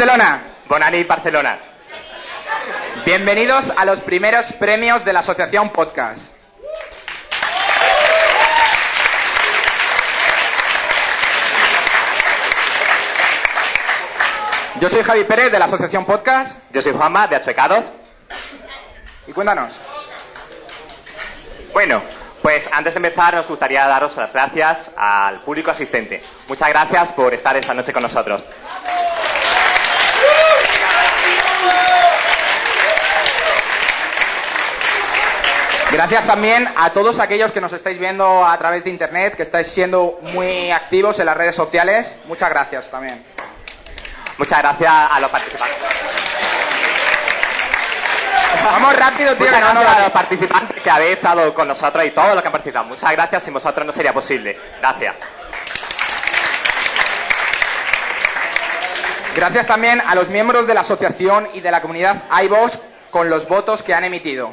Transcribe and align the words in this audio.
Barcelona. 0.00 0.40
Bonani 0.66 1.04
Barcelona. 1.04 1.58
Bienvenidos 3.04 3.66
a 3.76 3.84
los 3.84 4.00
primeros 4.00 4.46
premios 4.54 5.04
de 5.04 5.12
la 5.12 5.20
Asociación 5.20 5.68
Podcast. 5.68 6.18
Yo 14.80 14.88
soy 14.88 15.02
Javi 15.02 15.24
Pérez 15.24 15.52
de 15.52 15.58
la 15.58 15.66
Asociación 15.66 16.06
Podcast. 16.06 16.56
Yo 16.72 16.80
soy 16.80 16.92
Juanma 16.92 17.26
de 17.28 17.36
Achuecados. 17.36 17.84
Y 19.26 19.32
cuéntanos. 19.32 19.74
Bueno, 21.74 22.00
pues 22.40 22.70
antes 22.72 22.94
de 22.94 22.98
empezar 23.06 23.34
nos 23.34 23.46
gustaría 23.46 23.86
daros 23.86 24.16
las 24.16 24.32
gracias 24.32 24.92
al 24.96 25.40
público 25.40 25.70
asistente. 25.70 26.22
Muchas 26.48 26.70
gracias 26.70 27.12
por 27.12 27.34
estar 27.34 27.54
esta 27.54 27.74
noche 27.74 27.92
con 27.92 28.02
nosotros. 28.02 28.42
Gracias 35.92 36.24
también 36.24 36.68
a 36.76 36.90
todos 36.90 37.18
aquellos 37.18 37.50
que 37.50 37.60
nos 37.60 37.72
estáis 37.72 37.98
viendo 37.98 38.44
a 38.44 38.56
través 38.58 38.84
de 38.84 38.90
internet, 38.90 39.34
que 39.36 39.42
estáis 39.42 39.66
siendo 39.66 40.20
muy 40.34 40.70
activos 40.70 41.18
en 41.18 41.26
las 41.26 41.36
redes 41.36 41.56
sociales. 41.56 42.14
Muchas 42.26 42.48
gracias 42.48 42.88
también. 42.90 43.20
Muchas 44.38 44.60
gracias 44.60 44.92
a 44.92 45.18
los 45.20 45.30
participantes. 45.30 45.76
Vamos 48.64 48.96
rápido, 48.96 49.34
tío. 49.34 49.46
Muchas 49.46 49.54
que 49.54 49.60
no 49.60 49.74
nos 49.74 49.82
gracias 49.82 49.98
a 49.98 50.02
los 50.02 50.12
participantes 50.12 50.82
que 50.82 50.90
habéis 50.90 51.12
estado 51.16 51.54
con 51.54 51.66
nosotros 51.66 52.04
y 52.04 52.10
todos 52.10 52.34
los 52.34 52.42
que 52.42 52.48
han 52.48 52.52
participado. 52.52 52.84
Muchas 52.84 53.12
gracias, 53.12 53.42
sin 53.42 53.54
vosotros 53.54 53.84
no 53.84 53.92
sería 53.92 54.12
posible. 54.12 54.56
Gracias. 54.80 55.14
Gracias 59.34 59.66
también 59.66 60.00
a 60.06 60.14
los 60.14 60.28
miembros 60.28 60.68
de 60.68 60.74
la 60.74 60.82
asociación 60.82 61.48
y 61.52 61.60
de 61.60 61.70
la 61.70 61.82
comunidad 61.82 62.22
iVox 62.44 62.78
con 63.10 63.28
los 63.28 63.48
votos 63.48 63.82
que 63.82 63.92
han 63.92 64.04
emitido. 64.04 64.52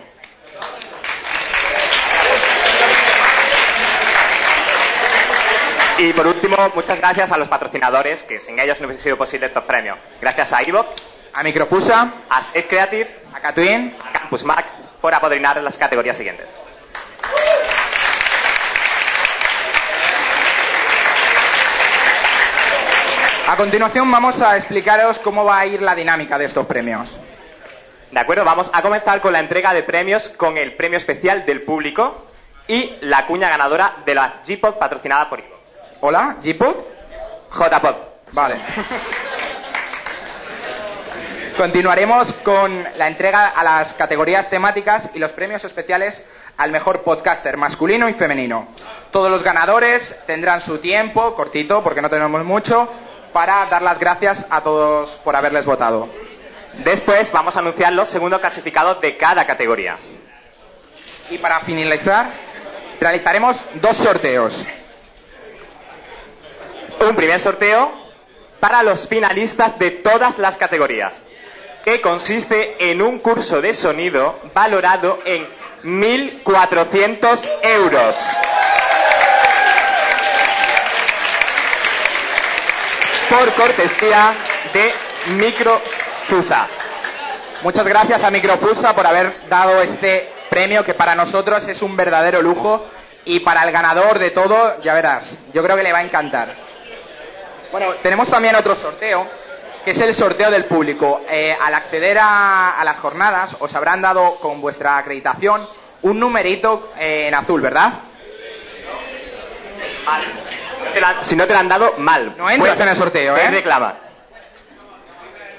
Y 6.00 6.14
por 6.14 6.28
último, 6.28 6.56
muchas 6.76 7.00
gracias 7.00 7.31
a 7.31 7.38
los 7.38 7.48
patrocinadores, 7.48 8.22
que 8.22 8.40
sin 8.40 8.59
ellos 8.59 8.80
no 8.80 8.86
hubiese 8.86 9.02
sido 9.02 9.17
posible 9.17 9.48
estos 9.48 9.64
premios. 9.64 9.98
Gracias 10.22 10.53
a 10.53 10.62
Ivox, 10.62 10.88
A 11.34 11.42
Microfusa, 11.42 12.14
a 12.30 12.44
Set 12.44 12.67
Creative, 12.67 13.09
a 13.34 13.40
Catwin, 13.40 13.95
a 14.06 14.12
Campus 14.12 14.44
Mac, 14.44 14.64
por 15.02 15.12
apadrinar 15.16 15.58
las 15.64 15.75
categorías 15.75 16.16
siguientes. 16.16 16.48
A 23.48 23.56
continuación 23.56 24.12
vamos 24.12 24.40
a 24.42 24.56
explicaros 24.56 25.18
cómo 25.18 25.45
va 25.45 25.59
a 25.59 25.66
ir 25.66 25.81
la 25.81 25.95
dinámica 25.95 26.38
de 26.38 26.45
estos 26.45 26.68
premios. 26.68 27.09
De 28.12 28.20
acuerdo, 28.20 28.45
vamos 28.45 28.70
a 28.72 28.84
comenzar 28.84 29.20
con 29.20 29.34
la 29.34 29.40
entrega 29.40 29.73
de 29.73 29.81
premios 29.81 30.30
con 30.30 30.58
el 30.58 30.73
premio 30.73 30.98
especial 30.98 31.44
del 31.45 31.64
público 31.64 32.28
y 32.68 32.94
la 33.02 33.25
cuña 33.25 33.50
ganadora 33.50 33.94
de 34.06 34.14
la 34.14 34.44
G-Pop 34.45 34.78
patrocinada 34.78 35.28
por 35.28 35.40
Ivo. 35.40 35.56
Hola, 36.02 36.38
Gpod. 36.44 36.76
J-Pop. 37.50 37.98
Vale. 38.31 38.56
Continuaremos 41.58 42.34
con 42.44 42.86
la 42.98 43.08
entrega 43.08 43.48
a 43.48 43.64
las 43.64 43.94
categorías 43.94 44.48
temáticas 44.50 45.09
y 45.16 45.20
los 45.20 45.31
premios 45.31 45.64
especiales 45.64 46.23
al 46.58 46.72
mejor 46.72 47.02
podcaster 47.02 47.58
masculino 47.58 48.08
y 48.09 48.14
femenino. 48.14 48.68
Todos 49.12 49.31
los 49.31 49.42
ganadores 49.42 50.20
tendrán 50.28 50.62
su 50.62 50.78
tiempo, 50.78 51.34
cortito, 51.36 51.81
porque 51.81 52.02
no 52.02 52.12
tenemos 52.12 52.44
mucho, 52.44 52.88
para 53.34 53.66
dar 53.66 53.81
las 53.81 54.00
gracias 54.00 54.45
a 54.52 54.62
todos 54.62 55.12
por 55.23 55.36
haberles 55.36 55.66
votado. 55.66 56.08
Después 56.84 57.31
vamos 57.31 57.56
a 57.56 57.59
anunciar 57.59 57.94
los 57.94 58.08
segundos 58.08 58.40
clasificados 58.40 59.02
de 59.02 59.18
cada 59.18 59.48
categoría. 59.48 59.98
Y 61.31 61.40
para 61.40 61.59
finalizar, 61.62 62.28
realizaremos 63.00 63.57
dos 63.81 63.97
sorteos. 63.97 64.53
Un 67.00 67.16
primer 67.16 67.40
sorteo 67.40 67.91
para 68.59 68.84
los 68.84 69.08
finalistas 69.08 69.78
de 69.80 69.91
todas 69.91 70.40
las 70.40 70.58
categorías, 70.58 71.22
que 71.85 72.02
consiste 72.02 72.91
en 72.91 73.02
un 73.02 73.19
curso 73.19 73.62
de 73.62 73.74
sonido 73.74 74.35
valorado 74.53 75.19
en 75.25 75.47
1.400 75.84 77.40
euros. 77.62 78.16
Por 83.30 83.53
cortesía 83.53 84.34
de 84.74 84.94
Microfusa. 85.38 86.68
Muchas 87.62 87.86
gracias 87.86 88.24
a 88.24 88.31
Microfusa 88.31 88.96
por 88.96 89.06
haber 89.06 89.47
dado 89.50 89.81
este 89.81 90.30
premio 90.50 90.84
que 90.84 90.94
para 90.94 91.16
nosotros 91.16 91.68
es 91.68 91.81
un 91.81 91.96
verdadero 91.96 92.41
lujo 92.41 92.86
y 93.25 93.41
para 93.41 93.63
el 93.63 93.72
ganador 93.72 94.19
de 94.19 94.31
todo, 94.31 94.81
ya 94.81 94.94
verás, 94.94 95.25
yo 95.53 95.62
creo 95.62 95.75
que 95.75 95.84
le 95.84 95.91
va 95.91 96.00
a 96.00 96.03
encantar. 96.03 96.66
Bueno, 97.72 97.94
tenemos 98.01 98.28
también 98.29 98.55
otro 98.55 98.75
sorteo, 98.75 99.25
que 99.83 99.91
es 99.91 100.00
el 100.00 100.16
sorteo 100.16 100.50
del 100.51 100.66
público. 100.66 101.22
Eh, 101.29 101.55
al 101.61 101.73
acceder 101.73 102.17
a, 102.17 102.79
a 102.79 102.83
las 102.83 102.97
jornadas 102.97 103.55
os 103.59 103.73
habrán 103.75 104.01
dado 104.01 104.35
con 104.35 104.61
vuestra 104.61 104.97
acreditación 104.97 105.66
un 106.03 106.19
numerito 106.19 106.91
eh, 107.00 107.25
en 107.27 107.33
azul, 107.33 107.61
¿verdad? 107.61 107.94
Si 111.23 111.35
no 111.35 111.45
te 111.45 111.53
lo 111.53 111.59
han 111.59 111.67
dado, 111.67 111.94
mal. 111.97 112.33
No 112.38 112.50
entras 112.50 112.75
Pues, 112.75 112.79
en 112.81 112.89
el 112.89 112.97
sorteo, 112.97 113.35
te 113.35 113.44
¿eh? 113.44 113.51
reclama. 113.51 113.94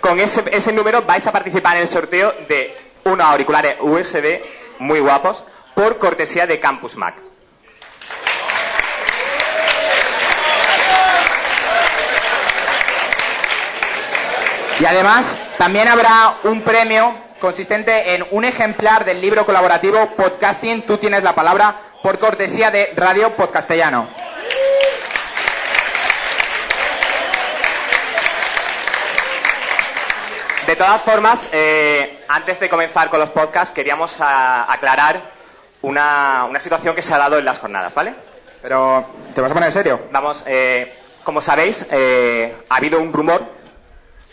Con 0.01 0.19
ese, 0.21 0.45
ese 0.53 0.73
número 0.73 1.03
vais 1.03 1.27
a 1.27 1.33
participar 1.33 1.77
en 1.77 1.83
el 1.83 1.89
sorteo 1.89 2.33
de 2.49 2.75
unos 3.05 3.27
auriculares 3.27 3.77
USB 3.81 4.41
muy 4.79 5.01
guapos 5.01 5.43
por 5.75 5.99
cortesía 5.99 6.47
de 6.47 6.59
Campus 6.61 6.97
Mac. 6.97 7.15
Y 14.81 14.85
además, 14.87 15.25
también 15.57 15.89
habrá 15.89 16.35
un 16.45 16.63
premio 16.63 17.13
consistente 17.41 18.15
en 18.15 18.25
un 18.31 18.45
ejemplar 18.45 19.05
del 19.05 19.21
libro 19.21 19.45
colaborativo 19.45 20.07
Podcasting, 20.17 20.83
tú 20.83 20.99
tienes 20.99 21.23
la 21.23 21.35
palabra, 21.35 21.75
por 22.03 22.19
cortesía 22.19 22.71
de 22.71 22.93
Radio 22.97 23.31
Podcastellano. 23.31 24.07
De 30.67 30.77
todas 30.77 31.01
formas, 31.01 31.49
eh, 31.53 32.25
antes 32.29 32.61
de 32.61 32.69
comenzar 32.69 33.09
con 33.09 33.19
los 33.21 33.31
podcasts, 33.31 33.75
queríamos 33.75 34.21
a- 34.21 34.71
aclarar 34.71 35.19
una, 35.81 36.45
una 36.49 36.61
situación 36.61 36.95
que 36.95 37.01
se 37.01 37.15
ha 37.15 37.19
dado 37.19 37.39
en 37.39 37.45
las 37.47 37.59
jornadas, 37.59 37.95
¿vale? 37.95 38.13
Pero, 38.61 39.05
¿te 39.35 39.41
vas 39.41 39.51
a 39.51 39.55
poner 39.55 39.69
en 39.69 39.73
serio? 39.73 40.01
Vamos, 40.13 40.43
eh, 40.47 40.93
como 41.25 41.41
sabéis, 41.41 41.87
eh, 41.91 42.55
ha 42.69 42.77
habido 42.77 43.01
un 43.01 43.13
rumor 43.15 43.43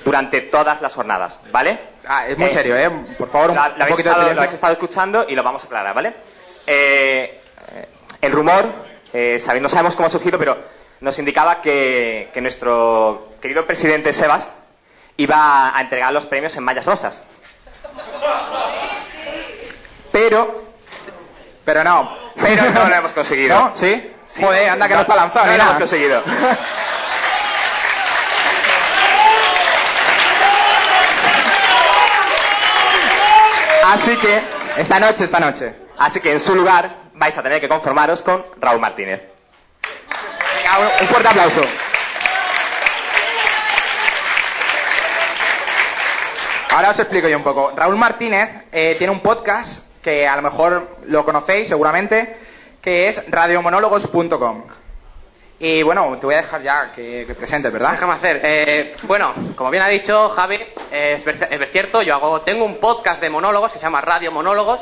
durante 0.03 0.41
todas 0.41 0.81
las 0.81 0.93
jornadas, 0.93 1.39
¿vale? 1.51 1.79
Ah, 2.07 2.27
es 2.27 2.37
muy 2.37 2.47
Eh, 2.47 2.53
serio, 2.53 2.77
¿eh? 2.77 2.89
Por 3.17 3.31
favor, 3.31 3.51
un, 3.51 3.55
de 3.55 3.93
estado, 4.01 4.33
lo 4.33 4.39
habéis 4.41 4.53
estado 4.53 4.73
escuchando 4.73 5.25
y 5.27 5.35
lo 5.35 5.43
vamos 5.43 5.63
a 5.63 5.65
aclarar, 5.67 5.95
¿vale? 5.95 6.13
Eh, 6.67 7.41
el 8.21 8.31
rumor, 8.31 8.65
eh, 9.13 9.41
sabe- 9.43 9.61
no 9.61 9.69
sabemos 9.69 9.95
cómo 9.95 10.07
ha 10.07 10.11
surgido, 10.11 10.37
pero 10.37 10.57
nos 11.01 11.17
indicaba 11.19 11.61
que, 11.61 12.29
que 12.33 12.41
nuestro 12.41 13.33
querido 13.41 13.65
presidente 13.65 14.13
Sebas 14.13 14.49
iba 15.17 15.75
a 15.75 15.81
entregar 15.81 16.11
los 16.13 16.25
premios 16.25 16.55
en 16.57 16.63
mallas 16.63 16.85
rosas. 16.85 17.23
Pero, 20.11 20.63
Pero 21.63 21.83
no. 21.83 22.17
pero 22.41 22.69
no 22.71 22.87
lo 22.89 22.95
hemos 22.95 23.11
conseguido. 23.11 23.57
¿No? 23.59 23.73
¿Sí? 23.75 24.11
Joder, 24.39 24.69
anda 24.69 24.87
que 24.87 24.93
no, 24.95 25.01
está 25.01 25.15
lanzado, 25.15 25.45
No 25.45 25.57
lo 25.57 25.63
hemos 25.63 25.75
conseguido. 25.77 26.21
Así 33.95 34.17
que, 34.17 34.41
Esta 34.75 34.99
noche, 34.99 35.23
esta 35.23 35.39
noche. 35.39 35.73
así 35.97 36.19
que 36.19 36.33
en 36.33 36.41
su 36.41 36.53
lugar 36.53 36.89
vais 37.13 37.37
a 37.37 37.41
tener 37.41 37.61
que 37.61 37.69
conformaros 37.69 38.21
con 38.21 38.45
Raúl 38.59 38.81
Martínez. 38.81 39.21
Un 41.01 41.07
fuerte 41.07 41.29
aplauso. 41.29 41.61
Ahora 46.71 46.89
os 46.89 46.99
explico 46.99 47.29
yo 47.29 47.37
un 47.37 47.43
poco. 47.43 47.71
Raúl 47.73 47.95
Martínez 47.95 48.65
eh, 48.73 48.95
tiene 48.97 49.13
un 49.13 49.21
podcast 49.21 49.85
que 50.03 50.27
a 50.27 50.35
lo 50.35 50.41
mejor 50.41 50.97
lo 51.07 51.23
conocéis 51.23 51.69
seguramente, 51.69 52.37
que 52.81 53.07
es 53.07 53.31
radiomonólogos.com. 53.31 54.63
Y 55.57 55.83
bueno, 55.83 56.17
te 56.19 56.25
voy 56.25 56.35
a 56.35 56.41
dejar 56.41 56.61
ya 56.61 56.91
que, 56.93 57.23
que 57.25 57.33
presentes, 57.33 57.71
¿verdad? 57.71 57.91
Déjame 57.93 58.13
hacer. 58.13 58.41
Eh, 58.43 58.95
bueno, 59.03 59.33
como 59.55 59.69
bien 59.71 59.83
ha 59.83 59.87
dicho 59.87 60.29
Javi, 60.29 60.59
es, 60.91 61.23
cierto, 61.71 62.01
yo 62.01 62.15
hago, 62.15 62.41
tengo 62.41 62.65
un 62.65 62.77
podcast 62.77 63.21
de 63.21 63.29
monólogos 63.29 63.71
que 63.71 63.79
se 63.79 63.83
llama 63.85 64.01
Radio 64.01 64.31
Monólogos. 64.31 64.81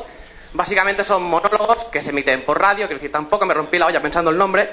Básicamente 0.52 1.04
son 1.04 1.22
monólogos 1.24 1.84
que 1.92 2.02
se 2.02 2.10
emiten 2.10 2.42
por 2.42 2.60
radio, 2.60 2.88
que 2.88 2.94
decir, 2.94 3.12
tampoco 3.12 3.46
me 3.46 3.54
rompí 3.54 3.78
la 3.78 3.86
olla 3.86 4.00
pensando 4.02 4.30
el 4.30 4.38
nombre. 4.38 4.68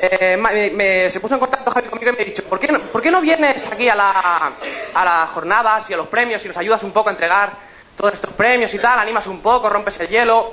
eh, 0.00 0.36
me- 0.36 1.10
se 1.10 1.18
puso 1.18 1.34
en 1.34 1.40
contacto 1.40 1.70
Javi 1.72 1.88
conmigo 1.88 2.12
y 2.12 2.16
me 2.16 2.22
ha 2.22 2.24
dicho, 2.24 2.44
¿por 2.44 2.60
qué, 2.60 2.70
no, 2.70 2.78
por 2.80 3.02
qué 3.02 3.10
no 3.10 3.20
vienes 3.20 3.64
aquí 3.72 3.88
a, 3.88 3.94
la- 3.96 4.52
a 4.94 5.04
las 5.04 5.30
jornadas 5.30 5.88
y 5.90 5.94
a 5.94 5.96
los 5.96 6.06
premios 6.08 6.44
y 6.44 6.48
nos 6.48 6.56
ayudas 6.56 6.82
un 6.84 6.92
poco 6.92 7.08
a 7.08 7.12
entregar 7.12 7.50
todos 7.96 8.14
estos 8.14 8.32
premios 8.32 8.72
y 8.74 8.78
tal? 8.78 8.98
Animas 8.98 9.26
un 9.28 9.40
poco, 9.40 9.68
rompes 9.68 9.98
el 10.00 10.08
hielo. 10.08 10.52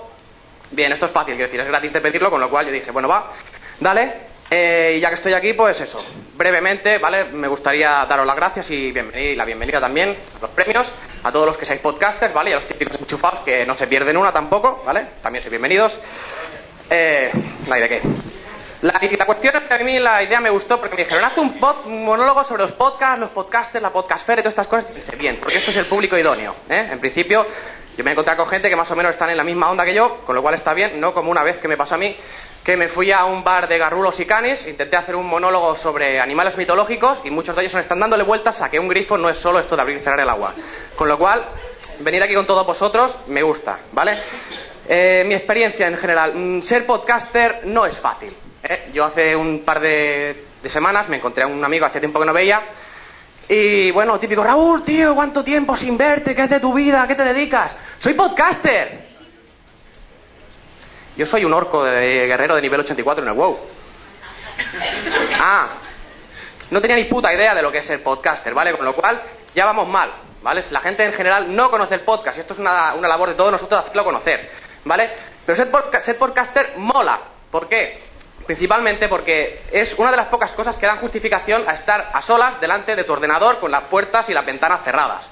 Bien, 0.72 0.92
esto 0.92 1.06
es 1.08 1.12
fácil, 1.12 1.36
quiero 1.36 1.48
decir, 1.48 1.60
es 1.60 1.68
gratis 1.68 1.94
de 1.94 2.02
pedirlo, 2.02 2.30
con 2.32 2.40
lo 2.42 2.50
cual 2.50 2.66
yo 2.68 2.72
dije, 2.72 2.90
bueno, 2.92 3.08
va, 3.08 3.32
dale. 3.80 4.35
Eh, 4.50 4.96
y 4.98 5.00
ya 5.00 5.10
que 5.10 5.16
estoy 5.16 5.34
aquí, 5.34 5.54
pues 5.54 5.82
eso, 5.82 6.04
brevemente, 6.36 7.00
¿vale? 7.00 7.26
Me 7.26 7.48
gustaría 7.48 8.06
daros 8.06 8.26
las 8.28 8.36
gracias 8.36 8.70
y, 8.70 8.94
bienveni- 8.94 9.32
y 9.32 9.36
la 9.36 9.44
bienvenida 9.44 9.80
también 9.82 10.16
a 10.38 10.42
los 10.42 10.52
premios, 10.52 10.86
a 11.24 11.32
todos 11.32 11.48
los 11.48 11.58
que 11.58 11.66
seáis 11.66 11.82
podcasters, 11.82 12.34
¿vale? 12.34 12.52
Y 12.52 12.54
a 12.54 12.58
los 12.58 12.68
típicos 12.68 13.00
enchufados 13.00 13.40
que 13.40 13.66
no 13.66 13.76
se 13.76 13.88
pierden 13.88 14.18
una 14.18 14.32
tampoco, 14.32 14.84
¿vale? 14.86 15.06
También 15.24 15.42
sois 15.42 15.50
bienvenidos. 15.50 16.00
Eh, 16.90 17.32
no 17.68 17.74
hay 17.74 17.82
de 17.82 17.90
qué. 17.90 18.02
La, 18.84 19.00
la 19.18 19.26
cuestión 19.26 19.56
es 19.56 19.64
que 19.64 19.74
a 19.74 19.78
mí 19.80 19.98
la 19.98 20.22
idea 20.22 20.40
me 20.40 20.52
gustó 20.52 20.80
porque 20.80 20.96
me 20.96 21.04
dijeron, 21.04 21.24
haz 21.26 21.38
un, 21.40 21.58
un 21.86 22.06
monólogo 22.06 22.44
sobre 22.44 22.64
los 22.64 22.74
podcasts, 22.74 23.20
los 23.20 23.32
podcasters, 23.32 23.82
la 23.82 23.90
podcastfera 23.90 24.42
y 24.42 24.44
todas 24.44 24.54
estas 24.54 24.68
cosas. 24.68 24.86
Y 25.12 25.16
bien, 25.16 25.38
porque 25.38 25.58
esto 25.58 25.72
es 25.72 25.78
el 25.78 25.86
público 25.88 26.16
idóneo. 26.16 26.54
¿eh? 26.70 26.90
En 26.92 27.00
principio, 27.00 27.48
yo 27.98 28.04
me 28.04 28.12
he 28.12 28.14
encontrado 28.14 28.38
con 28.44 28.50
gente 28.52 28.70
que 28.70 28.76
más 28.76 28.92
o 28.92 28.96
menos 28.96 29.14
están 29.14 29.32
en 29.32 29.38
la 29.38 29.44
misma 29.44 29.72
onda 29.72 29.84
que 29.86 29.94
yo, 29.96 30.18
con 30.26 30.36
lo 30.36 30.44
cual 30.44 30.54
está 30.54 30.76
bien, 30.76 31.02
no 31.02 31.16
como 31.16 31.32
una 31.32 31.42
vez 31.42 31.58
que 31.58 31.68
me 31.68 31.78
pasó 31.78 31.96
a 31.96 31.98
mí, 31.98 32.16
que 32.66 32.76
me 32.76 32.88
fui 32.88 33.12
a 33.12 33.26
un 33.26 33.44
bar 33.44 33.68
de 33.68 33.78
garrulos 33.78 34.20
y 34.20 34.26
canis, 34.26 34.66
intenté 34.68 34.98
hacer 34.98 35.16
un 35.16 35.28
monólogo 35.28 35.76
sobre 35.76 36.20
animales 36.20 36.58
mitológicos 36.58 37.20
y 37.24 37.30
muchos 37.30 37.56
de 37.56 37.62
ellos 37.62 37.76
están 37.76 38.00
dándole 38.00 38.24
vueltas 38.24 38.60
a 38.64 38.72
que 38.72 38.80
un 38.80 38.88
grifo 38.88 39.20
no 39.20 39.30
es 39.30 39.38
solo 39.38 39.60
esto 39.60 39.76
de 39.76 39.84
abrir 39.84 39.98
y 39.98 40.00
cerrar 40.00 40.22
el 40.22 40.30
agua. 40.30 40.52
Con 40.96 41.08
lo 41.08 41.16
cual, 41.16 41.44
venir 42.00 42.24
aquí 42.24 42.34
con 42.34 42.48
todos 42.48 42.66
vosotros 42.66 43.18
me 43.28 43.44
gusta, 43.44 43.78
¿vale? 43.92 44.18
Eh, 44.90 45.24
mi 45.28 45.36
experiencia 45.36 45.86
en 45.86 45.96
general, 45.96 46.34
mm, 46.34 46.62
ser 46.64 46.88
podcaster 46.88 47.62
no 47.66 47.86
es 47.86 47.98
fácil. 47.98 48.36
¿eh? 48.64 48.88
Yo 48.92 49.06
hace 49.06 49.36
un 49.36 49.60
par 49.60 49.80
de, 49.80 50.46
semanas 50.66 51.08
me 51.08 51.18
encontré 51.18 51.44
a 51.44 51.48
un 51.48 51.64
amigo 51.64 51.86
hace 51.86 52.00
tiempo 52.00 52.20
que 52.20 52.26
no 52.26 52.34
veía 52.34 52.60
y 53.48 53.92
bueno, 53.92 54.20
típico, 54.20 54.44
Raúl, 54.44 54.84
tío, 54.84 55.14
¿cuánto 55.14 55.44
tiempo 55.44 55.78
sin 55.78 56.00
verte? 56.00 56.34
¿Qué 56.34 56.46
es 56.46 56.50
de 56.50 56.60
tu 56.60 56.74
vida? 56.74 57.04
¿A 57.04 57.08
qué 57.08 57.14
te 57.14 57.26
dedicas? 57.26 57.74
Soy 58.00 58.16
podcaster. 58.16 59.05
Yo 61.16 61.26
soy 61.26 61.46
un 61.46 61.54
orco 61.54 61.84
de 61.84 62.28
guerrero 62.28 62.56
de 62.56 62.62
nivel 62.62 62.82
84 62.82 63.24
en 63.24 63.30
el 63.30 63.36
WoW. 63.36 63.58
Ah, 65.40 65.68
no 66.72 66.82
tenía 66.82 66.98
ni 66.98 67.06
puta 67.06 67.34
idea 67.34 67.56
de 67.56 67.62
lo 67.62 67.72
que 67.72 67.78
es 67.78 67.86
ser 67.86 68.04
podcaster, 68.04 68.54
¿vale? 68.54 68.74
Con 68.74 68.86
lo 68.86 68.94
cual, 68.94 69.22
ya 69.54 69.66
vamos 69.66 69.88
mal, 69.88 70.12
¿vale? 70.42 70.64
La 70.72 70.82
gente 70.82 71.06
en 71.06 71.14
general 71.14 71.56
no 71.56 71.72
conoce 71.72 71.96
el 71.96 72.02
podcast 72.02 72.38
y 72.38 72.42
esto 72.42 72.54
es 72.54 72.60
una, 72.60 72.96
una 72.96 73.08
labor 73.08 73.30
de 73.30 73.36
todos 73.36 73.52
nosotros 73.52 73.82
hacerlo 73.82 74.04
conocer, 74.04 74.52
¿vale? 74.84 75.10
Pero 75.46 75.56
ser 75.56 76.18
podcaster 76.18 76.74
mola. 76.78 77.20
¿Por 77.50 77.70
qué? 77.70 78.02
Principalmente 78.46 79.08
porque 79.08 79.62
es 79.72 79.94
una 79.98 80.12
de 80.12 80.18
las 80.18 80.28
pocas 80.28 80.52
cosas 80.52 80.76
que 80.76 80.86
dan 80.86 80.98
justificación 80.98 81.64
a 81.68 81.76
estar 81.76 82.12
a 82.14 82.22
solas 82.22 82.60
delante 82.60 82.96
de 82.96 83.04
tu 83.04 83.14
ordenador 83.14 83.60
con 83.60 83.72
las 83.72 83.84
puertas 83.84 84.28
y 84.30 84.34
las 84.34 84.46
ventanas 84.46 84.84
cerradas. 84.84 85.24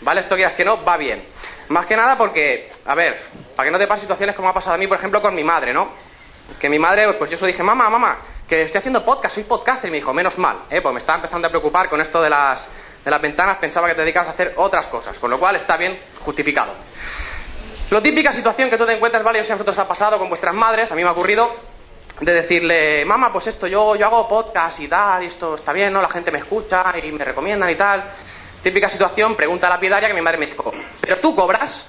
¿Vale? 0.00 0.20
Esto 0.20 0.34
quieras 0.34 0.54
que 0.54 0.64
no, 0.64 0.82
va 0.84 0.96
bien. 0.96 1.22
Más 1.68 1.86
que 1.86 1.96
nada 1.96 2.16
porque, 2.16 2.70
a 2.84 2.94
ver, 2.94 3.20
para 3.56 3.66
que 3.66 3.70
no 3.72 3.78
te 3.78 3.86
pasen 3.86 4.02
situaciones 4.02 4.36
como 4.36 4.48
ha 4.48 4.54
pasado 4.54 4.74
a 4.74 4.78
mí, 4.78 4.86
por 4.86 4.98
ejemplo, 4.98 5.20
con 5.20 5.34
mi 5.34 5.42
madre, 5.42 5.74
¿no? 5.74 5.88
Que 6.60 6.68
mi 6.68 6.78
madre, 6.78 7.12
pues 7.14 7.30
yo 7.30 7.38
se 7.38 7.46
dije, 7.46 7.62
mamá, 7.62 7.90
mamá, 7.90 8.18
que 8.48 8.62
estoy 8.62 8.78
haciendo 8.78 9.04
podcast, 9.04 9.34
soy 9.34 9.44
podcaster. 9.44 9.88
Y 9.88 9.90
me 9.90 9.96
dijo, 9.96 10.12
menos 10.12 10.38
mal, 10.38 10.58
¿eh? 10.70 10.80
Pues 10.80 10.94
me 10.94 11.00
estaba 11.00 11.16
empezando 11.16 11.48
a 11.48 11.50
preocupar 11.50 11.88
con 11.88 12.00
esto 12.00 12.22
de 12.22 12.30
las, 12.30 12.60
de 13.04 13.10
las 13.10 13.20
ventanas, 13.20 13.56
pensaba 13.56 13.88
que 13.88 13.94
te 13.94 14.02
dedicabas 14.02 14.28
a 14.28 14.32
hacer 14.32 14.54
otras 14.56 14.86
cosas, 14.86 15.18
con 15.18 15.30
lo 15.30 15.38
cual 15.38 15.56
está 15.56 15.76
bien 15.76 15.98
justificado. 16.24 16.72
Lo 17.90 18.00
típica 18.02 18.32
situación 18.32 18.70
que 18.70 18.78
tú 18.78 18.86
te 18.86 18.94
encuentras, 18.94 19.24
¿vale? 19.24 19.38
Yo 19.40 19.44
sé 19.44 19.52
a 19.52 19.56
vosotros 19.56 19.76
os 19.76 19.84
ha 19.84 19.88
pasado 19.88 20.18
con 20.18 20.28
vuestras 20.28 20.54
madres, 20.54 20.90
a 20.90 20.94
mí 20.94 21.02
me 21.02 21.08
ha 21.08 21.12
ocurrido, 21.12 21.50
de 22.20 22.32
decirle, 22.32 23.04
mamá, 23.04 23.32
pues 23.32 23.48
esto, 23.48 23.66
yo, 23.66 23.94
yo 23.96 24.06
hago 24.06 24.28
podcast 24.28 24.80
y 24.80 24.88
tal, 24.88 25.22
y 25.22 25.26
esto 25.26 25.56
está 25.56 25.72
bien, 25.72 25.92
¿no? 25.92 26.00
La 26.00 26.08
gente 26.08 26.30
me 26.30 26.38
escucha 26.38 26.94
y 27.02 27.12
me 27.12 27.24
recomiendan 27.24 27.70
y 27.70 27.74
tal. 27.74 28.02
Típica 28.66 28.90
situación, 28.90 29.36
pregunta 29.36 29.68
lapidaria 29.68 30.08
que 30.08 30.14
mi 30.14 30.20
madre 30.20 30.38
me 30.38 30.46
dijo, 30.46 30.72
¿pero 31.00 31.18
tú 31.18 31.36
cobras? 31.36 31.86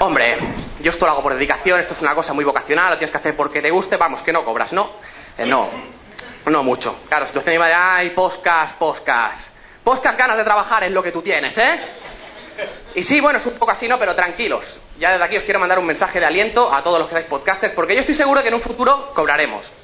Hombre, 0.00 0.36
yo 0.82 0.90
esto 0.90 1.06
lo 1.06 1.12
hago 1.12 1.22
por 1.22 1.32
dedicación, 1.32 1.80
esto 1.80 1.94
es 1.94 2.02
una 2.02 2.14
cosa 2.14 2.34
muy 2.34 2.44
vocacional, 2.44 2.90
lo 2.90 2.98
tienes 2.98 3.10
que 3.10 3.16
hacer 3.16 3.34
porque 3.34 3.62
te 3.62 3.70
guste, 3.70 3.96
vamos, 3.96 4.20
que 4.20 4.34
no 4.34 4.44
cobras, 4.44 4.74
¿no? 4.74 4.90
Eh, 5.38 5.46
no, 5.46 5.70
no 6.44 6.62
mucho. 6.62 6.94
Claro, 7.08 7.26
situación 7.26 7.56
de, 7.56 7.72
ay, 7.72 8.10
podcast, 8.10 8.74
podcast. 8.74 9.46
Podcast 9.82 10.18
ganas 10.18 10.36
de 10.36 10.44
trabajar 10.44 10.84
es 10.84 10.90
lo 10.90 11.02
que 11.02 11.10
tú 11.10 11.22
tienes, 11.22 11.56
¿eh? 11.56 11.80
Y 12.94 13.02
sí, 13.02 13.18
bueno, 13.22 13.38
es 13.38 13.46
un 13.46 13.54
poco 13.54 13.72
así, 13.72 13.88
¿no? 13.88 13.98
Pero 13.98 14.14
tranquilos. 14.14 14.62
Ya 14.98 15.12
desde 15.12 15.24
aquí 15.24 15.38
os 15.38 15.44
quiero 15.44 15.58
mandar 15.58 15.78
un 15.78 15.86
mensaje 15.86 16.20
de 16.20 16.26
aliento 16.26 16.70
a 16.70 16.84
todos 16.84 16.98
los 16.98 17.08
que 17.08 17.14
seáis 17.14 17.28
podcasters, 17.28 17.72
porque 17.72 17.94
yo 17.94 18.02
estoy 18.02 18.14
seguro 18.14 18.42
que 18.42 18.48
en 18.48 18.54
un 18.56 18.60
futuro 18.60 19.10
cobraremos. 19.14 19.83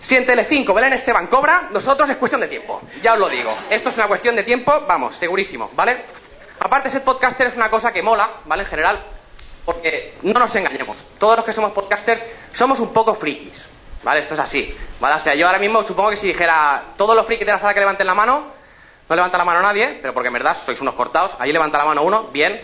Si 0.00 0.16
en 0.16 0.24
Telecinco 0.24 0.72
Belén 0.72 0.92
Esteban 0.92 1.26
cobra, 1.26 1.68
nosotros 1.70 2.08
es 2.08 2.16
cuestión 2.16 2.40
de 2.40 2.48
tiempo. 2.48 2.80
Ya 3.02 3.14
os 3.14 3.18
lo 3.18 3.28
digo. 3.28 3.54
Esto 3.68 3.90
es 3.90 3.96
una 3.96 4.06
cuestión 4.06 4.36
de 4.36 4.42
tiempo, 4.42 4.84
vamos, 4.86 5.16
segurísimo, 5.16 5.70
¿vale? 5.74 5.96
Aparte, 6.60 6.90
ser 6.90 7.02
podcaster 7.02 7.48
es 7.48 7.56
una 7.56 7.70
cosa 7.70 7.92
que 7.92 8.02
mola, 8.02 8.28
¿vale? 8.46 8.62
En 8.62 8.68
general, 8.68 9.00
porque 9.64 10.14
no 10.22 10.38
nos 10.38 10.54
engañemos. 10.54 10.96
Todos 11.18 11.36
los 11.36 11.44
que 11.44 11.52
somos 11.52 11.72
podcasters 11.72 12.22
somos 12.52 12.80
un 12.80 12.92
poco 12.92 13.14
frikis, 13.14 13.60
¿vale? 14.02 14.20
Esto 14.20 14.34
es 14.34 14.40
así, 14.40 14.76
¿vale? 15.00 15.16
O 15.16 15.20
sea, 15.20 15.34
yo 15.34 15.46
ahora 15.46 15.58
mismo 15.58 15.84
supongo 15.84 16.10
que 16.10 16.16
si 16.16 16.28
dijera 16.28 16.82
todos 16.96 17.14
los 17.14 17.26
frikis 17.26 17.46
de 17.46 17.52
la 17.52 17.58
sala 17.58 17.74
que 17.74 17.80
levanten 17.80 18.06
la 18.06 18.14
mano, 18.14 18.52
no 19.08 19.16
levanta 19.16 19.38
la 19.38 19.44
mano 19.44 19.62
nadie, 19.62 19.98
pero 20.02 20.12
porque 20.14 20.28
en 20.28 20.34
verdad 20.34 20.56
sois 20.64 20.80
unos 20.80 20.94
cortados. 20.94 21.32
Ahí 21.38 21.52
levanta 21.52 21.78
la 21.78 21.84
mano 21.84 22.02
uno, 22.02 22.24
bien. 22.24 22.60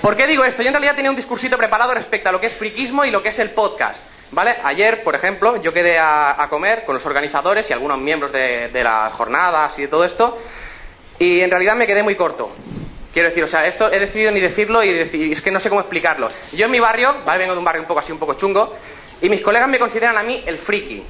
¿Por 0.00 0.16
qué 0.16 0.26
digo 0.26 0.44
esto? 0.44 0.62
Yo 0.62 0.68
en 0.68 0.74
realidad 0.74 0.96
tenía 0.96 1.10
un 1.10 1.16
discursito 1.16 1.56
preparado 1.56 1.94
respecto 1.94 2.28
a 2.28 2.32
lo 2.32 2.40
que 2.40 2.46
es 2.46 2.54
friquismo 2.54 3.04
y 3.04 3.10
lo 3.10 3.22
que 3.22 3.28
es 3.28 3.38
el 3.38 3.50
podcast. 3.50 3.96
¿Vale? 4.32 4.56
Ayer, 4.64 5.02
por 5.04 5.14
ejemplo, 5.14 5.60
yo 5.62 5.74
quedé 5.74 5.98
a, 5.98 6.46
comer 6.48 6.84
con 6.84 6.94
los 6.94 7.04
organizadores 7.04 7.68
y 7.68 7.74
algunos 7.74 7.98
miembros 7.98 8.32
de, 8.32 8.68
de 8.68 8.82
las 8.82 9.12
jornadas 9.12 9.78
y 9.78 9.82
de 9.82 9.88
todo 9.88 10.04
esto, 10.04 10.38
y 11.18 11.40
en 11.40 11.50
realidad 11.50 11.76
me 11.76 11.86
quedé 11.86 12.02
muy 12.02 12.14
corto. 12.14 12.50
Quiero 13.12 13.28
decir, 13.28 13.44
o 13.44 13.48
sea, 13.48 13.66
esto 13.66 13.92
he 13.92 14.00
decidido 14.00 14.32
ni 14.32 14.40
decirlo 14.40 14.82
y 14.82 14.88
es 14.88 15.42
que 15.42 15.50
no 15.50 15.60
sé 15.60 15.68
cómo 15.68 15.82
explicarlo. 15.82 16.28
Yo 16.52 16.64
en 16.64 16.70
mi 16.70 16.80
barrio, 16.80 17.14
¿vale? 17.26 17.40
Vengo 17.40 17.52
de 17.52 17.58
un 17.58 17.64
barrio 17.64 17.82
un 17.82 17.88
poco 17.88 18.00
así, 18.00 18.10
un 18.10 18.18
poco 18.18 18.34
chungo, 18.34 18.74
y 19.20 19.28
mis 19.28 19.42
colegas 19.42 19.68
me 19.68 19.78
consideran 19.78 20.16
a 20.16 20.22
mí 20.22 20.42
el 20.46 20.56
friki, 20.56 21.02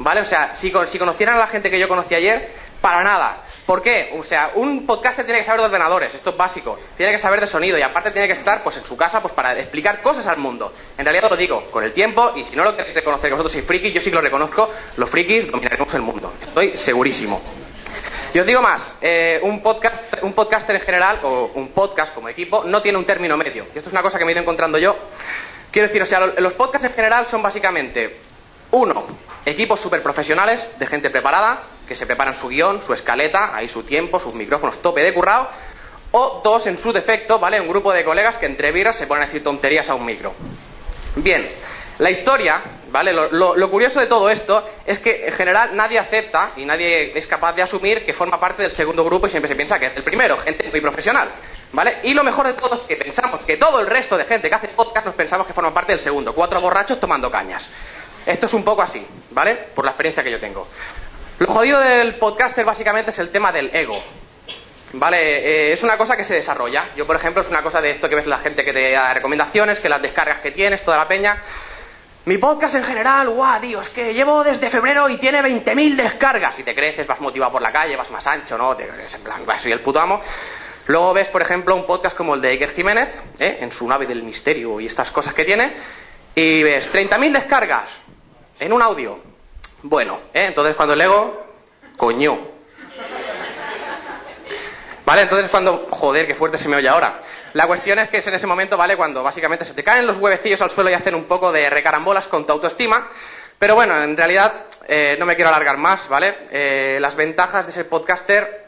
¿vale? 0.00 0.20
O 0.20 0.26
sea, 0.26 0.54
si, 0.54 0.70
si 0.88 0.98
conocieran 0.98 1.36
a 1.36 1.38
la 1.38 1.46
gente 1.46 1.70
que 1.70 1.78
yo 1.78 1.88
conocí 1.88 2.14
ayer, 2.14 2.50
para 2.82 3.02
nada. 3.02 3.44
¿Por 3.68 3.82
qué? 3.82 4.16
O 4.18 4.24
sea, 4.24 4.52
un 4.54 4.86
podcaster 4.86 5.26
tiene 5.26 5.40
que 5.40 5.44
saber 5.44 5.60
de 5.60 5.66
ordenadores, 5.66 6.14
esto 6.14 6.30
es 6.30 6.36
básico. 6.38 6.78
Tiene 6.96 7.12
que 7.12 7.18
saber 7.18 7.38
de 7.38 7.46
sonido 7.46 7.76
y 7.76 7.82
aparte 7.82 8.10
tiene 8.10 8.26
que 8.26 8.32
estar 8.32 8.62
pues 8.62 8.78
en 8.78 8.84
su 8.84 8.96
casa 8.96 9.20
pues 9.20 9.34
para 9.34 9.52
explicar 9.58 10.00
cosas 10.00 10.26
al 10.26 10.38
mundo. 10.38 10.72
En 10.96 11.04
realidad 11.04 11.28
lo 11.28 11.36
digo, 11.36 11.62
con 11.70 11.84
el 11.84 11.92
tiempo, 11.92 12.32
y 12.34 12.44
si 12.44 12.56
no 12.56 12.64
lo 12.64 12.74
queréis 12.74 12.94
reconocer 12.94 13.28
que 13.28 13.34
vosotros 13.34 13.52
sois 13.52 13.66
frikis, 13.66 13.92
yo 13.92 14.00
sí 14.00 14.08
que 14.08 14.16
lo 14.16 14.22
reconozco, 14.22 14.72
los 14.96 15.10
frikis 15.10 15.50
dominaremos 15.50 15.92
el 15.92 16.00
mundo. 16.00 16.32
Estoy 16.40 16.78
segurísimo. 16.78 17.42
Y 18.32 18.38
os 18.38 18.46
digo 18.46 18.62
más, 18.62 18.94
eh, 19.02 19.38
un, 19.42 19.60
podcast, 19.62 19.96
un 20.22 20.32
podcaster 20.32 20.74
en 20.76 20.80
general, 20.80 21.18
o 21.22 21.50
un 21.54 21.68
podcast 21.68 22.14
como 22.14 22.30
equipo, 22.30 22.64
no 22.64 22.80
tiene 22.80 22.96
un 22.96 23.04
término 23.04 23.36
medio. 23.36 23.66
Y 23.74 23.76
esto 23.76 23.90
es 23.90 23.92
una 23.92 24.00
cosa 24.00 24.18
que 24.18 24.24
me 24.24 24.30
he 24.30 24.32
ido 24.32 24.40
encontrando 24.40 24.78
yo. 24.78 24.96
Quiero 25.70 25.88
decir, 25.88 26.00
o 26.00 26.06
sea, 26.06 26.20
lo- 26.20 26.40
los 26.40 26.54
podcasts 26.54 26.86
en 26.88 26.94
general 26.94 27.26
son 27.26 27.42
básicamente, 27.42 28.16
uno, 28.70 29.06
equipos 29.44 29.78
súper 29.78 30.02
profesionales, 30.02 30.62
de 30.78 30.86
gente 30.86 31.10
preparada, 31.10 31.58
que 31.88 31.96
se 31.96 32.06
preparan 32.06 32.36
su 32.36 32.48
guion, 32.48 32.82
su 32.86 32.92
escaleta, 32.94 33.56
ahí 33.56 33.68
su 33.68 33.82
tiempo, 33.82 34.20
sus 34.20 34.34
micrófonos 34.34 34.80
tope 34.82 35.02
de 35.02 35.12
currado. 35.14 35.48
O 36.12 36.40
dos, 36.44 36.66
en 36.66 36.78
su 36.78 36.92
defecto, 36.92 37.38
¿vale? 37.38 37.60
Un 37.60 37.68
grupo 37.68 37.92
de 37.92 38.04
colegas 38.04 38.36
que 38.36 38.46
entre 38.46 38.72
birras 38.72 38.96
se 38.96 39.06
ponen 39.06 39.24
a 39.24 39.26
decir 39.26 39.42
tonterías 39.44 39.88
a 39.90 39.94
un 39.94 40.04
micro. 40.06 40.32
Bien, 41.16 41.46
la 41.98 42.10
historia, 42.10 42.60
¿vale? 42.90 43.12
Lo, 43.12 43.28
lo- 43.32 43.56
lo 43.56 43.70
curioso 43.70 44.00
de 44.00 44.06
todo 44.06 44.30
esto 44.30 44.66
es 44.86 45.00
que 45.00 45.26
en 45.26 45.34
general 45.34 45.70
nadie 45.76 45.98
acepta 45.98 46.50
y 46.56 46.64
nadie 46.64 47.12
es 47.18 47.26
capaz 47.26 47.52
de 47.54 47.62
asumir 47.62 48.06
que 48.06 48.14
forma 48.14 48.38
parte 48.40 48.62
del 48.62 48.72
segundo 48.72 49.04
grupo 49.04 49.26
y 49.26 49.30
siempre 49.30 49.48
se 49.48 49.56
piensa 49.56 49.78
que 49.78 49.86
es 49.86 49.96
el 49.96 50.02
primero, 50.02 50.38
gente 50.38 50.66
muy 50.70 50.80
profesional, 50.80 51.28
¿vale? 51.72 51.98
Y 52.04 52.14
lo 52.14 52.24
mejor 52.24 52.46
de 52.46 52.54
todo 52.54 52.76
es 52.76 52.82
que 52.82 52.96
pensamos 52.96 53.42
que 53.42 53.56
todo 53.58 53.80
el 53.80 53.86
resto 53.86 54.16
de 54.16 54.24
gente 54.24 54.48
que 54.48 54.54
hace 54.54 54.68
podcast 54.68 55.04
nos 55.06 55.14
pensamos 55.14 55.46
que 55.46 55.52
forma 55.52 55.74
parte 55.74 55.92
del 55.92 56.00
segundo, 56.00 56.34
cuatro 56.34 56.58
borrachos 56.60 56.98
tomando 57.00 57.30
cañas. 57.30 57.66
Esto 58.24 58.46
es 58.46 58.54
un 58.54 58.64
poco 58.64 58.80
así, 58.80 59.06
¿vale? 59.32 59.54
Por 59.74 59.84
la 59.84 59.90
experiencia 59.90 60.22
que 60.24 60.30
yo 60.30 60.38
tengo. 60.40 60.66
Lo 61.38 61.46
jodido 61.46 61.78
del 61.80 62.14
podcaster 62.14 62.64
básicamente 62.64 63.10
es 63.10 63.18
el 63.18 63.30
tema 63.30 63.52
del 63.52 63.70
ego, 63.74 64.00
Vale, 64.94 65.18
eh, 65.18 65.72
es 65.74 65.82
una 65.82 65.98
cosa 65.98 66.16
que 66.16 66.24
se 66.24 66.32
desarrolla. 66.34 66.86
Yo, 66.96 67.06
por 67.06 67.14
ejemplo, 67.14 67.42
es 67.42 67.48
una 67.50 67.62
cosa 67.62 67.82
de 67.82 67.90
esto 67.90 68.08
que 68.08 68.14
ves 68.14 68.26
la 68.26 68.38
gente 68.38 68.64
que 68.64 68.72
te 68.72 68.90
da 68.90 69.12
recomendaciones, 69.12 69.80
que 69.80 69.88
las 69.90 70.00
descargas 70.00 70.38
que 70.38 70.50
tienes, 70.50 70.82
toda 70.82 70.96
la 70.96 71.06
peña. 71.06 71.36
Mi 72.24 72.38
podcast 72.38 72.74
en 72.74 72.84
general, 72.84 73.28
guau, 73.28 73.60
tío, 73.60 73.82
es 73.82 73.90
que 73.90 74.14
llevo 74.14 74.42
desde 74.42 74.70
febrero 74.70 75.06
y 75.10 75.18
tiene 75.18 75.42
20.000 75.42 75.94
descargas. 75.94 76.58
Y 76.58 76.62
te 76.62 76.74
creces, 76.74 77.06
vas 77.06 77.20
motivado 77.20 77.52
por 77.52 77.60
la 77.60 77.70
calle, 77.70 77.96
vas 77.96 78.10
más 78.10 78.26
ancho, 78.26 78.56
¿no? 78.56 78.74
Te 78.76 78.88
crees 78.88 79.12
en 79.12 79.20
plan, 79.22 79.44
"Bah, 79.44 79.60
soy 79.60 79.72
el 79.72 79.80
puto 79.80 80.00
amo. 80.00 80.22
Luego 80.86 81.12
ves, 81.12 81.28
por 81.28 81.42
ejemplo, 81.42 81.76
un 81.76 81.86
podcast 81.86 82.16
como 82.16 82.34
el 82.34 82.40
de 82.40 82.48
Iker 82.48 82.74
Jiménez, 82.74 83.10
¿eh? 83.38 83.58
en 83.60 83.70
su 83.70 83.86
nave 83.86 84.06
del 84.06 84.22
misterio 84.22 84.80
y 84.80 84.86
estas 84.86 85.10
cosas 85.10 85.34
que 85.34 85.44
tiene, 85.44 85.70
y 86.34 86.62
ves 86.62 86.90
30.000 86.90 87.30
descargas 87.30 87.84
en 88.58 88.72
un 88.72 88.80
audio. 88.80 89.20
Bueno, 89.82 90.18
¿eh? 90.34 90.46
entonces 90.46 90.74
cuando 90.74 90.94
el 90.94 91.00
ego, 91.00 91.46
coño, 91.96 92.58
Vale, 95.08 95.22
entonces 95.22 95.50
cuando, 95.50 95.88
joder, 95.88 96.26
qué 96.26 96.34
fuerte 96.34 96.58
se 96.58 96.68
me 96.68 96.76
oye 96.76 96.86
ahora. 96.86 97.22
La 97.54 97.66
cuestión 97.66 97.98
es 97.98 98.10
que 98.10 98.18
es 98.18 98.26
en 98.26 98.34
ese 98.34 98.46
momento, 98.46 98.76
¿vale? 98.76 98.94
Cuando 98.94 99.22
básicamente 99.22 99.64
se 99.64 99.72
te 99.72 99.82
caen 99.82 100.06
los 100.06 100.18
huevecillos 100.18 100.60
al 100.60 100.70
suelo 100.70 100.90
y 100.90 100.92
hacen 100.92 101.14
un 101.14 101.24
poco 101.24 101.50
de 101.50 101.70
recarambolas 101.70 102.26
con 102.26 102.44
tu 102.44 102.52
autoestima. 102.52 103.08
Pero 103.58 103.74
bueno, 103.74 104.02
en 104.02 104.18
realidad 104.18 104.52
eh, 104.86 105.16
no 105.18 105.24
me 105.24 105.34
quiero 105.34 105.48
alargar 105.48 105.78
más, 105.78 106.10
¿vale? 106.10 106.34
Eh, 106.50 106.98
las 107.00 107.16
ventajas 107.16 107.64
de 107.64 107.72
ser 107.72 107.88
podcaster 107.88 108.66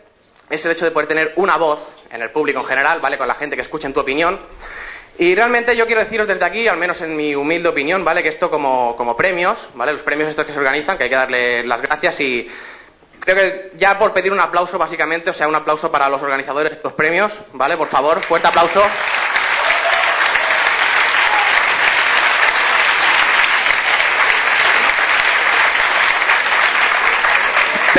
es 0.48 0.64
el 0.64 0.72
hecho 0.72 0.86
de 0.86 0.92
poder 0.92 1.08
tener 1.08 1.34
una 1.36 1.58
voz 1.58 1.78
en 2.10 2.22
el 2.22 2.30
público 2.30 2.60
en 2.60 2.64
general, 2.64 3.00
¿vale? 3.00 3.18
Con 3.18 3.28
la 3.28 3.34
gente 3.34 3.54
que 3.54 3.60
escuche 3.60 3.86
en 3.86 3.92
tu 3.92 4.00
opinión. 4.00 4.40
Y 5.20 5.34
realmente 5.34 5.76
yo 5.76 5.84
quiero 5.84 6.00
deciros 6.00 6.26
desde 6.26 6.46
aquí, 6.46 6.66
al 6.66 6.78
menos 6.78 7.02
en 7.02 7.14
mi 7.14 7.34
humilde 7.34 7.68
opinión, 7.68 8.02
¿vale? 8.02 8.22
Que 8.22 8.30
esto 8.30 8.50
como, 8.50 8.96
como 8.96 9.18
premios, 9.18 9.58
¿vale? 9.74 9.92
Los 9.92 10.00
premios 10.00 10.30
estos 10.30 10.46
que 10.46 10.54
se 10.54 10.58
organizan, 10.58 10.96
que 10.96 11.04
hay 11.04 11.10
que 11.10 11.16
darle 11.16 11.62
las 11.62 11.82
gracias 11.82 12.18
y 12.20 12.50
creo 13.18 13.36
que 13.36 13.72
ya 13.76 13.98
por 13.98 14.14
pedir 14.14 14.32
un 14.32 14.40
aplauso 14.40 14.78
básicamente, 14.78 15.28
o 15.28 15.34
sea, 15.34 15.46
un 15.46 15.54
aplauso 15.54 15.92
para 15.92 16.08
los 16.08 16.22
organizadores 16.22 16.70
de 16.70 16.76
estos 16.76 16.94
premios, 16.94 17.30
¿vale? 17.52 17.76
Por 17.76 17.88
favor, 17.88 18.18
fuerte 18.22 18.48
aplauso. 18.48 18.82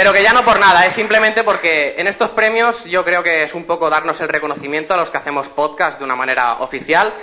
Pero 0.01 0.13
que 0.13 0.23
ya 0.23 0.33
no 0.33 0.43
por 0.43 0.59
nada, 0.59 0.83
es 0.87 0.95
simplemente 0.95 1.43
porque 1.43 1.93
en 1.95 2.07
estos 2.07 2.31
premios 2.31 2.85
yo 2.85 3.05
creo 3.05 3.21
que 3.21 3.43
es 3.43 3.53
un 3.53 3.65
poco 3.65 3.87
darnos 3.87 4.19
el 4.19 4.29
reconocimiento 4.29 4.95
a 4.95 4.97
los 4.97 5.11
que 5.11 5.19
hacemos 5.19 5.47
podcast 5.49 5.99
de 5.99 6.05
una 6.05 6.15
manera 6.15 6.53
oficial. 6.53 7.13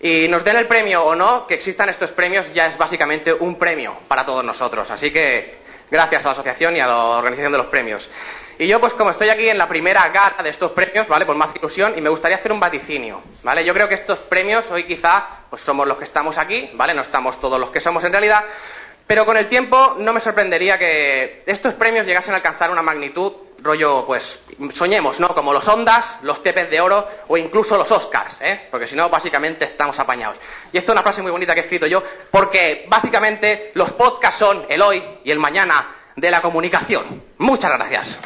Y 0.00 0.28
nos 0.28 0.44
den 0.44 0.54
el 0.54 0.68
premio 0.68 1.02
o 1.02 1.16
no, 1.16 1.48
que 1.48 1.54
existan 1.54 1.88
estos 1.88 2.10
premios 2.10 2.46
ya 2.54 2.68
es 2.68 2.78
básicamente 2.78 3.32
un 3.32 3.56
premio 3.56 3.92
para 4.06 4.24
todos 4.24 4.44
nosotros. 4.44 4.88
Así 4.92 5.10
que 5.10 5.58
gracias 5.90 6.24
a 6.24 6.28
la 6.28 6.32
asociación 6.34 6.76
y 6.76 6.80
a 6.80 6.86
la 6.86 6.96
organización 6.96 7.50
de 7.50 7.58
los 7.58 7.66
premios. 7.66 8.08
Y 8.56 8.68
yo, 8.68 8.78
pues 8.78 8.92
como 8.92 9.10
estoy 9.10 9.30
aquí 9.30 9.48
en 9.48 9.58
la 9.58 9.66
primera 9.66 10.08
gala 10.10 10.40
de 10.40 10.50
estos 10.50 10.70
premios, 10.70 11.08
¿vale? 11.08 11.26
Por 11.26 11.34
más 11.34 11.50
ilusión, 11.56 11.94
y 11.96 12.00
me 12.00 12.08
gustaría 12.08 12.36
hacer 12.36 12.52
un 12.52 12.60
vaticinio, 12.60 13.20
¿vale? 13.42 13.64
Yo 13.64 13.74
creo 13.74 13.88
que 13.88 13.96
estos 13.96 14.20
premios 14.20 14.64
hoy 14.70 14.84
quizá, 14.84 15.26
pues 15.50 15.62
somos 15.62 15.88
los 15.88 15.98
que 15.98 16.04
estamos 16.04 16.38
aquí, 16.38 16.70
¿vale? 16.74 16.94
No 16.94 17.02
estamos 17.02 17.40
todos 17.40 17.58
los 17.58 17.70
que 17.70 17.80
somos 17.80 18.04
en 18.04 18.12
realidad, 18.12 18.44
pero 19.08 19.24
con 19.24 19.38
el 19.38 19.48
tiempo 19.48 19.96
no 19.98 20.12
me 20.12 20.20
sorprendería 20.20 20.78
que 20.78 21.42
estos 21.46 21.72
premios 21.74 22.06
llegasen 22.06 22.34
a 22.34 22.36
alcanzar 22.36 22.70
una 22.70 22.82
magnitud, 22.82 23.32
rollo, 23.60 24.04
pues, 24.06 24.40
soñemos, 24.74 25.18
¿no? 25.18 25.34
Como 25.34 25.54
los 25.54 25.66
Ondas, 25.66 26.18
los 26.22 26.42
Tepes 26.42 26.70
de 26.70 26.80
Oro 26.80 27.08
o 27.26 27.38
incluso 27.38 27.78
los 27.78 27.90
Oscars, 27.90 28.36
¿eh? 28.42 28.68
Porque 28.70 28.86
si 28.86 28.94
no, 28.94 29.08
básicamente 29.08 29.64
estamos 29.64 29.98
apañados. 29.98 30.36
Y 30.72 30.76
esto 30.76 30.92
es 30.92 30.94
una 30.94 31.02
frase 31.02 31.22
muy 31.22 31.30
bonita 31.30 31.54
que 31.54 31.60
he 31.60 31.62
escrito 31.64 31.86
yo, 31.86 32.02
porque 32.30 32.84
básicamente 32.86 33.72
los 33.74 33.92
podcasts 33.92 34.38
son 34.38 34.66
el 34.68 34.82
hoy 34.82 35.02
y 35.24 35.30
el 35.30 35.38
mañana 35.38 35.86
de 36.14 36.30
la 36.30 36.42
comunicación. 36.42 37.24
Muchas 37.38 37.72
gracias. 37.72 38.18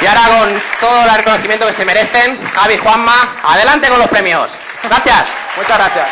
Y 0.00 0.06
ahora 0.06 0.28
con 0.28 0.62
todo 0.80 1.04
el 1.04 1.14
reconocimiento 1.16 1.66
que 1.66 1.72
se 1.72 1.84
merecen, 1.84 2.40
Javi, 2.52 2.76
Juanma, 2.76 3.36
adelante 3.42 3.88
con 3.88 3.98
los 3.98 4.08
premios. 4.08 4.48
Gracias. 4.84 5.24
Muchas 5.56 5.76
gracias. 5.76 6.08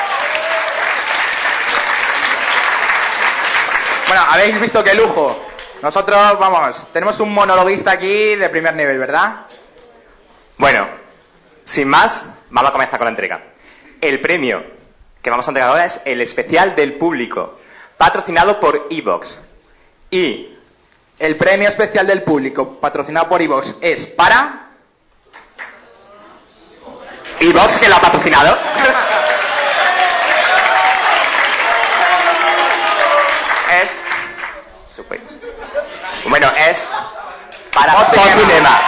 Bueno, 4.08 4.22
habéis 4.28 4.60
visto 4.60 4.82
qué 4.82 4.94
lujo. 4.94 5.40
Nosotros, 5.82 6.38
vamos, 6.38 6.92
tenemos 6.92 7.20
un 7.20 7.32
monologuista 7.32 7.92
aquí 7.92 8.34
de 8.34 8.48
primer 8.48 8.74
nivel, 8.74 8.98
¿verdad? 8.98 9.46
Bueno, 10.56 10.86
sin 11.64 11.86
más, 11.88 12.26
vamos 12.50 12.70
a 12.70 12.72
comenzar 12.72 12.98
con 12.98 13.06
la 13.06 13.10
entrega. 13.10 13.40
El 14.00 14.20
premio 14.20 14.64
que 15.22 15.30
vamos 15.30 15.46
a 15.46 15.50
entregar 15.50 15.70
ahora 15.70 15.84
es 15.84 16.02
el 16.04 16.20
especial 16.20 16.74
del 16.74 16.94
público, 16.94 17.58
patrocinado 17.96 18.58
por 18.58 18.88
Evox. 18.90 19.38
Y 20.10 20.55
El 21.18 21.36
premio 21.36 21.68
especial 21.68 22.06
del 22.06 22.22
público, 22.22 22.78
patrocinado 22.78 23.28
por 23.28 23.40
Ivox, 23.40 23.76
es 23.80 24.06
para... 24.06 24.68
Evox, 27.40 27.78
que 27.78 27.88
lo 27.88 27.96
ha 27.96 28.00
patrocinado. 28.00 28.56
es. 33.82 33.90
Super. 34.94 35.20
Bueno, 36.26 36.50
es. 36.56 36.88
Para. 37.72 37.92
Focinema. 37.92 38.80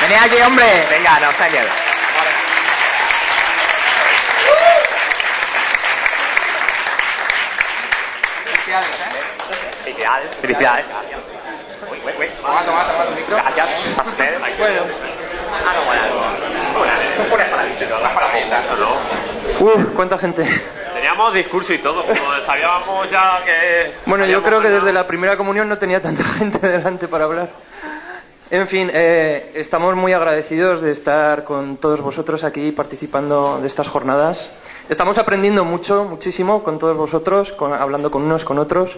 Venid 0.00 0.16
aquí, 0.16 0.42
hombre. 0.42 0.86
Venga, 0.90 1.20
no 1.20 1.30
está 1.30 1.48
Felicidades. 9.84 10.34
Felicidades. 10.42 10.86
Uy, 11.90 11.98
uy, 12.04 12.12
uy. 12.18 12.26
Toma, 12.42 12.62
toma, 12.64 12.86
toma 12.86 13.04
tu 13.06 13.14
micro. 13.14 13.36
Gracias. 13.36 13.68
¿A 13.96 14.02
ustedes? 14.02 14.40
Bueno. 14.58 14.82
Ah, 15.66 15.72
no, 15.74 15.84
bueno. 15.86 16.02
Una. 16.82 17.34
Una 17.34 17.44
para 17.50 17.64
ti, 17.64 17.84
no, 17.88 17.98
para 18.00 18.28
mí. 18.34 18.40
Uf, 19.60 19.94
cuánta 19.94 20.18
gente. 20.18 20.44
Teníamos 20.94 21.32
discurso 21.32 21.72
y 21.72 21.78
todo, 21.78 22.04
como 22.04 22.18
sabíamos 22.44 23.10
ya 23.10 23.40
que... 23.44 23.92
Bueno, 24.04 24.26
yo 24.26 24.42
creo 24.42 24.60
que 24.60 24.68
desde 24.68 24.92
la 24.92 25.06
primera 25.06 25.36
comunión 25.36 25.68
no 25.68 25.78
tenía 25.78 26.02
tanta 26.02 26.24
gente 26.38 26.58
delante 26.58 27.08
para 27.08 27.24
hablar. 27.24 27.48
En 28.50 28.66
fin, 28.66 28.90
eh, 28.92 29.52
estamos 29.54 29.94
muy 29.94 30.12
agradecidos 30.12 30.80
de 30.82 30.92
estar 30.92 31.44
con 31.44 31.76
todos 31.76 32.00
vosotros 32.00 32.44
aquí 32.44 32.72
participando 32.72 33.60
de 33.60 33.68
estas 33.68 33.88
jornadas. 33.88 34.50
Estamos 34.88 35.18
aprendiendo 35.18 35.64
mucho, 35.64 36.04
muchísimo 36.04 36.62
con 36.62 36.78
todos 36.78 36.96
vosotros, 36.96 37.52
con- 37.52 37.72
hablando 37.74 38.10
con 38.10 38.22
unos, 38.22 38.44
con 38.44 38.58
otros. 38.58 38.92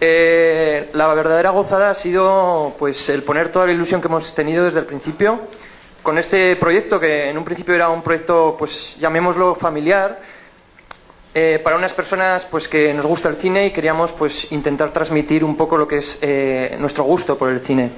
Eh, 0.00 0.90
la 0.92 1.12
verdadera 1.14 1.50
gozada 1.50 1.90
ha 1.90 1.94
sido 1.94 2.74
pues 2.78 3.08
el 3.08 3.22
poner 3.22 3.50
toda 3.50 3.66
la 3.66 3.72
ilusión 3.72 4.00
que 4.00 4.06
hemos 4.08 4.32
tenido 4.34 4.64
desde 4.64 4.78
el 4.80 4.84
principio. 4.86 5.40
Con 6.02 6.18
este 6.18 6.54
proyecto 6.56 7.00
que 7.00 7.30
en 7.30 7.36
un 7.38 7.44
principio 7.44 7.74
era 7.74 7.88
un 7.88 8.02
proyecto 8.02 8.54
pues 8.56 8.96
llamémoslo 9.00 9.56
familiar 9.56 10.20
eh, 11.34 11.60
para 11.64 11.76
unas 11.76 11.92
personas 11.92 12.44
pues 12.48 12.68
que 12.68 12.94
nos 12.94 13.06
gusta 13.06 13.28
el 13.28 13.36
cine 13.36 13.66
y 13.66 13.72
queríamos 13.72 14.12
pues 14.12 14.52
intentar 14.52 14.92
transmitir 14.92 15.42
un 15.42 15.56
poco 15.56 15.76
lo 15.76 15.88
que 15.88 15.98
es 15.98 16.18
eh, 16.22 16.76
nuestro 16.78 17.02
gusto 17.02 17.36
por 17.36 17.48
el 17.48 17.60
cine. 17.60 17.90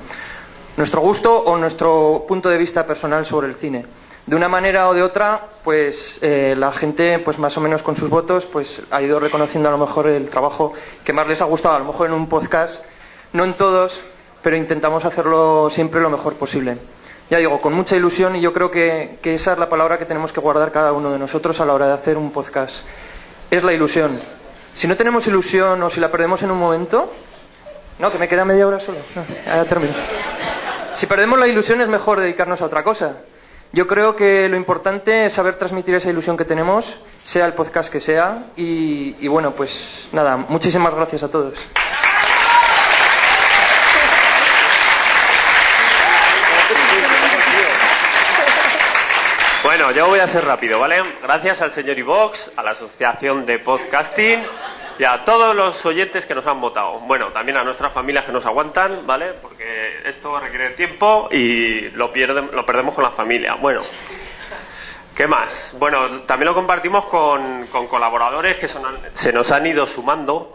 Nuestro 0.79 1.03
gusto 1.03 1.37
o 1.37 1.57
nuestro 1.59 2.25
punto 2.27 2.49
de 2.49 2.57
vista 2.57 2.87
personal 2.87 3.27
sobre 3.27 3.49
el 3.49 3.57
cine 3.57 3.85
de 4.29 4.37
una 4.37 4.49
manera 4.49 4.91
o 4.91 4.95
de 4.95 5.03
otra 5.03 5.41
pues 5.65 6.19
eh, 6.21 6.55
la 6.59 6.71
gente 6.71 7.19
pues 7.19 7.39
más 7.39 7.57
o 7.57 7.63
menos 7.63 7.81
con 7.81 7.97
sus 7.97 8.11
votos 8.11 8.45
pues 8.45 8.83
ha 8.91 9.01
ido 9.01 9.19
reconociendo 9.19 9.71
a 9.71 9.73
lo 9.73 9.79
mejor 9.79 10.07
el 10.07 10.29
trabajo 10.29 10.75
que 11.03 11.15
más 11.15 11.27
les 11.27 11.41
ha 11.41 11.47
gustado 11.47 11.77
a 11.77 11.79
lo 11.79 11.87
mejor 11.87 12.09
en 12.09 12.13
un 12.13 12.29
podcast 12.29 12.85
no 13.33 13.45
en 13.45 13.55
todos 13.55 13.99
pero 14.43 14.55
intentamos 14.55 15.07
hacerlo 15.07 15.71
siempre 15.75 16.03
lo 16.03 16.11
mejor 16.11 16.35
posible 16.35 16.77
ya 17.31 17.39
digo 17.39 17.59
con 17.59 17.73
mucha 17.73 17.97
ilusión 17.97 18.37
y 18.37 18.43
yo 18.43 18.53
creo 18.53 18.71
que, 18.71 19.19
esa 19.23 19.55
es 19.55 19.59
la 19.59 19.71
palabra 19.71 19.99
que 19.99 20.05
tenemos 20.05 20.31
que 20.31 20.41
guardar 20.41 20.73
cada 20.73 20.93
uno 20.93 21.11
de 21.11 21.19
nosotros 21.19 21.59
a 21.61 21.65
la 21.65 21.73
hora 21.73 21.87
de 21.87 21.95
hacer 21.95 22.19
un 22.19 22.31
podcast 22.31 22.77
es 23.51 23.65
la 23.65 23.73
ilusión 23.73 24.21
si 24.75 24.87
no 24.87 24.95
tenemos 24.95 25.27
ilusión 25.27 25.83
o 25.83 25.89
si 25.89 26.01
la 26.01 26.11
perdemos 26.11 26.43
en 26.43 26.51
un 26.51 26.59
momento 26.59 27.11
no, 27.99 28.13
que 28.13 28.19
me 28.19 28.29
queda 28.29 28.45
media 28.45 28.65
hora 28.65 28.79
solo. 28.79 28.99
No, 29.17 29.25
ya 29.45 29.65
termino. 29.65 29.93
Si 30.95 31.07
perdemos 31.07 31.37
la 31.37 31.49
ilusión 31.49 31.81
es 31.81 31.89
mejor 31.89 32.21
dedicarnos 32.21 32.61
a 32.61 32.67
otra 32.67 32.85
cosa. 32.85 33.17
Yo 33.73 33.87
creo 33.87 34.17
que 34.17 34.49
lo 34.49 34.57
importante 34.57 35.27
es 35.27 35.35
saber 35.35 35.59
transmitir 35.59 35.95
esa 35.95 36.09
ilusión 36.09 36.39
que 36.39 36.47
tenemos, 36.47 36.87
sea 37.23 37.45
el 37.45 37.53
podcast 37.53 37.93
que 37.93 38.01
sea. 38.01 38.47
Y, 38.57 39.29
bueno, 39.29 39.53
pues 39.53 40.09
nada, 40.13 40.39
muchísimas 40.39 40.95
gracias 40.95 41.23
a 41.23 41.29
todos. 41.29 41.55
Bueno, 49.63 49.91
yo 49.93 50.07
voy 50.07 50.21
a 50.21 50.29
ser 50.29 50.47
rápido, 50.47 50.81
¿vale? 50.81 51.03
Gracias 51.23 51.61
al 51.61 51.73
señor 51.73 51.99
Ivox, 51.99 52.53
a 52.57 52.63
la 52.63 52.71
Asociación 52.71 53.45
de 53.45 53.59
Podcasting 53.59 54.41
y 54.99 55.05
a 55.05 55.25
todos 55.25 55.55
los 55.55 55.85
oyentes 55.87 56.27
que 56.27 56.35
nos 56.35 56.47
han 56.47 56.61
votado. 56.61 56.99
Bueno, 57.01 57.27
también 57.29 57.57
a 57.59 57.65
nuestras 57.65 57.93
familias 57.93 58.25
que 58.25 58.33
nos 58.33 58.45
aguantan, 58.47 59.07
¿vale? 59.07 59.27
Porque 59.41 60.01
esto 60.05 60.39
requiere 60.41 60.71
tiempo 60.71 61.29
y 61.31 61.89
lo, 61.91 62.13
pierde- 62.13 62.51
lo 62.53 62.67
perdemos 62.67 62.95
con 62.95 63.05
la 63.05 63.11
familia. 63.11 63.55
Bueno, 63.55 63.81
¿qué 65.15 65.27
más? 65.27 65.71
Bueno, 65.75 66.21
también 66.23 66.47
lo 66.49 66.55
compartimos 66.55 67.05
con, 67.07 67.67
con 67.67 67.87
colaboradores 67.87 68.57
que 68.57 68.69
son- 68.69 68.83
se 69.15 69.33
nos 69.33 69.51
han 69.51 69.67
ido 69.67 69.87
sumando. 69.87 70.55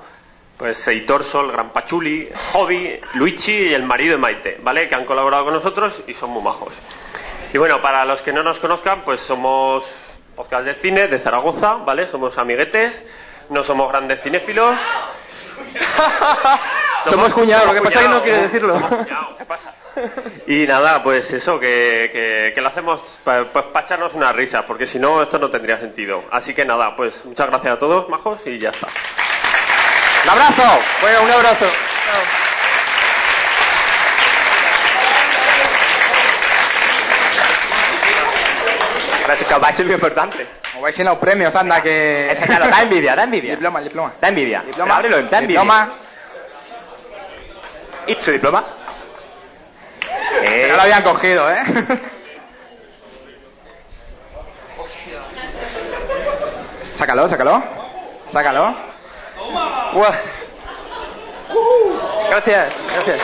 Pues 0.57 0.87
Eitor 0.87 1.23
Sol, 1.23 1.51
Gran 1.51 1.71
Pachuli, 1.71 2.29
Hobby, 2.53 2.99
Luigi 3.15 3.51
y 3.69 3.73
el 3.73 3.83
marido 3.83 4.11
de 4.11 4.17
Maite, 4.17 4.59
¿vale? 4.61 4.87
Que 4.87 4.95
han 4.95 5.03
colaborado 5.03 5.45
con 5.45 5.53
nosotros 5.55 5.95
y 6.07 6.13
son 6.13 6.29
muy 6.29 6.43
majos. 6.43 6.73
Y 7.53 7.57
bueno, 7.57 7.81
para 7.81 8.05
los 8.05 8.21
que 8.21 8.31
no 8.31 8.43
nos 8.43 8.59
conozcan, 8.59 9.01
pues 9.01 9.19
somos 9.19 9.83
podcast 10.35 10.63
de 10.65 10.75
cine 10.75 11.07
de 11.07 11.17
Zaragoza, 11.19 11.77
¿vale? 11.85 12.07
Somos 12.09 12.37
amiguetes, 12.37 12.93
no 13.49 13.63
somos 13.63 13.89
grandes 13.89 14.21
cinéfilos. 14.21 14.77
Somos 17.09 17.33
cuñados, 17.33 17.67
lo 17.67 17.73
que 17.73 17.81
pasa 17.81 17.99
es 17.99 18.05
que 18.05 18.09
no 18.13 18.21
quiere 18.23 18.41
decirlo. 18.43 18.81
Y 20.47 20.65
nada, 20.65 21.03
pues 21.03 21.29
eso, 21.31 21.59
que, 21.59 22.09
que- 22.13 22.51
que 22.55 22.61
lo 22.61 22.69
hacemos 22.69 23.01
para 23.25 23.45
echarnos 23.81 24.13
una 24.13 24.31
risa, 24.31 24.65
porque 24.65 24.87
si 24.87 24.99
no, 24.99 25.21
esto 25.21 25.37
no 25.37 25.49
tendría 25.49 25.77
sentido. 25.79 26.23
Así 26.31 26.53
que 26.53 26.63
nada, 26.63 26.95
pues 26.95 27.25
muchas 27.25 27.47
gracias 27.49 27.73
a 27.73 27.79
todos, 27.79 28.07
majos, 28.07 28.39
y 28.45 28.57
ya 28.57 28.69
está. 28.69 28.87
¡Un 30.23 30.29
abrazo! 30.29 30.79
Bueno, 31.01 31.23
un 31.23 31.31
abrazo. 31.31 31.65
Gracias, 39.25 39.51
a 39.51 39.73
ser 39.73 39.85
muy 39.85 39.95
importante. 39.95 40.47
Como 40.73 40.83
vais 40.83 40.99
en 40.99 41.05
los 41.05 41.17
premios, 41.19 41.55
anda, 41.55 41.81
que... 41.83 42.35
Da 42.47 42.81
envidia, 42.81 43.15
da 43.15 43.23
envidia. 43.23 43.51
Diploma, 43.51 43.79
diploma. 43.79 44.13
Da 44.19 44.27
envidia. 44.29 44.63
Diploma. 44.65 44.95
Ábrelo, 44.97 45.15
da 45.23 45.37
envidia. 45.37 45.61
Diploma. 45.61 45.93
¿Y 48.07 48.15
su 48.15 48.31
diploma? 48.31 48.63
Que 50.41 50.65
Eh, 50.65 50.67
no 50.69 50.75
lo 50.75 50.81
habían 50.81 51.03
cogido, 51.03 51.49
¿eh? 51.51 51.63
Sácalo, 56.97 57.29
sácalo. 57.29 57.63
Sácalo. 58.31 58.75
Gracias, 62.29 62.73
gracias. 62.93 63.21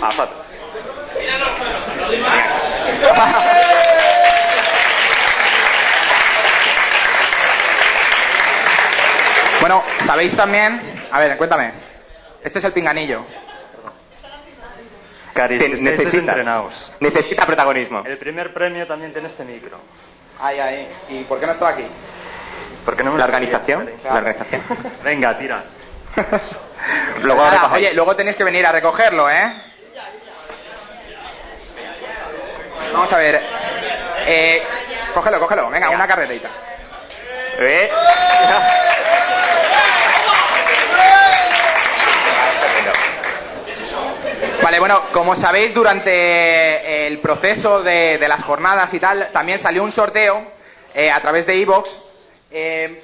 ah, 0.00 0.10
foto. 0.10 0.42
Bueno, 9.60 9.82
¿sabéis 10.06 10.34
también? 10.36 10.80
A 11.10 11.20
ver, 11.20 11.36
cuéntame. 11.36 11.72
Este 12.42 12.58
es 12.58 12.64
el 12.64 12.72
pinganillo. 12.72 13.24
Caris, 15.34 15.58
Te- 15.58 15.66
que 15.66 15.72
estáis 15.76 15.98
necesita. 15.98 16.34
Necesita 17.00 17.46
protagonismo. 17.46 18.02
El 18.04 18.18
primer 18.18 18.52
premio 18.52 18.86
también 18.86 19.12
tiene 19.12 19.28
este 19.28 19.44
micro. 19.44 19.78
Ay, 20.40 20.58
ay. 20.58 20.88
¿Y 21.10 21.22
por 21.24 21.38
qué 21.38 21.46
no 21.46 21.52
estaba 21.52 21.70
aquí? 21.70 21.84
¿Por 22.84 22.96
qué 22.96 23.04
no 23.04 23.12
me 23.12 23.18
La 23.18 23.26
lo 23.26 23.32
organización. 23.32 23.86
querías, 23.86 24.04
La 24.04 24.14
organización. 24.18 24.62
Venga, 25.04 25.38
tira. 25.38 25.62
Luego 27.22 27.44
Nada, 27.44 27.70
oye, 27.72 27.94
luego 27.94 28.16
tenéis 28.16 28.36
que 28.36 28.42
venir 28.42 28.66
a 28.66 28.72
recogerlo, 28.72 29.30
¿eh? 29.30 29.52
Vamos 32.92 33.12
a 33.12 33.16
ver. 33.16 33.42
Eh, 34.26 34.62
cógelo, 35.14 35.40
cógelo. 35.40 35.70
Venga, 35.70 35.90
una 35.90 36.06
carrerita. 36.06 36.48
Eh. 37.58 37.90
Vale, 44.62 44.78
bueno, 44.78 45.02
como 45.12 45.34
sabéis, 45.34 45.74
durante 45.74 47.06
el 47.06 47.18
proceso 47.18 47.82
de, 47.82 48.18
de 48.18 48.28
las 48.28 48.42
jornadas 48.44 48.92
y 48.94 49.00
tal, 49.00 49.28
también 49.32 49.58
salió 49.58 49.82
un 49.82 49.90
sorteo 49.90 50.42
eh, 50.94 51.10
a 51.10 51.20
través 51.20 51.46
de 51.46 51.60
Evox 51.60 51.90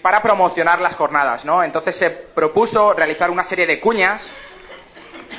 para 0.02 0.20
promocionar 0.22 0.78
las 0.80 0.94
jornadas, 0.94 1.46
¿no? 1.46 1.64
Entonces 1.64 1.96
se 1.96 2.10
propuso 2.10 2.92
realizar 2.92 3.30
una 3.30 3.44
serie 3.44 3.66
de 3.66 3.80
cuñas 3.80 4.22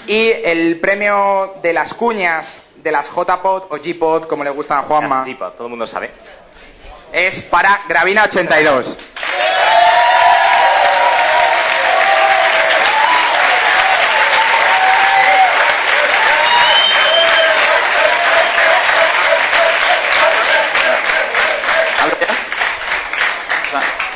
y 0.08 0.32
el 0.44 0.80
premio 0.80 1.56
de 1.62 1.74
las 1.74 1.94
cuñas 1.94 2.69
de 2.84 2.92
las 2.92 3.08
JPod 3.10 3.64
o 3.70 3.78
GPod, 3.78 4.28
como 4.28 4.44
le 4.44 4.50
gustan 4.50 4.80
a 4.80 4.82
Juanma, 4.84 5.26
todo 5.58 5.66
el 5.66 5.70
mundo 5.70 5.88
sabe. 5.88 6.12
es 7.12 7.44
para 7.44 7.82
Gravina82. 7.88 8.86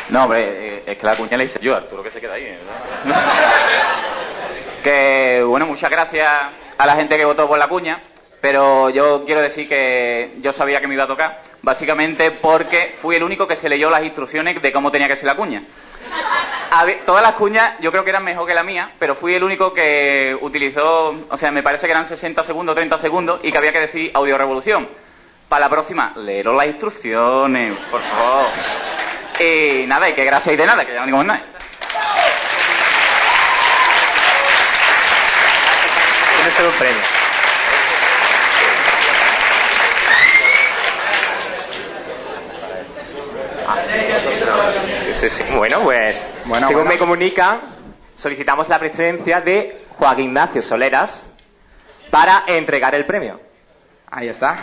No, 0.10 0.26
hombre, 0.26 0.44
eh, 0.44 0.84
es 0.86 0.96
que 0.96 1.06
la 1.08 1.16
cuña 1.16 1.38
la 1.38 1.44
hice 1.44 1.58
yo, 1.60 1.76
Arturo 1.76 2.04
que 2.04 2.12
se 2.12 2.22
queda 2.22 2.36
ahí. 2.36 2.56
que, 4.84 5.44
bueno, 5.44 5.66
muchas 5.66 5.90
gracias 5.90 6.30
a 6.78 6.86
la 6.86 6.96
gente 6.96 7.18
que 7.18 7.26
votó 7.26 7.48
por 7.48 7.58
la 7.58 7.68
cuña, 7.68 8.00
pero 8.44 8.90
yo 8.90 9.24
quiero 9.26 9.40
decir 9.40 9.70
que 9.70 10.34
yo 10.42 10.52
sabía 10.52 10.82
que 10.82 10.88
me 10.88 10.96
iba 10.96 11.06
a 11.06 11.08
tocar, 11.08 11.42
básicamente 11.62 12.30
porque 12.30 12.94
fui 13.02 13.16
el 13.16 13.24
único 13.24 13.48
que 13.48 13.56
se 13.56 13.70
leyó 13.70 13.90
las 13.90 14.04
instrucciones 14.04 14.62
de 14.62 14.72
cómo 14.74 14.92
tenía 14.92 15.08
que 15.08 15.16
ser 15.16 15.28
la 15.28 15.36
cuña. 15.36 15.64
Todas 17.06 17.24
las 17.24 17.36
cuñas 17.36 17.76
yo 17.80 17.90
creo 17.92 18.04
que 18.04 18.10
eran 18.10 18.26
mejor 18.26 18.46
que 18.46 18.54
la 18.54 18.64
mía, 18.64 18.92
pero 19.00 19.16
fui 19.16 19.34
el 19.34 19.46
único 19.46 19.74
que 19.74 20.38
utilizó, 20.42 21.16
o 21.30 21.38
sea, 21.38 21.52
me 21.52 21.64
parece 21.64 21.86
que 21.86 21.94
eran 21.94 22.06
60 22.06 22.44
segundos, 22.44 22.76
30 22.76 22.98
segundos 22.98 23.40
y 23.44 23.50
que 23.50 23.58
había 23.58 23.72
que 23.72 23.80
decir 23.80 24.12
audio 24.14 24.38
revolución. 24.38 24.90
Para 25.48 25.62
la 25.62 25.70
próxima, 25.70 26.12
leeros 26.18 26.54
las 26.54 26.68
instrucciones, 26.68 27.78
por 27.90 28.02
favor. 28.02 28.48
Y 29.40 29.88
nada, 29.88 30.10
y 30.10 30.14
que 30.16 30.26
gracias 30.26 30.54
y 30.54 30.58
de 30.58 30.66
nada, 30.66 30.84
que 30.84 30.94
ya 30.94 31.00
no 31.00 31.06
digo 31.06 31.24
nada. 31.24 31.42
Tiene 36.36 36.52
todo 36.58 36.68
un 36.68 36.74
premio. 36.74 37.23
Sí, 45.30 45.30
sí, 45.30 45.44
sí. 45.48 45.54
Bueno, 45.56 45.82
pues, 45.82 46.28
Bueno, 46.46 46.68
según 46.68 46.84
bueno. 46.84 46.92
me 46.92 46.98
comunica, 46.98 47.60
solicitamos 48.16 48.68
la 48.70 48.80
presencia 48.80 49.42
de 49.42 49.86
Juan 49.98 50.20
Ignacio 50.20 50.62
Soleras 50.62 51.28
para 52.10 52.44
entregar 52.48 52.94
el 52.96 53.06
premio. 53.06 53.40
Ahí 54.12 54.28
está. 54.28 54.58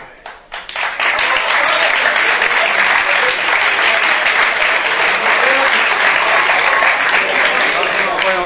Bueno, 8.23 8.45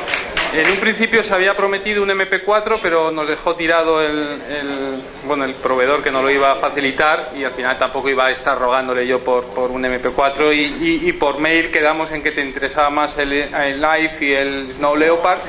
en 0.57 0.69
un 0.71 0.77
principio 0.77 1.23
se 1.23 1.33
había 1.33 1.53
prometido 1.55 2.01
un 2.03 2.09
MP4, 2.09 2.79
pero 2.81 3.11
nos 3.11 3.27
dejó 3.27 3.55
tirado 3.55 4.01
el, 4.01 4.11
el- 4.49 5.03
bueno, 5.25 5.43
el 5.45 5.53
proveedor 5.53 6.01
que 6.03 6.11
nos 6.11 6.23
lo 6.23 6.29
iba 6.31 6.51
a 6.51 6.55
facilitar 6.55 7.31
y 7.35 7.43
al 7.43 7.51
final 7.51 7.77
tampoco 7.77 8.09
iba 8.09 8.25
a 8.27 8.31
estar 8.31 8.57
rogándole 8.57 9.05
yo 9.07 9.19
por, 9.19 9.45
por 9.47 9.71
un 9.71 9.83
MP4 9.83 10.53
y, 10.55 10.59
y- 10.61 11.09
y 11.09 11.13
por 11.13 11.39
mail 11.39 11.71
quedamos 11.71 12.11
en 12.11 12.21
que 12.23 12.31
te 12.31 12.41
interesaba 12.41 12.89
más 12.89 13.17
el, 13.17 13.31
el 13.33 13.81
Life 13.81 14.17
y 14.25 14.33
el 14.33 14.73
Snow 14.77 14.95
Leopard 14.95 15.39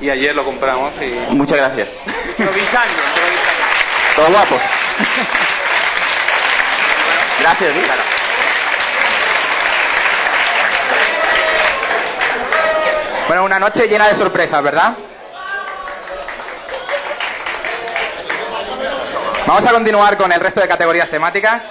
y 0.00 0.08
ayer 0.10 0.34
lo 0.34 0.44
compramos 0.44 0.92
y 1.02 1.34
Muchas 1.34 1.58
gracias. 1.58 1.88
improvisando, 2.38 2.94
improvisando. 2.94 3.64
Todo 4.16 4.28
guapo. 4.30 4.60
Gracias, 7.40 7.72
sí. 7.74 7.80
Bueno, 13.30 13.44
una 13.44 13.60
noche 13.60 13.86
llena 13.86 14.08
de 14.08 14.16
sorpresas, 14.16 14.60
¿verdad? 14.60 14.92
Vamos 19.46 19.64
a 19.64 19.70
continuar 19.70 20.16
con 20.16 20.32
el 20.32 20.40
resto 20.40 20.60
de 20.60 20.66
categorías 20.66 21.08
temáticas. 21.08 21.62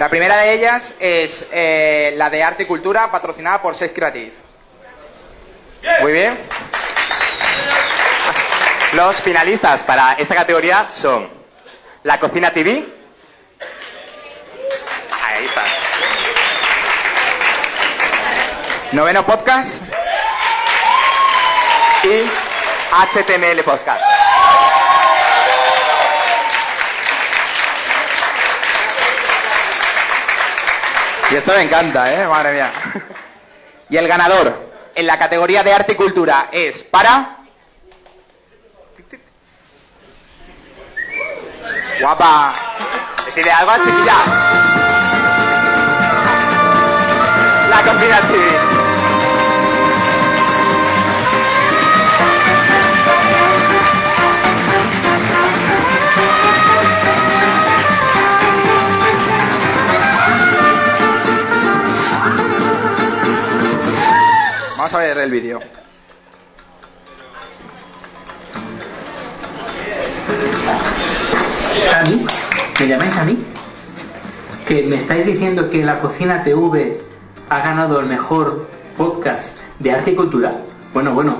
La 0.00 0.08
primera 0.08 0.38
de 0.38 0.52
ellas 0.52 0.82
es 0.98 1.46
eh, 1.52 2.14
la 2.16 2.28
de 2.28 2.42
arte 2.42 2.64
y 2.64 2.66
cultura, 2.66 3.08
patrocinada 3.12 3.62
por 3.62 3.76
Sex 3.76 3.94
Creative. 3.94 4.32
Muy 6.00 6.10
bien. 6.10 6.36
Los 8.94 9.14
finalistas 9.20 9.84
para 9.84 10.14
esta 10.14 10.34
categoría 10.34 10.88
son 10.88 11.28
La 12.02 12.18
Cocina 12.18 12.50
TV. 12.50 12.84
Ahí 15.22 15.44
está. 15.44 15.79
Noveno 18.92 19.24
podcast. 19.24 19.70
Y 22.02 22.28
HTML 22.90 23.62
Podcast. 23.62 24.02
Y 31.30 31.36
esto 31.36 31.52
me 31.52 31.62
encanta, 31.62 32.12
¿eh? 32.12 32.26
Madre 32.26 32.52
mía. 32.54 32.72
Y 33.90 33.96
el 33.96 34.08
ganador 34.08 34.70
en 34.96 35.06
la 35.06 35.18
categoría 35.18 35.62
de 35.62 35.72
arte 35.72 35.92
y 35.92 35.94
cultura 35.94 36.48
es 36.50 36.82
para... 36.82 37.36
Guapa. 42.00 42.54
Decide 43.26 43.52
algo, 43.52 43.72
chiquilla. 43.84 44.16
La 47.70 47.82
Cocina 47.82 48.20
Vamos 64.92 65.04
a 65.04 65.14
ver 65.14 65.18
el 65.18 65.30
vídeo. 65.30 65.60
¿A 71.94 72.02
mí? 72.08 72.26
¿Me 72.80 72.88
llamáis 72.88 73.16
a 73.16 73.24
mí? 73.24 73.38
¿Que 74.66 74.82
me 74.88 74.96
estáis 74.96 75.26
diciendo 75.26 75.70
que 75.70 75.84
la 75.84 76.00
Cocina 76.00 76.42
TV 76.42 77.00
ha 77.50 77.60
ganado 77.60 78.00
el 78.00 78.06
mejor 78.06 78.66
podcast 78.96 79.54
de 79.78 79.92
arte 79.92 80.10
y 80.10 80.16
cultura? 80.16 80.56
Bueno, 80.92 81.14
bueno, 81.14 81.36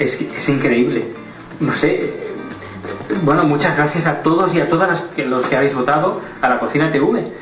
es, 0.00 0.20
es 0.20 0.48
increíble. 0.48 1.04
No 1.60 1.72
sé. 1.72 2.14
Bueno, 3.22 3.44
muchas 3.44 3.76
gracias 3.76 4.08
a 4.08 4.22
todos 4.22 4.52
y 4.56 4.60
a 4.60 4.68
todas 4.68 4.88
las 4.88 5.26
los 5.28 5.46
que 5.46 5.56
habéis 5.56 5.76
votado 5.76 6.20
a 6.42 6.48
la 6.48 6.58
Cocina 6.58 6.90
TV. 6.90 7.32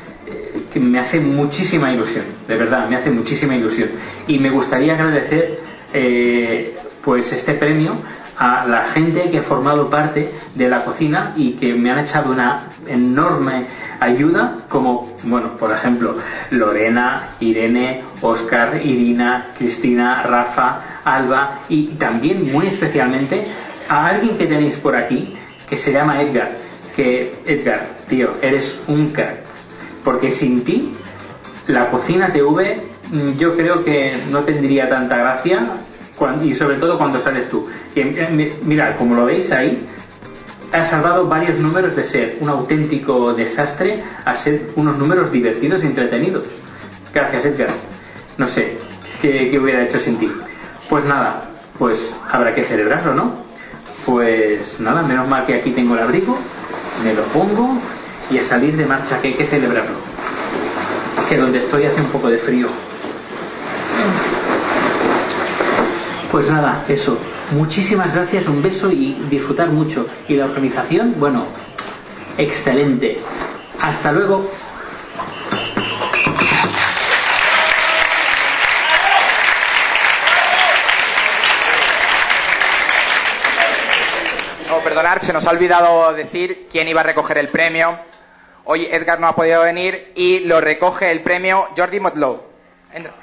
Que 0.71 0.79
me 0.79 0.99
hace 0.99 1.19
muchísima 1.19 1.91
ilusión, 1.91 2.25
de 2.47 2.55
verdad, 2.55 2.87
me 2.87 2.95
hace 2.95 3.09
muchísima 3.09 3.55
ilusión. 3.55 3.89
Y 4.27 4.39
me 4.39 4.49
gustaría 4.49 4.93
agradecer 4.93 5.59
eh, 5.93 6.77
pues 7.03 7.31
este 7.31 7.53
premio 7.53 7.97
a 8.37 8.65
la 8.65 8.85
gente 8.85 9.29
que 9.29 9.39
ha 9.39 9.43
formado 9.43 9.89
parte 9.89 10.31
de 10.55 10.69
la 10.69 10.83
cocina 10.85 11.33
y 11.35 11.53
que 11.53 11.73
me 11.73 11.91
han 11.91 11.99
echado 11.99 12.31
una 12.31 12.69
enorme 12.87 13.65
ayuda, 13.99 14.59
como, 14.69 15.17
bueno, 15.23 15.57
por 15.57 15.71
ejemplo, 15.71 16.15
Lorena, 16.51 17.31
Irene, 17.41 18.01
Oscar, 18.21 18.79
Irina, 18.81 19.47
Cristina, 19.57 20.23
Rafa, 20.23 21.01
Alba 21.03 21.61
y 21.67 21.87
también 21.95 22.51
muy 22.51 22.67
especialmente 22.67 23.45
a 23.89 24.07
alguien 24.07 24.37
que 24.37 24.45
tenéis 24.45 24.75
por 24.75 24.95
aquí 24.95 25.35
que 25.69 25.77
se 25.77 25.91
llama 25.91 26.21
Edgar, 26.21 26.57
que 26.95 27.41
Edgar, 27.45 27.87
tío, 28.07 28.35
eres 28.41 28.81
un 28.87 29.09
crack, 29.09 29.43
porque 30.03 30.31
sin 30.31 30.63
ti 30.63 30.93
la 31.67 31.89
cocina 31.91 32.29
TV 32.31 32.81
mm, 33.11 33.37
yo 33.37 33.55
creo 33.55 33.83
que 33.83 34.17
no 34.31 34.39
tendría 34.39 34.89
tanta 34.89 35.17
gracia 35.17 35.67
y 36.43 36.53
sobre 36.53 36.75
todo 36.77 36.97
cuando 36.97 37.21
sales 37.21 37.49
tú. 37.49 37.67
Eh, 37.95 38.27
mi- 38.31 38.51
Mirad, 38.67 38.97
como 38.97 39.15
lo 39.15 39.25
veis 39.25 39.51
ahí, 39.53 39.85
ha 40.73 40.83
salvado 40.85 41.27
varios 41.27 41.57
números 41.59 41.95
de 41.95 42.03
ser 42.03 42.37
un 42.41 42.49
auténtico 42.49 43.33
desastre 43.33 44.03
a 44.25 44.35
ser 44.35 44.69
unos 44.75 44.97
números 44.97 45.31
divertidos 45.31 45.81
y 45.83 45.87
entretenidos. 45.87 46.43
Gracias, 47.13 47.45
Edgar. 47.45 47.69
No 48.37 48.47
sé, 48.47 48.77
¿qué, 49.21 49.49
qué 49.49 49.59
hubiera 49.59 49.81
hecho 49.83 49.99
sin 49.99 50.17
ti? 50.17 50.29
Pues 50.89 51.05
nada, 51.05 51.45
pues 51.77 52.11
habrá 52.29 52.53
que 52.53 52.63
celebrarlo, 52.65 53.13
¿no? 53.13 53.33
Pues 54.05 54.79
nada, 54.79 55.01
menos 55.03 55.27
mal 55.27 55.45
que 55.45 55.55
aquí 55.55 55.71
tengo 55.71 55.95
el 55.95 56.01
abrigo, 56.01 56.37
me 57.03 57.13
lo 57.13 57.23
pongo 57.25 57.79
y 58.29 58.37
a 58.37 58.43
salir 58.43 58.75
de 58.77 58.85
marcha, 58.85 59.19
que 59.19 59.29
hay 59.29 59.33
que 59.33 59.45
celebrarlo. 59.45 59.97
Que 61.27 61.37
donde 61.37 61.59
estoy 61.59 61.85
hace 61.85 62.01
un 62.01 62.07
poco 62.07 62.29
de 62.29 62.37
frío. 62.37 62.67
Pues 66.31 66.49
nada, 66.49 66.83
eso. 66.87 67.17
Muchísimas 67.51 68.13
gracias, 68.13 68.47
un 68.47 68.61
beso 68.61 68.91
y 68.91 69.13
disfrutar 69.29 69.69
mucho. 69.69 70.07
Y 70.27 70.35
la 70.35 70.45
organización, 70.45 71.15
bueno, 71.17 71.45
excelente. 72.37 73.19
Hasta 73.81 74.11
luego. 74.11 74.51
Oh, 84.71 84.79
perdonad, 84.83 85.21
se 85.21 85.33
nos 85.33 85.47
ha 85.47 85.49
olvidado 85.49 86.13
decir 86.13 86.67
quién 86.71 86.87
iba 86.87 87.01
a 87.01 87.03
recoger 87.03 87.39
el 87.39 87.47
premio. 87.47 88.08
Hoy 88.71 88.85
Edgar 88.85 89.19
no 89.19 89.25
ha 89.25 89.35
podido 89.35 89.63
venir 89.63 90.11
y 90.13 90.41
lo 90.41 90.61
recoge 90.61 91.09
el 91.09 91.23
premio 91.23 91.69
Jordi 91.75 91.99
Motlow. 91.99 92.39
Entra. 92.93 93.15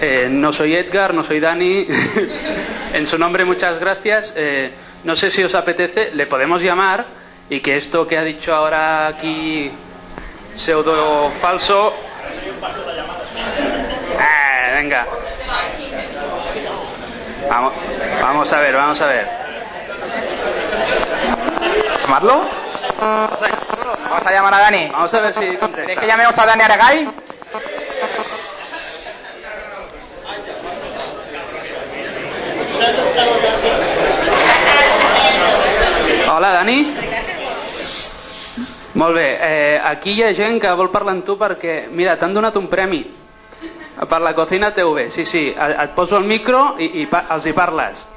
Eh, 0.00 0.28
no 0.30 0.52
soy 0.52 0.74
Edgar, 0.74 1.12
no 1.14 1.24
soy 1.24 1.40
Dani. 1.40 1.86
en 2.94 3.06
su 3.06 3.18
nombre, 3.18 3.44
muchas 3.44 3.78
gracias. 3.78 4.32
Eh, 4.36 4.70
no 5.04 5.14
sé 5.16 5.30
si 5.30 5.42
os 5.44 5.54
apetece, 5.54 6.10
le 6.14 6.26
podemos 6.26 6.62
llamar 6.62 7.04
y 7.48 7.60
que 7.60 7.76
esto 7.76 8.06
que 8.06 8.16
ha 8.18 8.22
dicho 8.22 8.54
ahora 8.54 9.06
aquí 9.06 9.70
pseudo 10.54 11.30
falso. 11.40 11.94
Ah, 14.18 14.72
venga. 14.74 15.06
Vamos, 17.48 17.72
vamos 18.22 18.52
a 18.52 18.60
ver, 18.60 18.74
vamos 18.74 19.00
a 19.00 19.06
ver. 19.06 19.26
¿Llamarlo? 22.02 22.42
Vamos 23.00 24.26
a 24.26 24.30
llamar 24.32 24.54
a 24.54 24.58
Dani. 24.58 24.88
Vamos 24.90 25.12
a 25.14 25.20
ver 25.20 25.34
si 25.34 25.40
¿Queréis 25.40 25.58
contesta. 25.58 26.00
que 26.00 26.06
llamemos 26.06 26.38
a 26.38 26.46
Dani 26.46 26.62
Aragay? 26.62 27.08
Hola, 36.30 36.52
Dani. 36.52 36.78
Molt 38.94 39.14
bé, 39.14 39.38
eh, 39.40 39.80
aquí 39.84 40.16
hi 40.16 40.22
ha 40.24 40.34
gent 40.34 40.60
que 40.60 40.72
vol 40.76 40.90
parlar 40.90 41.14
amb 41.14 41.24
tu 41.24 41.36
perquè, 41.38 41.86
mira, 41.94 42.16
t'han 42.18 42.34
donat 42.34 42.56
un 42.58 42.66
premi 42.68 43.04
per 44.08 44.20
la 44.20 44.34
Cocina 44.34 44.72
TV. 44.74 45.08
Sí, 45.10 45.24
sí, 45.26 45.48
et 45.54 45.94
poso 45.94 46.18
el 46.18 46.24
micro 46.24 46.74
i, 46.78 46.90
i 47.02 47.06
pa 47.06 47.26
els 47.36 47.46
hi 47.46 47.54
parles. 47.56 48.09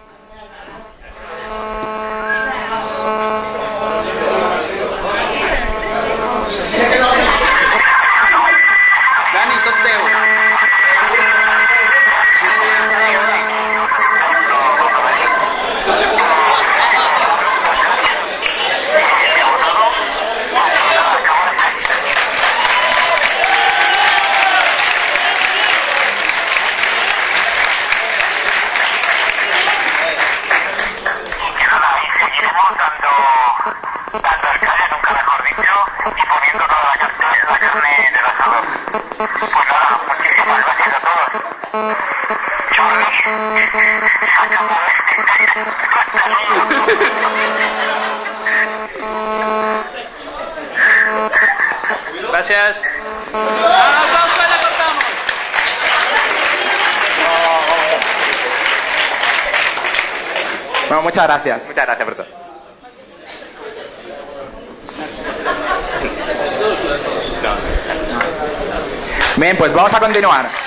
Gracias. 52.32 52.82
Bueno, 60.88 61.04
muchas 61.04 61.24
gracias. 61.24 61.66
Muchas 61.66 61.86
gracias 61.86 62.06
por 62.06 62.16
todo. 62.16 62.28
Bien, 69.36 69.58
pues 69.58 69.74
vamos 69.74 69.94
a 69.94 70.00
continuar. 70.00 70.62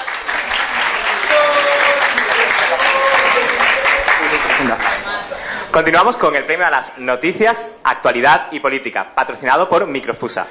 Continuamos 5.77 6.17
con 6.17 6.35
el 6.35 6.45
premio 6.45 6.67
a 6.67 6.71
las 6.71 6.97
noticias, 6.97 7.69
actualidad 7.85 8.47
y 8.51 8.61
política, 8.61 9.13
patrocinado 9.15 9.69
por 9.69 9.87
Microfusa. 9.87 10.47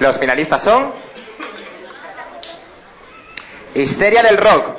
Los 0.00 0.18
finalistas 0.18 0.60
son 0.60 0.92
Histeria 3.76 4.24
del 4.24 4.38
rock. 4.38 4.76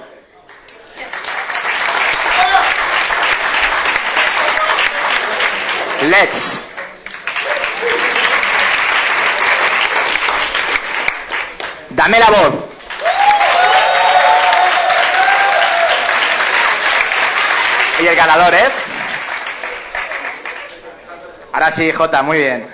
Lex, 6.01 6.65
Dame 11.91 12.19
la 12.19 12.29
voz. 12.29 12.72
Y 18.03 18.07
el 18.07 18.15
ganador 18.17 18.53
es 18.53 18.73
Ahora 21.53 21.71
sí, 21.71 21.91
Jota, 21.91 22.23
muy 22.23 22.39
bien. 22.39 22.67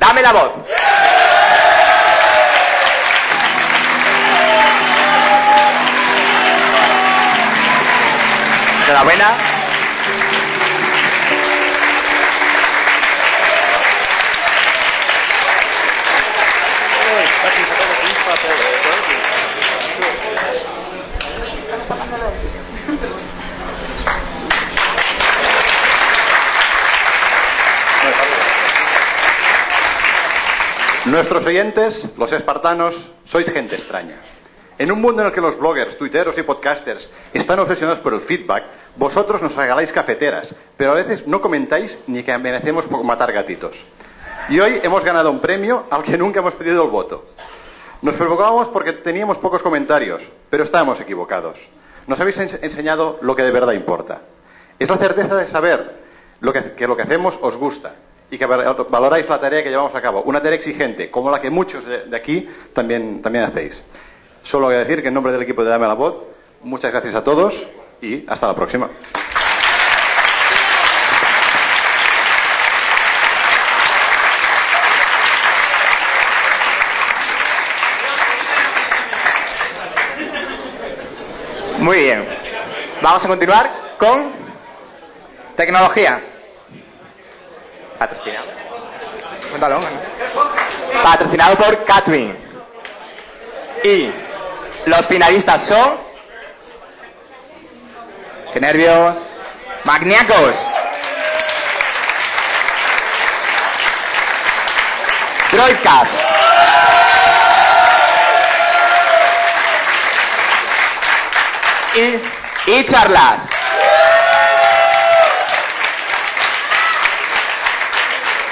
Dame 0.00 0.22
la 0.22 0.32
voz. 0.32 0.50
Enhorabuena. 8.82 9.47
Nuestros 31.18 31.46
oyentes, 31.46 32.04
los 32.16 32.30
espartanos, 32.30 32.94
sois 33.26 33.50
gente 33.50 33.74
extraña. 33.74 34.14
En 34.78 34.92
un 34.92 35.00
mundo 35.00 35.20
en 35.20 35.26
el 35.26 35.34
que 35.34 35.40
los 35.40 35.58
bloggers, 35.58 35.98
tuiteros 35.98 36.38
y 36.38 36.44
podcasters 36.44 37.10
están 37.34 37.58
obsesionados 37.58 37.98
por 37.98 38.14
el 38.14 38.20
feedback, 38.20 38.62
vosotros 38.94 39.42
nos 39.42 39.52
regaláis 39.56 39.90
cafeteras, 39.90 40.54
pero 40.76 40.92
a 40.92 40.94
veces 40.94 41.26
no 41.26 41.40
comentáis 41.40 41.98
ni 42.06 42.22
que 42.22 42.30
amenacemos 42.30 42.84
por 42.84 43.02
matar 43.02 43.32
gatitos. 43.32 43.74
Y 44.48 44.60
hoy 44.60 44.78
hemos 44.84 45.02
ganado 45.02 45.32
un 45.32 45.40
premio 45.40 45.86
al 45.90 46.04
que 46.04 46.16
nunca 46.16 46.38
hemos 46.38 46.54
pedido 46.54 46.84
el 46.84 46.90
voto. 46.90 47.26
Nos 48.00 48.14
preocupábamos 48.14 48.68
porque 48.68 48.92
teníamos 48.92 49.38
pocos 49.38 49.60
comentarios, 49.60 50.22
pero 50.50 50.62
estábamos 50.62 51.00
equivocados. 51.00 51.58
Nos 52.06 52.20
habéis 52.20 52.38
ens- 52.38 52.60
enseñado 52.62 53.18
lo 53.22 53.34
que 53.34 53.42
de 53.42 53.50
verdad 53.50 53.72
importa. 53.72 54.20
Es 54.78 54.88
la 54.88 54.98
certeza 54.98 55.34
de 55.34 55.48
saber 55.50 55.96
que 56.76 56.86
lo 56.86 56.96
que 56.96 57.02
hacemos 57.02 57.34
os 57.40 57.56
gusta 57.56 57.96
y 58.30 58.36
que 58.38 58.46
val- 58.46 58.76
valoráis 58.88 59.28
la 59.28 59.40
tarea 59.40 59.62
que 59.62 59.70
llevamos 59.70 59.94
a 59.94 60.00
cabo. 60.02 60.22
Una 60.22 60.40
tarea 60.42 60.56
exigente, 60.58 61.10
como 61.10 61.30
la 61.30 61.40
que 61.40 61.50
muchos 61.50 61.82
de 61.86 62.16
aquí 62.16 62.48
también, 62.72 63.22
también 63.22 63.44
hacéis. 63.44 63.78
Solo 64.42 64.66
voy 64.66 64.76
a 64.76 64.78
decir 64.78 65.02
que 65.02 65.08
en 65.08 65.14
nombre 65.14 65.32
del 65.32 65.42
equipo 65.42 65.62
de 65.64 65.70
Dame 65.70 65.86
la 65.86 65.94
Voz, 65.94 66.14
muchas 66.62 66.90
gracias 66.92 67.14
a 67.14 67.24
todos 67.24 67.54
y 68.00 68.24
hasta 68.28 68.46
la 68.46 68.54
próxima. 68.54 68.88
Muy 81.78 81.98
bien. 81.98 82.26
Vamos 83.00 83.24
a 83.24 83.28
continuar 83.28 83.70
con 83.98 84.32
tecnología. 85.56 86.20
Patrocinado. 87.98 88.46
Patrocinado 91.02 91.56
por 91.56 91.84
Catwin. 91.84 92.36
Y 93.82 94.10
los 94.86 95.06
finalistas 95.06 95.62
son 95.62 96.08
Qué 98.52 98.60
nervios. 98.60 99.14
Magniacos. 99.84 100.54
Droidcast. 105.52 106.20
Y, 111.94 112.70
y 112.70 112.84
charlas. 112.86 113.57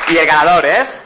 Y 0.08 0.18
el 0.18 0.26
ganador 0.26 0.66
es. 0.66 1.00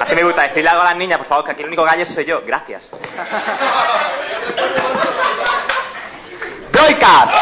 Así 0.00 0.16
me 0.16 0.24
gusta 0.24 0.42
decirle 0.42 0.68
algo 0.68 0.82
a 0.82 0.86
las 0.86 0.96
niñas, 0.96 1.18
por 1.18 1.28
favor, 1.28 1.44
que 1.44 1.52
aquí 1.52 1.62
el 1.62 1.68
único 1.68 1.84
gallo 1.84 2.04
soy 2.06 2.24
yo. 2.24 2.42
Gracias. 2.44 2.90
Droidcast. 6.72 7.32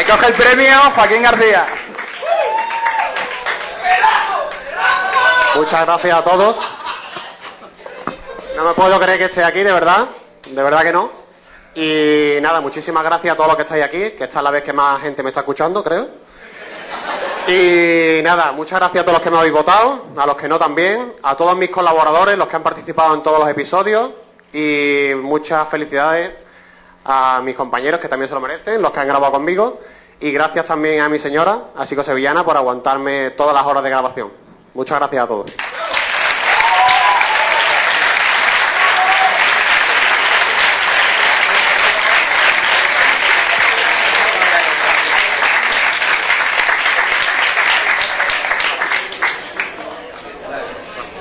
Recoge 0.00 0.28
el 0.28 0.32
premio 0.32 0.80
Joaquín 0.94 1.22
García. 1.22 1.66
Muchas 5.56 5.84
gracias 5.84 6.16
a 6.18 6.24
todos. 6.24 6.56
No 8.56 8.64
me 8.64 8.72
puedo 8.72 8.98
creer 8.98 9.18
que 9.18 9.24
esté 9.26 9.44
aquí, 9.44 9.62
de 9.62 9.70
verdad. 9.70 10.08
De 10.48 10.62
verdad 10.62 10.84
que 10.84 10.92
no. 10.92 11.10
Y 11.74 12.38
nada, 12.40 12.62
muchísimas 12.62 13.04
gracias 13.04 13.34
a 13.34 13.36
todos 13.36 13.48
los 13.48 13.56
que 13.56 13.64
estáis 13.64 13.84
aquí, 13.84 14.12
que 14.12 14.24
esta 14.24 14.38
es 14.38 14.42
la 14.42 14.50
vez 14.50 14.64
que 14.64 14.72
más 14.72 15.02
gente 15.02 15.22
me 15.22 15.28
está 15.28 15.40
escuchando, 15.40 15.84
creo. 15.84 16.08
Y 17.46 18.22
nada, 18.22 18.52
muchas 18.52 18.78
gracias 18.78 19.02
a 19.02 19.04
todos 19.04 19.18
los 19.18 19.22
que 19.22 19.30
me 19.30 19.36
habéis 19.36 19.52
votado, 19.52 20.06
a 20.16 20.24
los 20.24 20.36
que 20.36 20.48
no 20.48 20.58
también, 20.58 21.12
a 21.22 21.36
todos 21.36 21.54
mis 21.58 21.68
colaboradores, 21.68 22.38
los 22.38 22.48
que 22.48 22.56
han 22.56 22.62
participado 22.62 23.14
en 23.14 23.22
todos 23.22 23.38
los 23.38 23.50
episodios 23.50 24.12
y 24.50 25.10
muchas 25.20 25.68
felicidades 25.68 26.30
a 27.04 27.40
mis 27.42 27.54
compañeros 27.54 28.00
que 28.00 28.08
también 28.08 28.28
se 28.28 28.34
lo 28.34 28.40
merecen, 28.40 28.82
los 28.82 28.92
que 28.92 29.00
han 29.00 29.08
grabado 29.08 29.32
conmigo 29.32 29.80
y 30.20 30.32
gracias 30.32 30.66
también 30.66 31.00
a 31.00 31.08
mi 31.08 31.18
señora, 31.18 31.58
a 31.76 31.86
Psico 31.86 32.04
Sevillana, 32.04 32.44
por 32.44 32.56
aguantarme 32.56 33.30
todas 33.30 33.54
las 33.54 33.64
horas 33.64 33.82
de 33.82 33.90
grabación. 33.90 34.30
Muchas 34.74 34.98
gracias 34.98 35.24
a 35.24 35.26
todos. 35.26 35.50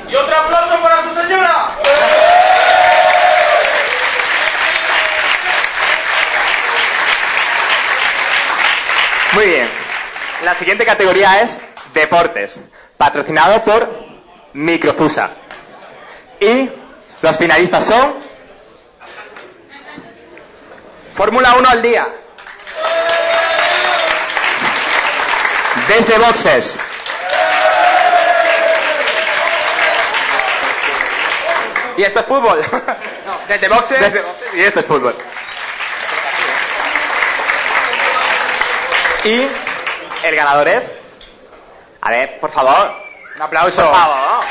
Y 0.10 0.16
otro 0.16 0.36
aplauso 0.36 0.82
para 0.82 1.04
su 1.04 1.22
señora. 1.22 1.70
Muy 9.34 9.46
bien. 9.46 9.70
La 10.44 10.56
siguiente 10.56 10.86
categoría 10.86 11.42
es 11.42 11.60
deportes, 11.94 12.60
patrocinado 12.98 13.64
por 13.64 13.90
Microfusa. 14.54 15.30
Y 16.40 16.70
los 17.22 17.38
finalistas 17.38 17.86
son 17.86 18.14
Fórmula 21.16 21.56
1 21.58 21.70
al 21.70 21.82
día. 21.82 22.08
desde 25.88 26.18
boxes, 26.20 26.80
Y 31.98 32.04
esto 32.04 32.20
es 32.22 32.26
fútbol. 32.28 32.64
No, 33.26 33.36
desde 33.48 33.68
boxes. 33.68 34.00
desde 34.00 34.22
boxes 34.22 34.54
y 34.56 34.62
esto 34.62 34.80
es 34.80 34.86
fútbol. 34.86 35.16
Y 39.26 39.48
el 40.24 40.36
ganador 40.36 40.68
es. 40.68 40.92
A 42.02 42.12
ver, 42.12 42.40
por 42.40 42.52
favor. 42.52 42.92
Un 43.36 43.42
aplauso. 43.42 43.76
Por 43.76 43.96
favor. 43.96 44.44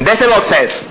Desde 0.00 0.26
boxes. 0.26 0.87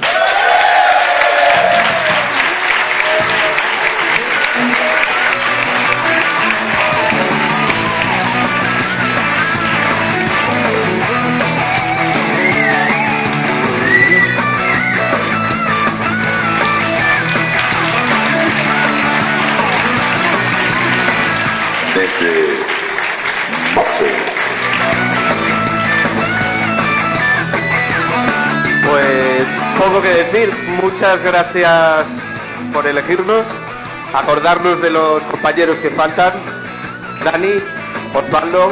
Que 30.07 30.23
decir. 30.23 30.53
Muchas 30.81 31.21
gracias 31.23 32.05
por 32.73 32.87
elegirnos, 32.87 33.43
acordarnos 34.13 34.81
de 34.81 34.89
los 34.89 35.21
compañeros 35.23 35.77
que 35.79 35.89
faltan. 35.89 36.33
Dani, 37.25 37.55
Osvaldo, 38.13 38.71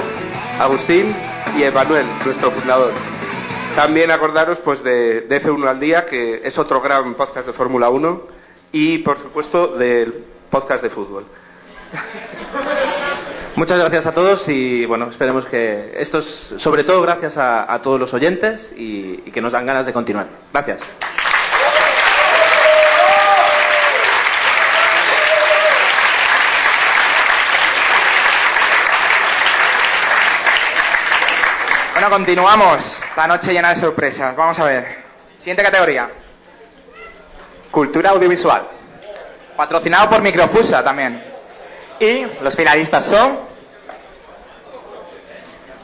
Agustín 0.60 1.16
y 1.58 1.64
Emanuel, 1.64 2.06
nuestro 2.24 2.52
fundador. 2.52 2.92
También 3.76 4.12
acordaros 4.12 4.60
pues 4.60 4.84
de, 4.84 5.22
de 5.22 5.42
F1 5.42 5.68
al 5.68 5.80
día, 5.80 6.06
que 6.06 6.42
es 6.44 6.58
otro 6.58 6.80
gran 6.80 7.16
podcast 7.16 7.48
de 7.48 7.54
Fórmula 7.54 7.90
1, 7.90 8.28
y 8.72 9.00
por 9.00 9.18
supuesto 9.18 9.68
del 9.68 10.14
podcast 10.50 10.84
de 10.84 10.90
fútbol. 10.90 11.26
Muchas 13.56 13.80
gracias 13.80 14.06
a 14.06 14.14
todos 14.14 14.48
y 14.48 14.86
bueno, 14.86 15.10
esperemos 15.10 15.46
que 15.46 15.94
esto 15.98 16.20
es 16.20 16.56
sobre 16.58 16.84
todo 16.84 17.02
gracias 17.02 17.38
a, 17.38 17.80
todos 17.82 18.00
los 18.00 18.14
oyentes 18.14 18.74
y 18.76 19.18
que 19.32 19.42
nos 19.42 19.54
dan 19.54 19.66
ganas 19.66 19.86
de 19.86 19.94
continuar. 19.94 20.28
Gracias. 20.52 20.82
Continuamos. 32.10 32.82
La 33.16 33.28
noche 33.28 33.52
llena 33.52 33.74
de 33.74 33.82
sorpresas. 33.82 34.36
Vamos 34.36 34.60
a 34.60 34.66
ver. 34.66 35.04
Siguiente 35.40 35.64
categoría. 35.64 36.10
Cultura 37.72 38.12
audiovisual. 38.12 38.68
Patrocinado 39.58 40.10
por 40.10 40.22
Microfusa 40.22 40.84
también. 40.84 41.24
Y 42.00 42.26
los 42.42 42.56
finalistas 42.56 43.06
son 43.06 43.40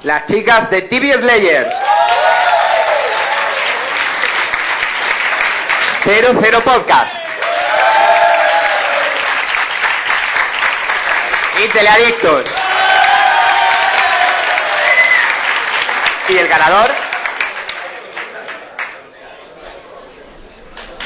las 0.03 0.25
chicas 0.27 0.69
de 0.69 0.83
TV 0.83 1.13
Slayers. 1.13 1.73
00 6.03 6.61
Podcast. 6.61 7.15
Y 11.63 11.67
Teleadictos. 11.67 12.60
Y 16.31 16.37
el 16.37 16.47
ganador. 16.47 16.89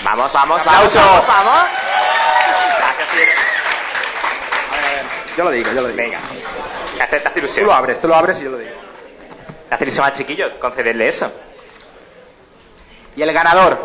Vamos, 0.03 0.31
vamos, 0.31 0.63
vamos, 0.63 0.67
Aplauso. 0.67 0.99
vamos, 0.99 1.27
vamos. 1.27 1.65
Yo 5.35 5.43
lo 5.43 5.49
digo, 5.49 5.71
yo 5.71 5.81
lo 5.81 5.87
digo. 5.87 5.97
Venga. 5.97 6.19
Te 6.95 7.03
hace, 7.03 7.19
te 7.19 7.27
hace 7.27 7.39
ilusión. 7.39 7.65
Tú 7.65 7.71
lo 7.71 7.75
abres, 7.75 8.01
tú 8.01 8.07
lo 8.07 8.15
abres 8.15 8.37
y 8.39 8.43
yo 8.43 8.51
lo 8.51 8.57
digo. 8.59 8.71
Te 9.67 9.73
hace 9.75 9.83
ilusión 9.83 10.05
al 10.05 10.15
chiquillo 10.15 10.59
concederle 10.59 11.07
eso. 11.07 11.33
Y 13.15 13.23
el 13.23 13.33
ganador 13.33 13.79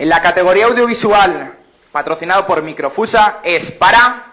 en 0.00 0.08
la 0.08 0.20
categoría 0.20 0.66
audiovisual 0.66 1.58
patrocinado 1.92 2.44
por 2.44 2.60
Microfusa 2.62 3.38
es 3.44 3.70
para 3.70 4.32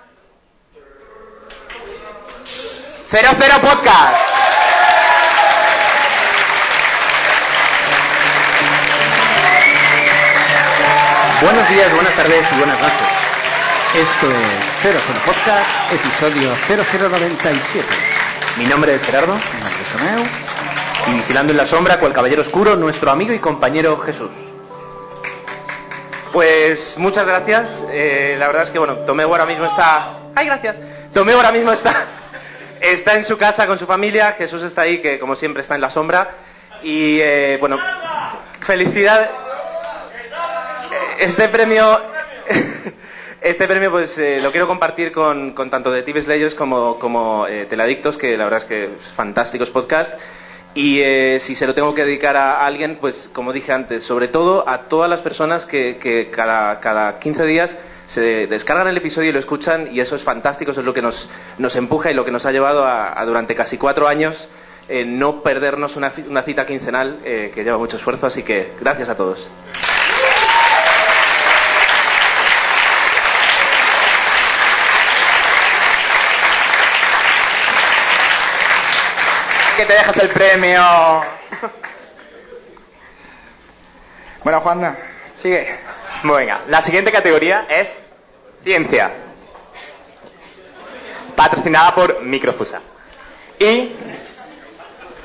00 3.12 3.62
Podcast. 3.62 4.49
Buenos 11.42 11.70
días, 11.70 11.96
buenas 11.96 12.14
tardes 12.16 12.46
y 12.52 12.58
buenas 12.58 12.82
noches. 12.82 13.08
Esto 13.96 14.28
es 14.28 14.94
00 14.94 15.20
Podcast, 15.26 15.94
episodio 15.94 16.54
0097. 16.68 17.88
Mi 18.58 18.66
nombre 18.66 18.96
es 18.96 19.02
Gerardo. 19.04 19.34
Mi 19.34 19.62
nombre 19.62 19.82
es 19.82 19.98
Tomeu. 19.98 20.26
Y 21.08 21.14
vigilando 21.14 21.54
en 21.54 21.58
la 21.58 21.66
sombra, 21.66 21.98
cual 21.98 22.12
caballero 22.12 22.42
oscuro, 22.42 22.76
nuestro 22.76 23.10
amigo 23.10 23.32
y 23.32 23.40
compañero 23.40 23.98
Jesús. 24.00 24.32
Pues 26.34 26.98
muchas 26.98 27.26
gracias. 27.26 27.70
Eh, 27.90 28.36
la 28.38 28.48
verdad 28.48 28.64
es 28.64 28.72
que 28.72 28.80
bueno, 28.80 28.96
Tomeu 28.98 29.30
ahora 29.30 29.46
mismo 29.46 29.64
está. 29.64 30.10
¡Ay, 30.36 30.48
gracias! 30.48 30.76
Tomeu 31.14 31.38
ahora 31.38 31.54
mismo 31.54 31.72
está. 31.72 32.06
Está 32.82 33.16
en 33.16 33.24
su 33.24 33.38
casa 33.38 33.66
con 33.66 33.80
su 33.80 33.86
familia. 33.86 34.34
Jesús 34.38 34.64
está 34.64 34.84
ahí, 34.84 35.02
que 35.02 35.20
como 35.20 35.36
siempre 35.36 35.62
está 35.62 35.76
en 35.76 35.82
la 35.82 35.90
sombra. 35.90 36.30
Y 36.82 37.20
eh, 37.20 37.58
bueno, 37.60 37.78
felicidad. 38.62 39.30
Este 41.20 41.48
premio. 41.50 42.00
Este 43.42 43.68
premio 43.70 43.90
pues 43.90 44.18
eh, 44.18 44.42
lo 44.44 44.52
quiero 44.52 44.68
compartir 44.68 45.14
con, 45.14 45.52
con 45.52 45.70
tanto 45.70 45.92
de 45.94 46.04
TV 46.04 46.22
Slayers 46.24 46.54
como, 46.56 47.00
como 47.00 47.48
eh, 47.48 47.66
Teladictos, 47.70 48.18
que 48.18 48.36
la 48.36 48.44
verdad 48.44 48.60
es 48.60 48.66
que 48.66 48.84
es 48.84 48.90
fantásticos 49.16 49.70
podcast. 49.70 50.14
Y 50.76 51.00
eh, 51.00 51.40
si 51.42 51.56
se 51.56 51.66
lo 51.66 51.74
tengo 51.74 51.96
que 51.96 52.04
dedicar 52.04 52.36
a 52.36 52.66
alguien, 52.66 52.98
pues 53.00 53.30
como 53.32 53.54
dije 53.54 53.72
antes, 53.72 54.04
sobre 54.04 54.28
todo 54.28 54.68
a 54.68 54.90
todas 54.90 55.10
las 55.10 55.22
personas 55.22 55.66
que, 55.66 56.30
cada, 56.36 56.82
cada 56.82 57.18
15 57.20 57.46
días 57.46 57.76
se 58.10 58.46
descargan 58.48 58.90
el 58.90 58.98
episodio 58.98 59.30
y 59.30 59.32
lo 59.34 59.40
escuchan 59.40 59.88
y 59.90 60.02
eso 60.02 60.18
es 60.18 60.22
fantástico, 60.24 60.72
eso 60.72 60.82
es 60.82 60.86
lo 60.86 60.94
que 60.94 61.02
nos, 61.02 61.30
nos 61.60 61.78
empuja 61.78 62.12
y 62.12 62.16
lo 62.16 62.26
que 62.26 62.32
nos 62.32 62.46
ha 62.46 62.52
llevado 62.52 62.86
a, 62.86 63.24
durante 63.26 63.56
casi 63.56 63.78
cuatro 63.78 64.10
años 64.10 64.50
no 65.06 65.42
perdernos 65.44 65.96
una, 65.96 66.12
ci- 66.14 66.28
una 66.28 66.42
cita 66.42 66.66
quincenal 66.66 67.20
que 67.24 67.64
lleva 67.64 67.78
mucho 67.78 67.96
esfuerzo, 67.96 68.26
así 68.28 68.44
que 68.44 68.72
gracias 68.82 69.08
a 69.08 69.16
todos. 69.16 69.48
Que 79.80 79.86
te 79.86 79.94
dejas 79.94 80.18
el 80.18 80.28
premio. 80.28 80.84
Bueno, 84.44 84.60
Juanda, 84.60 84.98
sigue. 85.42 85.80
Venga, 86.22 86.60
la 86.68 86.82
siguiente 86.82 87.14
categoría 87.14 87.66
es 87.70 87.96
ciencia. 88.62 89.10
Patrocinada 91.34 91.96
por 91.96 92.22
Microfusa. 92.24 92.82
Y 93.58 93.94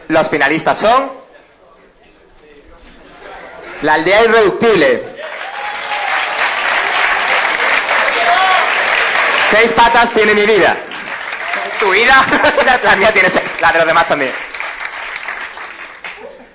los 0.06 0.28
finalistas 0.28 0.78
son 0.78 1.10
La 3.82 3.94
aldea 3.94 4.22
irreductible. 4.22 5.02
Seis 9.50 9.72
patas 9.72 10.10
tiene 10.10 10.32
mi 10.32 10.46
vida. 10.46 10.76
¿Tu 11.80 11.90
vida? 11.90 12.24
la 12.84 12.94
mía 12.94 13.12
tiene 13.12 13.28
seis. 13.28 13.44
La 13.60 13.72
de 13.72 13.78
los 13.78 13.88
demás 13.88 14.06
también. 14.06 14.43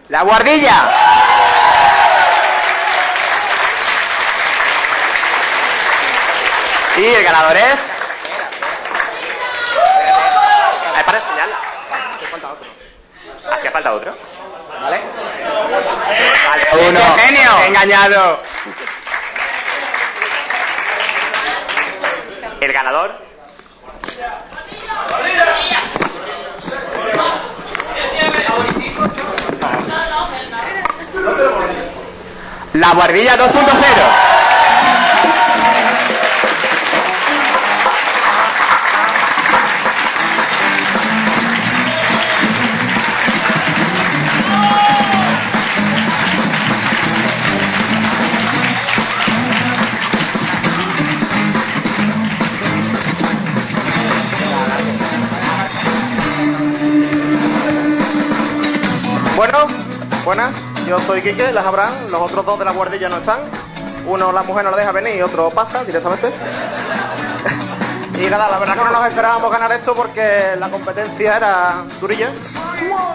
La 0.10 0.24
guardilla. 0.24 0.90
Y 6.98 7.06
el 7.06 7.24
ganador 7.24 7.56
es... 7.56 7.80
Ay, 10.96 11.04
para 11.04 11.18
enseñarla. 11.20 11.56
Hacía 13.54 13.72
falta 13.72 13.94
otro. 13.94 14.18
¿Vale? 14.82 15.00
Vale, 16.50 16.90
uno. 16.90 17.00
¡Qué 17.16 17.22
genio! 17.22 17.64
Engañado. 17.68 18.40
El 22.62 22.74
ganador. 22.74 23.29
La 32.80 32.94
guardilla 32.94 33.36
2.0. 33.36 34.30
Bueno, 59.36 59.68
buenas, 60.24 60.69
yo 60.90 61.00
soy 61.02 61.22
Quique, 61.22 61.52
las 61.52 61.66
habrán, 61.68 61.94
los 62.12 62.20
otros 62.22 62.44
dos 62.46 62.58
de 62.58 62.66
la 62.66 62.72
guardilla 62.72 63.10
no 63.10 63.18
están. 63.18 63.42
Uno 64.08 64.32
la 64.32 64.42
mujer 64.42 64.64
no 64.66 64.72
la 64.72 64.78
deja 64.78 64.92
venir 64.92 65.18
y 65.18 65.22
otro 65.22 65.52
pasa 65.52 65.84
directamente. 65.84 66.32
y 68.20 68.26
nada, 68.30 68.50
la 68.50 68.58
verdad 68.58 68.74
que 68.76 68.84
no 68.86 68.92
nos 68.92 69.06
esperábamos 69.08 69.52
ganar 69.52 69.72
esto 69.72 69.94
porque 69.94 70.56
la 70.58 70.70
competencia 70.70 71.38
era 71.38 71.84
durilla, 72.02 72.32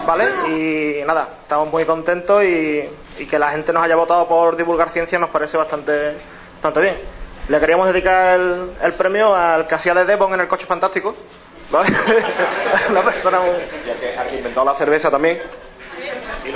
¿vale? 0.07 0.25
Y 0.47 1.03
nada, 1.05 1.27
estamos 1.41 1.69
muy 1.69 1.83
contentos 1.83 2.43
y, 2.45 2.89
y 3.17 3.25
que 3.25 3.37
la 3.37 3.49
gente 3.49 3.73
nos 3.73 3.83
haya 3.83 3.97
votado 3.97 4.25
por 4.27 4.55
divulgar 4.55 4.91
ciencia 4.91 5.19
nos 5.19 5.29
parece 5.29 5.57
bastante, 5.57 6.13
bastante 6.55 6.79
bien. 6.79 6.95
Le 7.49 7.59
queríamos 7.59 7.87
dedicar 7.87 8.39
el, 8.39 8.71
el 8.81 8.93
premio 8.93 9.35
al 9.35 9.67
que 9.67 9.75
hacía 9.75 9.93
de 9.93 10.05
Devon 10.05 10.33
en 10.33 10.39
el 10.39 10.47
coche 10.47 10.65
fantástico, 10.65 11.13
¿vale? 11.71 11.89
la 12.93 13.01
persona 13.01 13.39
muy- 13.41 13.49
al 14.17 14.27
que 14.27 14.37
inventó 14.37 14.63
la 14.63 14.73
cerveza 14.75 15.11
también. 15.11 15.41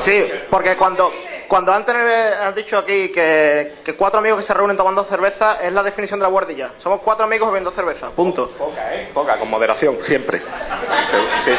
Sí, 0.03 0.25
porque 0.49 0.75
cuando, 0.75 1.11
cuando 1.47 1.73
antes 1.73 1.95
has 1.95 2.55
dicho 2.55 2.77
aquí 2.77 3.09
que, 3.09 3.73
que 3.83 3.93
cuatro 3.95 4.19
amigos 4.19 4.39
que 4.39 4.45
se 4.45 4.53
reúnen 4.53 4.77
tomando 4.77 5.03
cerveza 5.03 5.57
es 5.61 5.73
la 5.73 5.83
definición 5.83 6.19
de 6.19 6.23
la 6.23 6.29
guardilla. 6.29 6.71
Somos 6.81 7.01
cuatro 7.01 7.25
amigos 7.25 7.49
bebiendo 7.49 7.71
cerveza, 7.71 8.09
punto. 8.09 8.49
Poca, 8.49 8.95
¿eh? 8.95 9.09
Poca, 9.13 9.37
con 9.37 9.49
moderación, 9.49 9.97
siempre. 10.05 10.39
Sí. 10.39 11.55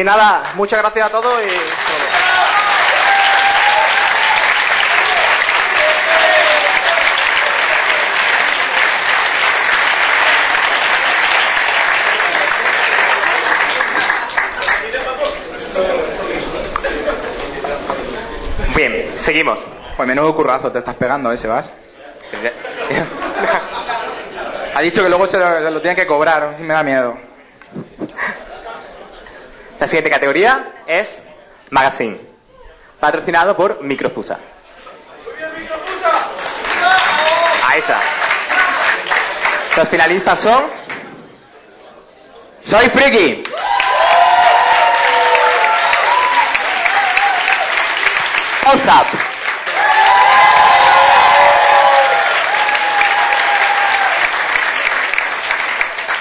Y 0.00 0.04
nada, 0.04 0.42
muchas 0.54 0.80
gracias 0.80 1.06
a 1.06 1.10
todos 1.10 1.34
y... 1.42 1.52
Bien, 18.74 19.11
seguimos. 19.22 19.60
Pues 19.96 20.08
menudo 20.08 20.34
currazo 20.34 20.72
te 20.72 20.80
estás 20.80 20.96
pegando, 20.96 21.30
¿eh, 21.32 21.38
Sebas? 21.38 21.66
ha 24.74 24.80
dicho 24.80 25.02
que 25.02 25.08
luego 25.08 25.26
se 25.26 25.38
lo, 25.38 25.58
se 25.58 25.70
lo 25.70 25.80
tiene 25.80 25.96
que 25.96 26.06
cobrar, 26.06 26.42
así 26.54 26.62
me 26.62 26.74
da 26.74 26.82
miedo. 26.82 27.16
La 29.78 29.86
siguiente 29.86 30.10
categoría 30.10 30.72
es 30.86 31.22
Magazine, 31.70 32.18
patrocinado 33.00 33.56
por 33.56 33.82
Microfusa. 33.82 34.38
Ahí 37.66 37.80
está. 37.80 38.00
Los 39.76 39.88
finalistas 39.88 40.38
son 40.38 40.62
Soy 42.64 42.88
friki. 42.88 43.42
WhatsApp. 48.72 49.06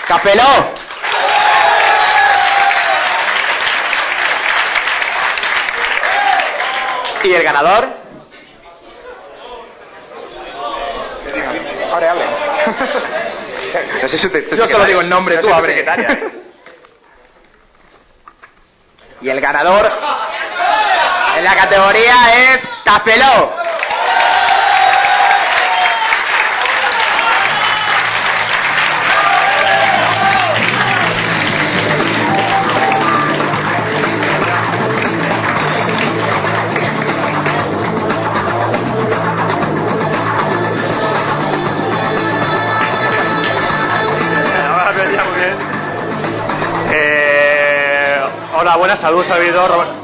Capeló. 0.08 0.52
Y 7.24 7.34
el 7.34 7.44
ganador. 7.44 7.88
Abre, 11.94 12.08
abre. 12.10 12.26
No 14.02 14.08
sé 14.08 14.18
si 14.18 14.30
te- 14.30 14.56
Yo 14.56 14.68
solo 14.68 14.86
digo 14.86 15.02
el 15.02 15.10
nombre, 15.10 15.36
No 15.36 15.42
tú 15.42 15.54
abre. 15.54 15.86
Y 19.22 19.30
el 19.30 19.40
ganador 19.40 19.86
en 21.38 21.44
la 21.44 21.56
categoría 21.56 22.16
es 22.54 22.68
Cafeló. 22.84 23.62
Eh, 46.94 48.22
buenas, 48.78 49.00
saludos, 49.00 49.28
servidor 49.28 50.01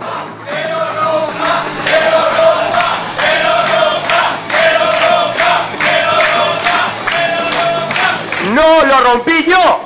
lo 8.99 9.13
rompí 9.13 9.45
yo! 9.45 9.79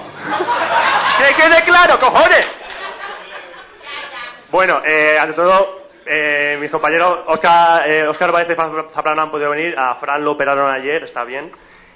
¡Que 1.17 1.33
quede 1.35 1.63
claro, 1.63 1.99
cojones! 1.99 2.47
Bueno, 4.51 4.81
eh, 4.85 5.17
ante 5.19 5.33
todo, 5.33 5.81
eh, 6.05 6.57
mis 6.59 6.69
compañeros 6.69 7.19
Oscar, 7.27 7.89
eh, 7.89 8.07
Oscar 8.07 8.31
Baez 8.31 8.49
y 8.49 8.55
Zaplana 8.55 9.15
no 9.15 9.21
han 9.23 9.31
podido 9.31 9.49
venir, 9.49 9.75
a 9.77 9.95
Fran 9.95 10.23
lo 10.25 10.31
operaron 10.31 10.69
ayer, 10.69 11.03
está 11.03 11.23
bien, 11.23 11.51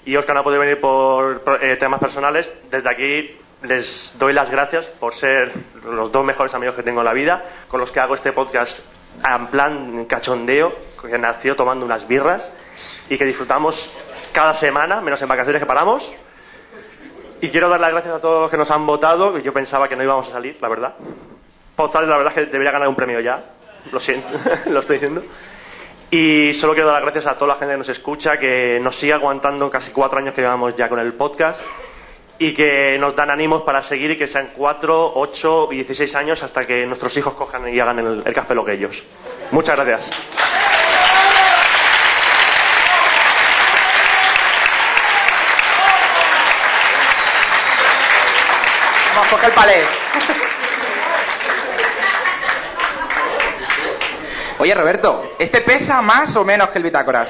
y 0.06 0.16
Oscar 0.16 0.36
no 0.36 0.42
ha 0.42 0.44
podido 0.44 0.62
venir 0.62 0.80
por, 0.80 1.42
por, 1.42 1.64
eh, 1.64 1.76
temas 1.76 2.00
personales. 2.00 2.50
Desde 2.70 2.90
aquí 2.90 3.38
les 3.64 4.14
doy 4.18 4.34
las 4.34 4.50
gracias 4.50 4.86
por 4.86 5.14
ser 5.14 5.52
los 5.84 6.12
dos 6.12 6.24
mejores 6.24 6.54
amigos 6.54 6.76
que 6.76 6.84
tengo 6.84 7.02
en 7.02 7.06
la 7.06 7.14
vida, 7.14 7.44
con 7.68 7.80
los 7.80 7.92
que 7.92 8.00
hago 8.00 8.16
este 8.16 8.32
podcast 8.32 8.86
en 9.24 9.48
plan 9.48 10.06
cachondeo, 10.06 10.74
que 11.02 11.18
nació 11.18 11.56
tomando 11.56 11.86
unas 11.86 12.08
birras 12.08 12.52
y 13.10 13.18
que 13.18 13.26
disfrutamos 13.26 13.94
cada 14.34 14.54
semana, 14.54 15.02
menos 15.02 15.22
en 15.22 15.28
vacaciones 15.28 15.62
que 15.62 15.66
paramos. 15.66 16.12
Y 17.46 17.50
quiero 17.52 17.70
dar 17.70 17.80
las 17.80 17.92
gracias 17.92 18.16
a 18.16 18.20
todos 18.20 18.42
los 18.42 18.50
que 18.50 18.58
nos 18.58 18.72
han 18.72 18.88
votado, 18.88 19.32
que 19.32 19.44
yo 19.44 19.54
pensaba 19.54 19.88
que 19.88 19.96
no 19.96 20.02
íbamos 20.02 20.28
a 20.30 20.32
salir, 20.32 20.58
la 20.62 20.68
verdad. 20.68 20.96
Pozales, 21.76 22.10
la 22.10 22.18
verdad 22.18 22.34
es 22.36 22.44
que 22.44 22.52
debería 22.52 22.72
ganar 22.72 22.88
un 22.88 22.96
premio 22.96 23.20
ya. 23.20 23.40
Lo 23.92 24.00
siento, 24.00 24.28
lo 24.66 24.80
estoy 24.80 24.96
diciendo. 24.96 25.22
Y 26.10 26.56
solo 26.56 26.74
quiero 26.74 26.88
dar 26.88 27.04
las 27.04 27.14
gracias 27.14 27.32
a 27.32 27.38
toda 27.38 27.54
la 27.54 27.60
gente 27.60 27.76
que 27.76 27.78
nos 27.78 27.90
escucha, 27.90 28.40
que 28.40 28.80
nos 28.82 28.96
sigue 28.96 29.14
aguantando 29.14 29.70
casi 29.70 29.92
cuatro 29.92 30.18
años 30.18 30.34
que 30.34 30.42
llevamos 30.42 30.76
ya 30.76 30.90
con 30.90 30.98
el 30.98 31.14
podcast 31.14 31.62
y 32.40 32.56
que 32.56 32.98
nos 33.00 33.16
dan 33.16 33.30
ánimos 33.30 33.62
para 33.62 33.84
seguir 33.84 34.10
y 34.10 34.18
que 34.18 34.28
sean 34.28 34.50
cuatro, 34.58 35.14
ocho 35.14 35.70
y 35.72 35.76
16 35.76 36.16
años 36.16 36.42
hasta 36.42 36.66
que 36.66 36.88
nuestros 36.88 37.16
hijos 37.16 37.36
cojan 37.36 37.72
y 37.72 37.80
hagan 37.80 38.00
el, 38.00 38.24
el 38.26 38.34
café 38.34 38.56
lo 38.56 38.66
que 38.66 38.74
ellos. 38.74 39.04
Muchas 39.52 39.76
gracias. 39.76 40.65
Vamos, 49.16 49.30
coge 49.30 49.46
el 49.46 49.52
palé. 49.54 49.86
Oye, 54.60 54.76
Roberto, 54.76 55.36
¿este 55.40 55.62
pesa 55.62 56.02
más 56.02 56.36
o 56.36 56.44
menos 56.44 56.70
que 56.70 56.80
el 56.80 56.84
bitácoras? 56.84 57.30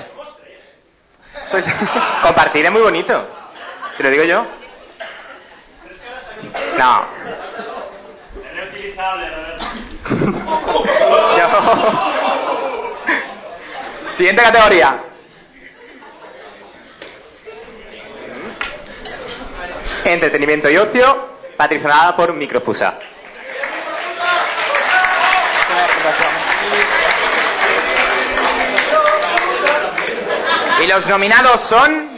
Compartir 2.24 2.66
es 2.66 2.72
muy 2.72 2.82
bonito. 2.82 3.24
Te 3.98 4.04
lo 4.04 4.10
digo 4.10 4.24
yo. 4.24 4.46
No. 6.78 7.06
Siguiente 14.16 14.42
categoría. 14.42 15.04
Entretenimiento 20.06 20.70
y 20.70 20.78
ocio, 20.78 21.35
patrocinada 21.58 22.16
por 22.16 22.34
Microfusa. 22.34 22.94
Y 30.82 30.88
los 30.88 31.06
nominados 31.08 31.62
son... 31.70 32.16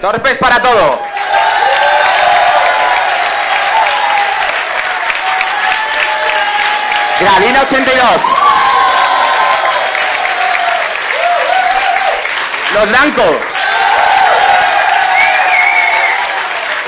Torpes 0.00 0.36
para 0.38 0.60
todo. 0.60 1.00
Gravina 7.18 7.62
82. 7.62 8.20
Los 12.74 12.88
blancos. 12.88 13.55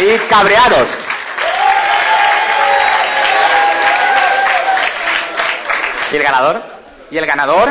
Y 0.01 0.16
cabreados. 0.28 0.90
¿Y 6.12 6.16
el 6.16 6.22
ganador? 6.22 6.62
¿Y 7.11 7.18
el 7.18 7.26
ganador? 7.26 7.68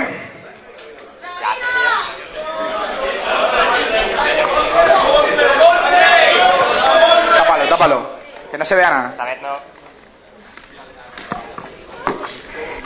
Tápalo, 7.38 7.66
tápalo. 7.68 8.10
Que 8.52 8.58
no 8.58 8.66
se 8.66 8.76
vea 8.76 8.90
nada. 8.90 9.16
A 9.18 9.26
ver, 9.26 9.42
no. 9.42 9.78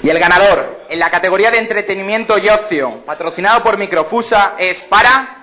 Y 0.04 0.10
el 0.10 0.20
ganador 0.20 0.86
en 0.88 1.00
la 1.00 1.10
categoría 1.10 1.50
de 1.52 1.58
entretenimiento 1.58 2.38
y 2.38 2.50
ocio, 2.50 3.04
patrocinado 3.06 3.64
por 3.64 3.78
Microfusa, 3.78 4.56
es 4.58 4.82
para... 4.82 5.41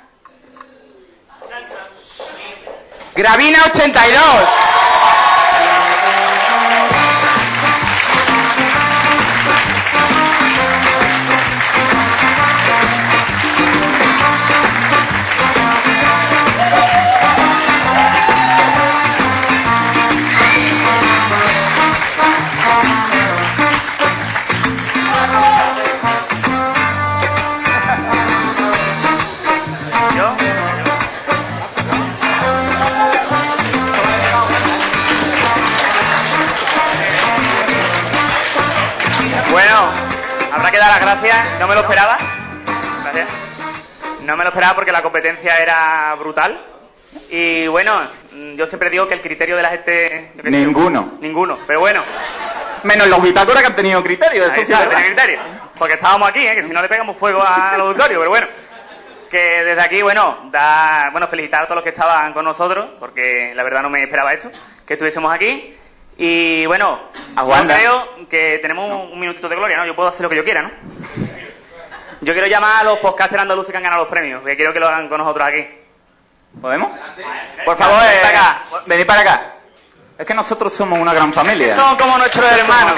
Gravina 3.18 3.58
82. 3.74 4.87
Gracias, 41.14 41.58
no 41.58 41.66
me 41.66 41.74
lo 41.74 41.80
esperaba. 41.80 42.18
Gracias. 43.02 43.28
No 44.22 44.36
me 44.36 44.44
lo 44.44 44.50
esperaba 44.50 44.74
porque 44.74 44.92
la 44.92 45.02
competencia 45.02 45.56
era 45.56 46.14
brutal. 46.16 46.60
Y 47.30 47.66
bueno, 47.68 48.02
mm, 48.32 48.56
yo 48.56 48.66
siempre 48.66 48.90
digo 48.90 49.08
que 49.08 49.14
el 49.14 49.22
criterio 49.22 49.56
de 49.56 49.62
la 49.62 49.70
gente... 49.70 50.32
Ninguno. 50.44 51.14
Ninguno, 51.20 51.58
pero 51.66 51.80
bueno. 51.80 52.02
Menos 52.82 53.08
los 53.08 53.22
bitácoras 53.22 53.62
que 53.62 53.68
han 53.68 53.76
tenido 53.76 54.02
criterio. 54.04 54.44
eso 54.44 54.54
sí 54.54 54.72
criterio. 55.06 55.38
Porque 55.78 55.94
estábamos 55.94 56.28
aquí, 56.28 56.46
¿eh? 56.46 56.54
que 56.54 56.64
si 56.64 56.70
no 56.70 56.82
le 56.82 56.88
pegamos 56.88 57.16
fuego 57.16 57.42
al 57.42 57.80
auditorio, 57.80 58.18
pero 58.18 58.30
bueno. 58.30 58.46
Que 59.30 59.64
desde 59.64 59.80
aquí, 59.80 60.02
bueno, 60.02 60.50
da, 60.50 61.08
bueno, 61.12 61.28
felicitar 61.28 61.62
a 61.62 61.64
todos 61.64 61.76
los 61.76 61.84
que 61.84 61.90
estaban 61.90 62.32
con 62.32 62.44
nosotros, 62.44 62.86
porque 62.98 63.52
la 63.54 63.62
verdad 63.62 63.82
no 63.82 63.90
me 63.90 64.02
esperaba 64.02 64.32
esto, 64.32 64.50
que 64.86 64.94
estuviésemos 64.94 65.32
aquí. 65.32 65.77
Y 66.20 66.66
bueno, 66.66 67.00
yo 67.36 67.44
Wanda. 67.44 67.76
creo 67.76 68.26
que 68.28 68.58
tenemos 68.60 68.90
un, 68.90 69.12
un 69.12 69.20
minutito 69.20 69.48
de 69.48 69.54
gloria, 69.56 69.76
¿no? 69.78 69.86
Yo 69.86 69.94
puedo 69.94 70.08
hacer 70.08 70.22
lo 70.22 70.28
que 70.28 70.36
yo 70.36 70.44
quiera, 70.44 70.62
¿no? 70.62 70.70
Yo 72.20 72.32
quiero 72.32 72.48
llamar 72.48 72.80
a 72.80 72.84
los 72.84 72.98
podcasters 72.98 73.42
andaluces 73.42 73.70
que 73.70 73.76
han 73.76 73.84
ganado 73.84 74.02
los 74.02 74.10
premios, 74.10 74.42
que 74.44 74.56
quiero 74.56 74.72
que 74.72 74.80
lo 74.80 74.88
hagan 74.88 75.08
con 75.08 75.18
nosotros 75.18 75.46
aquí. 75.46 75.64
¿Podemos? 76.60 76.90
Por 77.64 77.76
favor, 77.76 78.00
Venid 78.00 78.20
para 78.22 78.28
acá. 78.40 78.62
venid 78.86 79.06
para 79.06 79.20
acá. 79.20 79.42
Es 80.18 80.26
que 80.26 80.34
nosotros 80.34 80.74
somos 80.74 80.98
una 80.98 81.14
gran 81.14 81.32
familia. 81.32 81.76
Son 81.76 81.96
como 81.96 82.18
nuestros 82.18 82.44
hermanos. 82.50 82.96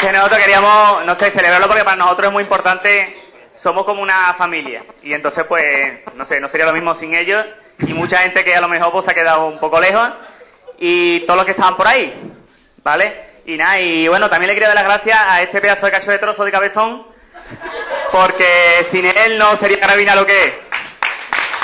que 0.00 0.10
nosotros 0.12 0.40
queríamos, 0.40 1.04
no 1.06 1.14
sé, 1.16 1.30
celebrarlo 1.30 1.68
porque 1.68 1.84
para 1.84 1.96
nosotros 1.96 2.26
es 2.26 2.32
muy 2.32 2.42
importante, 2.42 3.31
somos 3.62 3.84
como 3.84 4.02
una 4.02 4.34
familia. 4.34 4.82
Y 5.02 5.12
entonces, 5.12 5.44
pues, 5.44 6.00
no 6.14 6.26
sé, 6.26 6.40
no 6.40 6.48
sería 6.48 6.66
lo 6.66 6.72
mismo 6.72 6.96
sin 6.96 7.14
ellos. 7.14 7.44
Y 7.78 7.94
mucha 7.94 8.18
gente 8.18 8.44
que 8.44 8.54
a 8.54 8.60
lo 8.60 8.68
mejor 8.68 8.92
pues, 8.92 9.04
se 9.04 9.12
ha 9.12 9.14
quedado 9.14 9.46
un 9.46 9.58
poco 9.58 9.80
lejos. 9.80 10.08
Y 10.78 11.20
todos 11.20 11.36
los 11.36 11.44
que 11.44 11.52
estaban 11.52 11.76
por 11.76 11.86
ahí, 11.86 12.12
¿vale? 12.82 13.32
Y 13.46 13.56
nada, 13.56 13.80
y 13.80 14.08
bueno, 14.08 14.28
también 14.28 14.48
le 14.48 14.54
quería 14.54 14.68
dar 14.68 14.76
las 14.76 14.84
gracias 14.84 15.18
a 15.18 15.42
este 15.42 15.60
pedazo 15.60 15.86
de 15.86 15.92
cacho 15.92 16.10
de 16.10 16.18
trozo 16.18 16.44
de 16.44 16.50
cabezón, 16.50 17.06
porque 18.10 18.86
sin 18.90 19.04
él 19.06 19.38
no 19.38 19.56
sería 19.58 19.78
carabina 19.78 20.16
lo 20.16 20.26
que 20.26 20.44
es. 20.44 20.52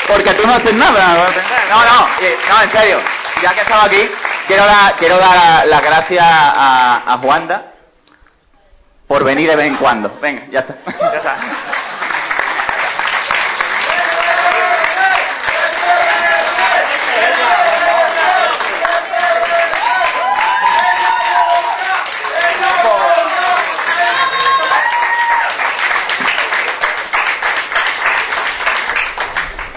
Porque 0.07 0.35
tú 0.35 0.47
no 0.47 0.55
haces 0.55 0.75
nada. 0.75 1.27
No, 1.69 1.85
no, 1.85 2.09
eh, 2.23 2.37
no, 2.49 2.63
en 2.63 2.71
serio. 2.71 2.99
Ya 3.43 3.55
que 3.55 3.61
estaba 3.61 3.85
aquí, 3.85 4.09
quiero 4.47 4.65
dar, 4.65 4.95
quiero 4.97 5.19
dar 5.19 5.67
las 5.67 5.83
gracias 5.83 6.25
a, 6.25 7.03
a 7.13 7.19
Juanda 7.19 7.68
por 9.09 9.25
venir 9.25 9.49
de 9.49 9.57
vez 9.57 9.67
en 9.67 9.77
cuando. 9.77 10.17
Venga, 10.21 10.43
ya 10.51 10.61
está. 10.61 10.77
Ya 11.01 11.17
está. 11.17 11.37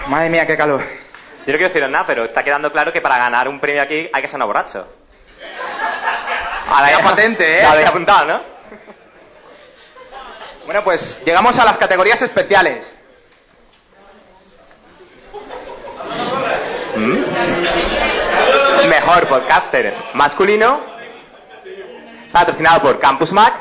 Madre 0.06 0.28
mía, 0.28 0.46
qué 0.46 0.58
calor. 0.58 0.82
Yo 1.46 1.52
no 1.52 1.58
quiero 1.58 1.68
deciros 1.68 1.90
nada, 1.90 2.06
pero 2.06 2.24
está 2.24 2.44
quedando 2.44 2.70
claro 2.70 2.92
que 2.92 3.00
para 3.00 3.16
ganar 3.16 3.48
un 3.48 3.58
premio 3.58 3.80
aquí 3.80 4.10
hay 4.12 4.22
que 4.22 4.28
ser 4.28 4.36
una 4.36 4.44
borracho. 4.44 4.86
Ahora 6.68 6.90
ya 6.90 7.02
patente, 7.02 7.60
¿eh? 7.60 7.62
La 7.62 7.72
habéis 7.72 7.88
apuntado, 7.88 8.26
¿no? 8.26 8.51
Bueno, 10.72 10.84
pues 10.84 11.22
llegamos 11.26 11.58
a 11.58 11.66
las 11.66 11.76
categorías 11.76 12.22
especiales. 12.22 12.78
¿Mm? 16.96 18.88
Mejor 18.88 19.26
podcaster 19.26 19.94
masculino. 20.14 20.80
Patrocinado 22.32 22.80
por 22.80 22.98
Campus 22.98 23.32
Mac. 23.32 23.52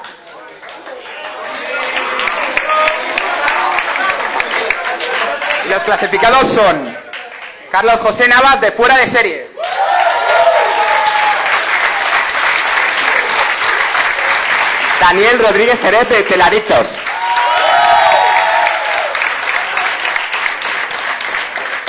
Y 5.66 5.70
los 5.70 5.84
clasificados 5.84 6.48
son 6.48 6.96
Carlos 7.72 8.00
José 8.00 8.30
Navas 8.30 8.62
de 8.62 8.72
Fuera 8.72 8.96
de 8.96 9.10
Series. 9.10 9.51
Daniel 15.02 15.40
Rodríguez 15.40 15.80
Jerez 15.82 16.08
de 16.10 16.22
Teladictos. 16.22 16.88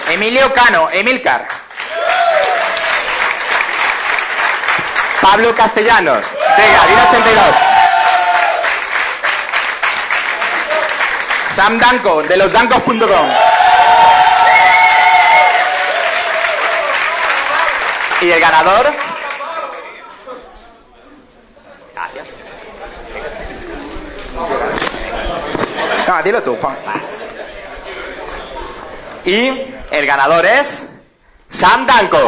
Emilio 0.09 0.53
Cano, 0.55 0.89
Emilcar. 0.91 1.47
Pablo 5.21 5.55
Castellanos 5.55 6.25
de 6.57 6.73
Gavina 6.73 7.09
82. 7.11 7.45
Sam 11.55 11.79
Danco, 11.79 12.23
de 12.23 12.37
losdancos.com. 12.39 13.29
Y 18.23 18.31
el 18.31 18.41
ganador. 18.41 19.02
No, 26.13 26.23
dilo 26.23 26.43
tú, 26.43 26.55
Juan. 26.61 26.77
Y 29.25 29.49
el 29.91 30.07
ganador 30.07 30.45
es. 30.45 30.91
Sam 31.49 31.87
Danco. 31.87 32.19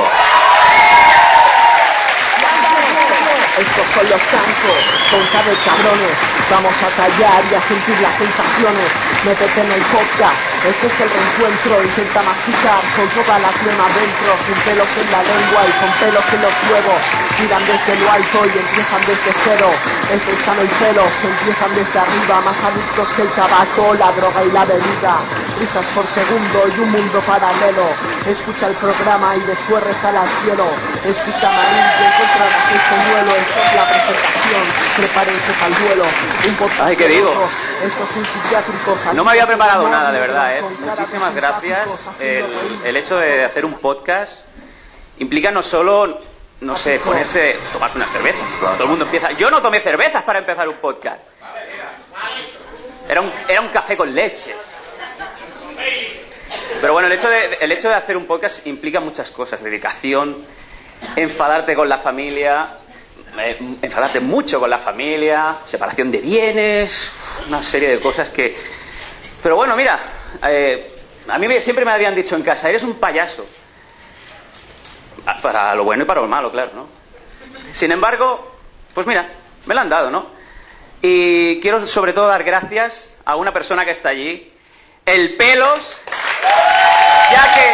Estos 3.55 3.87
son 3.95 4.11
los 4.11 4.23
campos, 4.35 4.79
con 5.15 5.23
de 5.23 5.55
cabrones. 5.63 6.19
Vamos 6.51 6.75
a 6.75 6.91
callar 6.91 7.39
y 7.47 7.55
a 7.55 7.63
sentir 7.63 7.95
las 8.03 8.11
sensaciones. 8.19 8.91
Métete 9.23 9.61
en 9.63 9.71
el 9.71 9.85
podcast, 9.95 10.43
este 10.67 10.87
es 10.91 10.97
el 10.99 11.11
reencuentro. 11.15 11.79
Intenta 11.79 12.19
masticar 12.27 12.83
con 12.99 13.07
toda 13.15 13.39
la 13.39 13.55
crema 13.55 13.87
dentro, 13.95 14.35
sin 14.43 14.59
pelos 14.67 14.91
en 14.99 15.07
la 15.07 15.23
lengua 15.23 15.61
y 15.71 15.73
con 15.79 15.91
pelos 16.03 16.27
en 16.35 16.41
los 16.43 16.55
huevos. 16.67 17.03
Tiran 17.39 17.63
desde 17.63 17.95
lo 17.95 18.07
alto 18.11 18.39
y 18.43 18.55
empiezan 18.59 19.03
desde 19.07 19.31
cero. 19.47 19.71
Es 20.11 20.23
el 20.27 20.39
sano 20.43 20.63
y 20.67 20.71
pelos, 20.83 21.13
empiezan 21.23 21.71
desde 21.79 21.99
arriba, 22.03 22.35
más 22.43 22.59
adictos 22.59 23.07
que 23.15 23.23
el 23.23 23.31
tabaco, 23.39 23.95
la 23.95 24.11
droga 24.19 24.41
y 24.43 24.51
la 24.51 24.65
bebida. 24.67 25.44
Risas 25.59 25.87
por 25.95 26.05
segundo 26.09 26.67
y 26.67 26.81
un 26.81 26.91
mundo 26.91 27.21
paralelo. 27.21 27.87
Escucha 28.27 28.67
el 28.67 28.75
programa 28.75 29.37
y 29.37 29.41
después 29.41 29.83
reza 29.85 30.09
al 30.09 30.29
cielo. 30.43 30.67
Escucha 31.05 31.49
a 31.49 31.53
Marín 31.53 31.87
y 31.95 32.05
encontrarás 32.05 32.73
el 32.75 32.81
señuelo. 32.91 33.33
Esto 33.37 33.61
es 33.61 33.75
la 33.75 33.85
presentación, 33.89 34.65
prepárense 34.97 35.53
para 35.53 35.67
el 35.67 35.85
duelo. 35.85 36.05
Un 36.05 36.87
Ay, 36.87 36.97
¿qué 36.97 37.09
digo? 37.09 37.33
Estos 37.85 38.09
son 38.09 38.25
psiquiátricos. 38.25 39.15
No 39.15 39.25
me 39.25 39.31
había 39.31 39.47
preparado 39.47 39.89
nada, 39.89 40.11
de 40.11 40.21
verdad, 40.21 40.57
¿eh? 40.59 40.63
Muchísimas 40.63 41.35
gracias. 41.35 41.89
El, 42.19 42.47
el 42.85 42.97
hecho 42.97 43.19
de 43.19 43.45
hacer 43.45 43.65
un 43.65 43.75
podcast 43.75 44.47
implica 45.19 45.51
no 45.53 45.63
solo, 45.63 46.21
no 46.61 46.77
sé, 46.77 46.99
ponerse, 46.99 47.57
tomarte 47.73 47.99
una 47.99 48.07
cerveza. 48.07 48.39
Todo 48.61 48.85
el 48.85 48.89
mundo 48.91 49.05
empieza. 49.05 49.31
Yo 49.33 49.51
no 49.51 49.63
tomé 49.63 49.81
cervezas 49.81 50.23
para 50.25 50.41
empezar 50.41 50.69
un 50.69 50.77
podcast. 50.77 51.21
Era 53.09 53.21
un, 53.21 53.31
era 53.47 53.61
un 53.61 53.69
café 53.69 53.97
con 53.97 54.13
leche. 54.15 54.55
Pero 56.85 56.93
bueno, 56.93 57.09
el 57.09 57.15
hecho, 57.73 57.89
de, 57.89 57.95
hacer 57.95 58.15
un 58.15 58.27
podcast 58.27 58.67
implica 58.67 59.01
muchas 59.01 59.31
cosas. 59.31 59.63
Dedicación, 59.63 60.37
enfadarte 61.17 61.75
con 61.75 61.89
la 61.89 61.97
familia, 61.97 62.77
eh, 63.39 63.57
enfadarte 63.81 64.21
mucho 64.21 64.61
con 64.61 64.69
la 64.69 64.81
familia, 64.81 65.57
separación 65.67 66.11
de 66.11 66.19
bienes, 66.19 67.11
una 67.49 67.63
serie 67.63 67.89
de 67.89 68.01
cosas 68.01 68.29
que... 68.29 68.55
Pero 69.43 69.57
bueno, 69.57 69.75
mira, 69.77 69.99
eh, 70.47 70.93
a 71.27 71.39
mí 71.39 71.47
siempre 71.63 71.87
me 71.87 71.91
habían 71.91 72.15
dicho 72.15 72.37
en 72.37 72.43
casa, 72.43 72.69
eres 72.69 72.83
un 72.83 72.97
payaso. 72.97 73.47
Ah, 75.25 75.39
Para 75.41 75.75
lo 75.75 75.85
bueno 75.85 76.03
y 76.03 76.07
para 76.07 76.21
lo 76.21 76.29
malo, 76.29 76.53
claro, 76.53 76.73
¿no? 76.75 76.87
Sin 77.73 77.93
embargo, 77.93 78.59
pues 78.93 79.07
mira, 79.07 79.27
me 79.65 79.75
lo 79.75 79.81
han 79.81 79.89
dado, 79.89 80.11
¿no? 80.11 80.27
Y 81.01 81.63
quiero 81.63 81.87
sobre 81.87 82.13
todo 82.13 82.29
dar 82.29 82.45
gracias 82.45 83.15
a 83.25 83.37
una 83.37 83.55
persona 83.55 83.87
que 83.87 83.93
está 83.93 84.11
allí, 84.11 84.53
el 85.07 85.37
Pelos, 85.37 86.03
ya 87.31 87.55
que... 87.55 87.73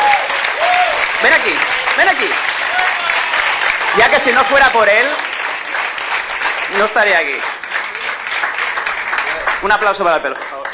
Ven 1.23 1.33
aquí, 1.33 1.55
ven 1.97 2.09
aquí. 2.09 2.31
Ya 3.99 4.09
que 4.09 4.21
si 4.21 4.33
no 4.33 4.45
fuera 4.45 4.67
por 4.69 4.89
él, 4.89 5.07
no 6.79 6.85
estaría 6.85 7.19
aquí. 7.19 7.37
Un 9.63 9.73
aplauso 9.73 10.05
para 10.05 10.17
el 10.17 10.23
Pelos, 10.23 10.39
por 10.39 10.49
favor. 10.49 10.69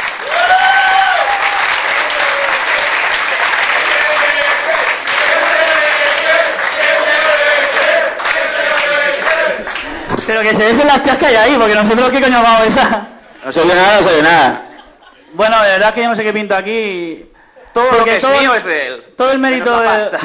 Pero 10.27 10.43
que 10.43 10.51
se 10.51 10.57
desen 10.57 10.87
las 10.87 11.03
tías 11.03 11.17
que 11.19 11.27
hay 11.27 11.37
ahí, 11.37 11.57
porque 11.57 11.75
nosotros 11.75 12.11
qué 12.11 12.21
coño 12.21 12.43
vamos 12.43 12.61
a 12.61 12.65
besar. 12.65 13.07
No 13.45 13.53
soy 13.53 13.67
nada, 13.67 14.01
no 14.01 14.09
soy 14.09 14.23
nada. 14.23 14.63
Bueno, 15.33 15.63
de 15.63 15.69
verdad 15.71 15.95
que 15.95 16.03
yo 16.03 16.09
no 16.09 16.17
sé 16.17 16.25
qué 16.25 16.33
pinto 16.33 16.57
aquí. 16.57 17.31
Todo 17.77 17.99
lo 17.99 18.05
que 18.05 18.17
es 18.17 18.21
todo- 18.23 18.39
mío 18.41 18.55
es 18.55 18.65
de 18.65 18.87
él. 18.87 19.05
Todo 19.17 19.33
el 19.33 19.39
mérito 19.39 19.79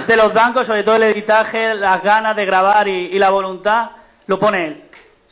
de, 0.08 0.16
los 0.18 0.34
bancos, 0.34 0.66
sobre 0.66 0.84
todo 0.84 0.96
el 0.96 1.04
editaje, 1.04 1.76
las 1.76 2.02
ganas 2.02 2.36
de 2.36 2.46
grabar 2.46 2.88
y, 2.88 3.10
y 3.12 3.20
la 3.20 3.30
voluntad, 3.30 3.92
lo 4.28 4.40
pone 4.40 4.66
él. 4.68 4.84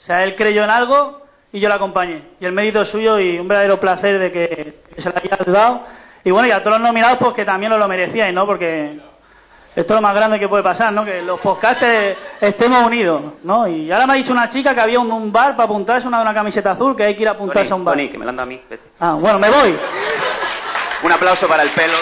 O 0.02 0.06
sea, 0.06 0.24
él 0.24 0.36
creyó 0.36 0.64
en 0.64 0.70
algo 0.70 1.22
y 1.52 1.60
yo 1.60 1.70
le 1.70 1.76
acompañé. 1.76 2.22
Y 2.40 2.46
el 2.46 2.52
mérito 2.52 2.82
es 2.82 2.90
suyo 2.90 3.20
y 3.20 3.40
un 3.40 3.48
verdadero 3.48 3.80
placer 3.80 4.20
de 4.20 4.32
que, 4.32 4.80
que 4.96 5.02
se 5.02 5.10
le 5.10 5.16
haya 5.18 5.38
dado. 5.46 5.82
Y 6.24 6.32
bueno, 6.32 6.48
y 6.48 6.52
a 6.52 6.60
todos 6.62 6.78
los 6.80 6.88
nominados, 6.88 7.18
pues 7.20 7.34
que 7.34 7.46
también 7.46 7.72
os 7.72 7.80
lo 7.80 7.88
merecíais, 7.88 8.34
¿no? 8.34 8.46
Porque 8.46 9.00
esto 9.76 9.94
es 9.94 9.96
lo 9.96 10.02
más 10.02 10.14
grande 10.14 10.38
que 10.40 10.50
puede 10.50 10.64
pasar, 10.64 10.92
¿no? 10.92 11.06
Que 11.06 11.22
los 11.22 11.40
podcasters 11.40 12.18
estemos 12.42 12.86
unidos, 12.86 13.22
¿no? 13.44 13.66
Y 13.68 13.90
ahora 13.92 14.06
me 14.08 14.14
ha 14.14 14.16
dicho 14.18 14.34
una 14.34 14.50
chica 14.50 14.76
que 14.76 14.82
había 14.82 15.00
un, 15.00 15.10
un 15.12 15.32
bar 15.32 15.52
para 15.56 15.64
apuntarse, 15.66 16.08
una 16.08 16.22
una 16.22 16.34
camiseta 16.34 16.72
azul, 16.72 16.96
que 16.98 17.04
hay 17.04 17.16
que 17.16 17.22
ir 17.22 17.28
a 17.30 17.32
apuntarse 17.32 17.72
a 17.72 17.76
un 17.76 17.86
bar. 17.86 17.96
Tony, 17.96 18.10
que 18.10 18.18
me 18.18 18.26
la 18.26 18.32
han 18.32 18.36
dado 18.36 18.48
a 18.48 18.50
mí. 18.50 18.62
vete. 18.70 18.84
Ah, 19.00 19.14
bueno, 19.14 19.40
me 19.40 19.50
voy. 19.50 19.78
Un 21.02 21.12
aplauso 21.12 21.48
para 21.48 21.64
el 21.64 21.70
pelo. 21.70 21.98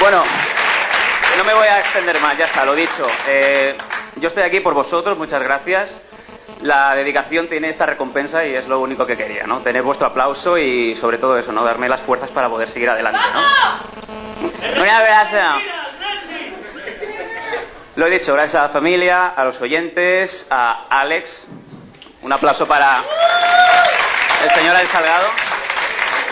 Bueno, 0.00 0.22
no 1.38 1.44
me 1.44 1.54
voy 1.54 1.68
a 1.68 1.78
extender 1.78 2.20
más, 2.20 2.36
ya 2.36 2.46
está, 2.46 2.64
lo 2.64 2.74
dicho. 2.74 3.06
Eh, 3.28 3.76
yo 4.16 4.28
estoy 4.28 4.42
aquí 4.42 4.60
por 4.60 4.74
vosotros, 4.74 5.16
muchas 5.16 5.42
gracias. 5.42 5.90
La 6.62 6.94
dedicación 6.96 7.48
tiene 7.48 7.70
esta 7.70 7.86
recompensa 7.86 8.44
y 8.44 8.54
es 8.54 8.66
lo 8.66 8.80
único 8.80 9.06
que 9.06 9.16
quería, 9.16 9.46
¿no? 9.46 9.58
Tener 9.60 9.82
vuestro 9.82 10.08
aplauso 10.08 10.58
y 10.58 10.96
sobre 10.96 11.18
todo 11.18 11.38
eso, 11.38 11.52
¿no? 11.52 11.62
Darme 11.62 11.88
las 11.88 12.00
fuerzas 12.00 12.30
para 12.30 12.48
poder 12.48 12.68
seguir 12.68 12.90
adelante, 12.90 13.20
¿no? 13.32 14.82
Un 14.82 14.88
abrazo. 14.88 15.60
Lo 17.94 18.06
he 18.06 18.10
dicho, 18.10 18.34
gracias 18.34 18.56
a 18.56 18.66
la 18.66 18.72
familia, 18.72 19.28
a 19.28 19.44
los 19.44 19.60
oyentes, 19.60 20.46
a 20.50 20.86
Alex. 20.90 21.46
Un 22.22 22.32
aplauso 22.32 22.66
para 22.66 22.96
el 24.44 24.50
señor 24.54 24.76
Alex 24.76 24.90
Salgado. 24.90 25.28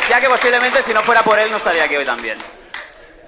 Ya 0.09 0.21
que 0.21 0.29
posiblemente 0.29 0.83
si 0.83 0.93
no 0.93 1.03
fuera 1.03 1.23
por 1.23 1.39
él 1.39 1.51
no 1.51 1.57
estaría 1.57 1.85
aquí 1.85 1.97
hoy 1.97 2.05
también. 2.05 2.39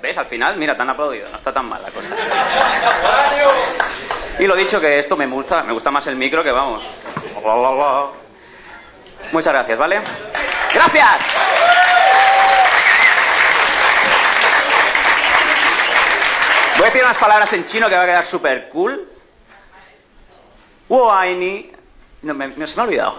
¿Ves? 0.03 0.18
Al 0.18 0.27
final, 0.27 0.57
mira, 0.57 0.77
tan 0.77 0.91
aplaudido, 0.91 1.29
no 1.31 1.39
está 1.39 1.53
tan 1.53 1.66
mal 1.66 1.81
la 1.83 1.91
cosa. 1.91 2.09
Y 4.39 4.47
lo 4.47 4.55
dicho 4.55 4.79
que 4.81 4.99
esto 4.99 5.16
me 5.16 5.27
gusta, 5.27 5.62
me 5.62 5.72
gusta 5.72 5.91
más 5.91 6.07
el 6.07 6.16
micro 6.16 6.45
que 6.45 6.51
vamos. 6.51 6.83
Muchas 9.33 9.53
gracias, 9.53 9.79
¿vale? 9.79 10.01
¡Gracias! 10.74 11.11
Voy 16.77 16.83
a 16.83 16.87
decir 16.87 17.03
unas 17.03 17.16
palabras 17.16 17.53
en 17.55 17.66
chino 17.66 17.89
que 17.89 17.97
va 17.97 18.03
a 18.03 18.07
quedar 18.07 18.27
súper 18.27 18.68
cool. 18.68 19.09
Wo 20.89 21.11
aini. 21.11 21.76
No, 22.27 22.35
me, 22.35 22.49
me- 22.49 22.66
se 22.66 22.74
me 22.74 22.83
ha 22.83 22.85
olvidado. 22.87 23.18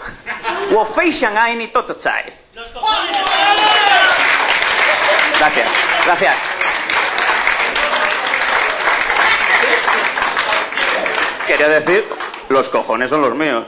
Gracias, 5.39 5.67
gracias. 6.05 6.35
Quería 11.47 11.69
decir, 11.69 12.05
los 12.49 12.67
cojones 12.67 13.09
son 13.09 13.21
los 13.21 13.33
míos. 13.33 13.63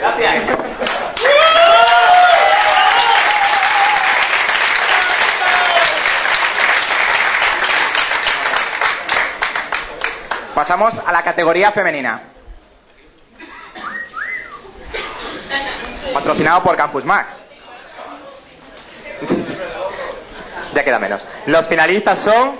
Gracias. 0.00 1.13
Pasamos 10.54 10.94
a 11.04 11.10
la 11.10 11.22
categoría 11.22 11.72
femenina. 11.72 12.20
Patrocinado 16.12 16.62
por 16.62 16.76
Campus 16.76 17.04
Mac. 17.04 17.26
Ya 20.72 20.84
queda 20.84 21.00
menos. 21.00 21.22
Los 21.46 21.66
finalistas 21.66 22.20
son 22.20 22.56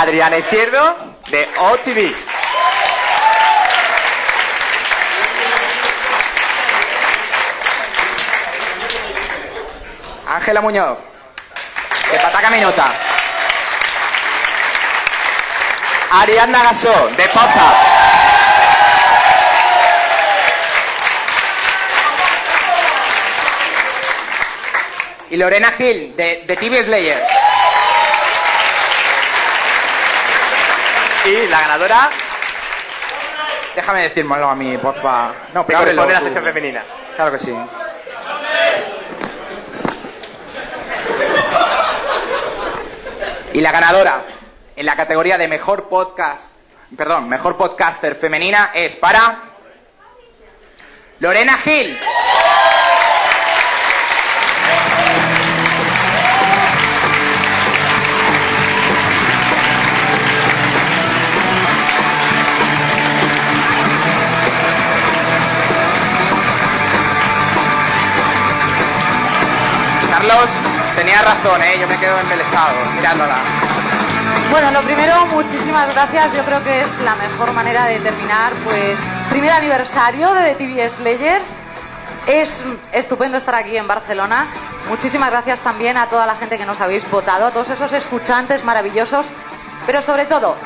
Adriana 0.00 0.38
Izquierdo 0.38 0.96
de 1.30 1.48
OTV. 1.56 2.14
Ángela 10.28 10.60
Muñoz 10.60 10.98
de 12.10 12.18
Pataca 12.18 12.50
Minuta. 12.50 13.17
Ariadna 16.10 16.62
Gasó 16.62 17.08
de 17.16 17.28
Poza. 17.28 17.72
Y 25.30 25.36
Lorena 25.36 25.70
Gil 25.72 26.16
de, 26.16 26.44
de 26.46 26.56
TV 26.56 26.82
Slayer. 26.84 27.22
Y 31.26 31.46
la 31.48 31.60
ganadora. 31.60 32.10
Déjame 33.76 34.02
decírmelo 34.04 34.48
a 34.48 34.54
mí, 34.54 34.78
porfa. 34.78 35.32
No, 35.52 35.66
pero 35.66 35.80
ábrelo 35.80 36.02
a 36.02 36.06
la 36.06 36.20
sección 36.20 36.42
femenina. 36.42 36.82
Claro 37.16 37.32
que 37.32 37.44
sí. 37.44 37.54
Y 43.52 43.60
la 43.60 43.72
ganadora 43.72 44.22
en 44.78 44.86
la 44.86 44.94
categoría 44.94 45.36
de 45.36 45.48
mejor 45.48 45.88
podcast, 45.88 46.40
perdón, 46.96 47.28
mejor 47.28 47.56
podcaster 47.56 48.14
femenina 48.14 48.70
es 48.72 48.94
para 48.94 49.40
Lorena 51.18 51.58
Gil. 51.58 51.98
Carlos 70.08 70.48
tenía 70.94 71.20
razón, 71.22 71.62
¿eh? 71.62 71.78
yo 71.80 71.88
me 71.88 71.98
quedo 71.98 72.20
embelesado 72.20 72.76
mirándola. 72.94 73.67
Bueno, 74.50 74.70
lo 74.70 74.80
primero, 74.80 75.26
muchísimas 75.26 75.92
gracias. 75.92 76.32
Yo 76.32 76.42
creo 76.42 76.64
que 76.64 76.80
es 76.80 77.00
la 77.04 77.14
mejor 77.16 77.52
manera 77.52 77.84
de 77.84 77.98
terminar, 77.98 78.52
pues, 78.64 78.98
primer 79.28 79.50
aniversario 79.50 80.32
de 80.32 80.42
The 80.42 80.54
TV 80.54 80.90
Slayers. 80.90 81.48
Es 82.26 82.64
estupendo 82.92 83.36
estar 83.36 83.54
aquí 83.54 83.76
en 83.76 83.86
Barcelona. 83.86 84.46
Muchísimas 84.88 85.30
gracias 85.30 85.60
también 85.60 85.98
a 85.98 86.06
toda 86.06 86.24
la 86.24 86.34
gente 86.36 86.56
que 86.56 86.64
nos 86.64 86.80
habéis 86.80 87.08
votado, 87.10 87.46
a 87.46 87.50
todos 87.50 87.68
esos 87.68 87.92
escuchantes 87.92 88.64
maravillosos, 88.64 89.26
pero 89.84 90.00
sobre 90.00 90.24
todo 90.24 90.56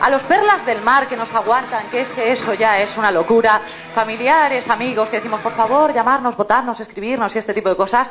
a 0.00 0.08
los 0.08 0.22
perlas 0.22 0.64
del 0.64 0.80
mar 0.80 1.06
que 1.06 1.16
nos 1.16 1.34
aguantan, 1.34 1.86
que 1.90 2.00
es 2.00 2.08
que 2.10 2.32
eso 2.32 2.54
ya 2.54 2.80
es 2.80 2.96
una 2.96 3.10
locura, 3.10 3.60
familiares, 3.94 4.68
amigos 4.70 5.10
que 5.10 5.16
decimos, 5.16 5.40
por 5.40 5.52
favor, 5.52 5.92
llamarnos, 5.92 6.36
votarnos, 6.36 6.80
escribirnos 6.80 7.34
y 7.34 7.38
este 7.38 7.52
tipo 7.52 7.68
de 7.68 7.76
cosas. 7.76 8.08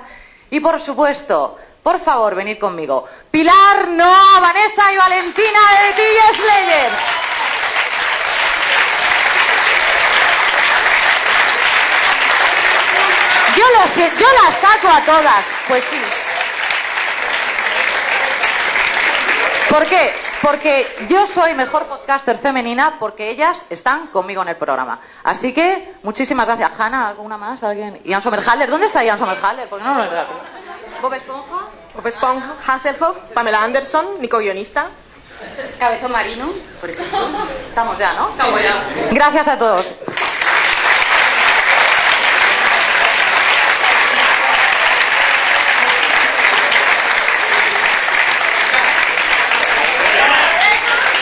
Y 0.52 0.60
por 0.60 0.80
supuesto, 0.80 1.58
por 1.86 2.00
favor, 2.00 2.34
venid 2.34 2.58
conmigo. 2.58 3.08
Pilar, 3.30 3.90
no, 3.90 4.42
Vanessa 4.42 4.92
y 4.92 4.98
Valentina 4.98 5.60
de 5.96 6.34
Slayer. 6.34 6.92
Yo 13.96 14.28
las 14.44 14.56
saco 14.56 14.88
a 14.90 15.02
todas. 15.02 15.46
Pues 15.68 15.84
sí. 15.84 16.02
¿Por 19.70 19.86
qué? 19.86 20.12
Porque 20.42 20.88
yo 21.08 21.28
soy 21.28 21.54
mejor 21.54 21.86
podcaster 21.86 22.40
femenina 22.40 22.96
porque 23.00 23.30
ellas 23.30 23.64
están 23.70 24.08
conmigo 24.08 24.42
en 24.42 24.48
el 24.48 24.56
programa. 24.56 25.00
Así 25.24 25.54
que, 25.54 25.94
muchísimas 26.02 26.48
gracias. 26.48 26.72
Hanna, 26.80 27.10
¿alguna 27.10 27.38
más? 27.38 27.62
¿Alguien? 27.62 28.02
Ian 28.06 28.24
Somerhalder. 28.24 28.72
¿Dónde 28.72 28.88
está 28.88 29.04
Ian 29.04 29.20
Somerhalder? 29.20 29.70
¿Por 29.70 29.78
qué 29.78 29.86
no 29.86 29.94
lo 29.94 30.04
encuentro? 30.04 30.36
Bob 31.02 31.14
Esponja. 31.14 31.65
Bob 31.96 32.08
Esponja, 32.08 32.56
Hasselhoff, 32.68 33.18
Pamela 33.34 33.64
Anderson, 33.64 34.20
Nico 34.20 34.40
Guionista. 34.40 34.88
Cabezón 35.80 36.12
Marino, 36.12 36.48
por 36.82 36.90
ejemplo. 36.90 37.20
Estamos 37.70 37.98
ya, 37.98 38.14
¿no? 38.14 38.30
Estamos 38.30 38.62
ya. 38.62 38.84
Gracias 39.12 39.48
a 39.48 39.58
todos. 39.58 39.86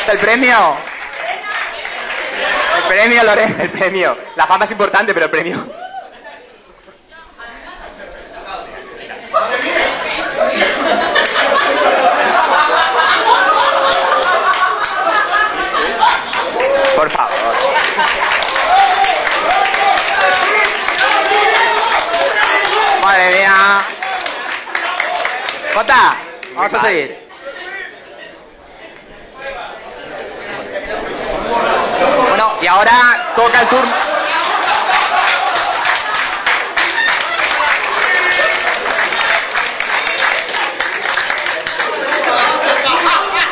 El 0.07 0.17
premio. 0.17 0.75
El 2.77 2.83
premio, 2.83 3.23
Lorena. 3.23 3.63
El 3.63 3.69
premio. 3.69 4.17
La 4.35 4.45
fama 4.45 4.65
es 4.65 4.71
importante, 4.71 5.13
pero 5.13 5.25
el 5.25 5.31
premio. 5.31 5.65
Por 16.95 17.09
favor. 17.09 17.33
Vamos 26.55 26.73
a 26.73 26.81
seguir. 26.81 27.17
Bueno, 32.29 32.51
y 32.61 32.67
ahora 32.67 33.31
toca 33.35 33.61
el 33.61 33.67
turno. 33.67 33.93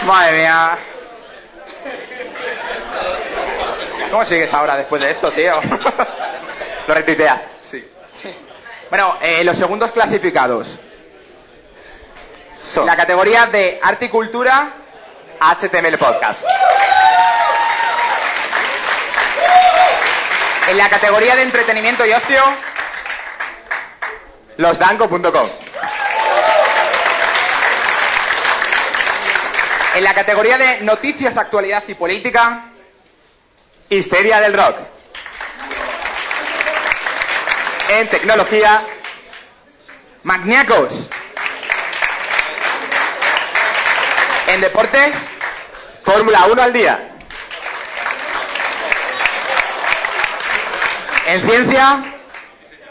Madre 0.05 0.37
mía. 0.37 0.77
¿Cómo 4.09 4.25
sigues 4.25 4.53
ahora 4.53 4.77
después 4.77 5.01
de 5.01 5.11
esto, 5.11 5.31
tío? 5.31 5.53
Lo 6.87 6.93
retuiteas. 6.93 7.41
Sí. 7.61 7.87
Bueno, 8.89 9.15
eh, 9.21 9.43
los 9.43 9.57
segundos 9.57 9.91
clasificados. 9.91 10.67
Son 12.71 12.85
La 12.85 12.95
categoría 12.95 13.47
de 13.47 13.79
arte 13.83 14.05
y 14.05 14.09
cultura. 14.09 14.69
HTML 15.41 15.97
Podcast. 15.97 16.43
En 20.69 20.77
la 20.77 20.87
categoría 20.87 21.35
de 21.35 21.41
entretenimiento 21.41 22.05
y 22.05 22.13
ocio. 22.13 22.41
Losdanco.com. 24.55 25.49
En 29.95 30.03
la 30.05 30.13
categoría 30.13 30.57
de 30.57 30.81
noticias, 30.81 31.35
actualidad 31.35 31.83
y 31.87 31.95
política. 31.95 32.67
Histeria 33.89 34.39
del 34.39 34.53
Rock. 34.53 34.77
En 37.89 38.07
tecnología, 38.07 38.81
Magniacos. 40.23 40.93
En 44.51 44.59
deportes. 44.59 45.15
Fórmula 46.03 46.45
1 46.51 46.61
al 46.61 46.73
día. 46.73 46.99
En 51.27 51.41
ciencia. 51.41 52.03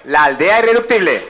La 0.04 0.24
aldea 0.24 0.60
irreductible. 0.60 1.22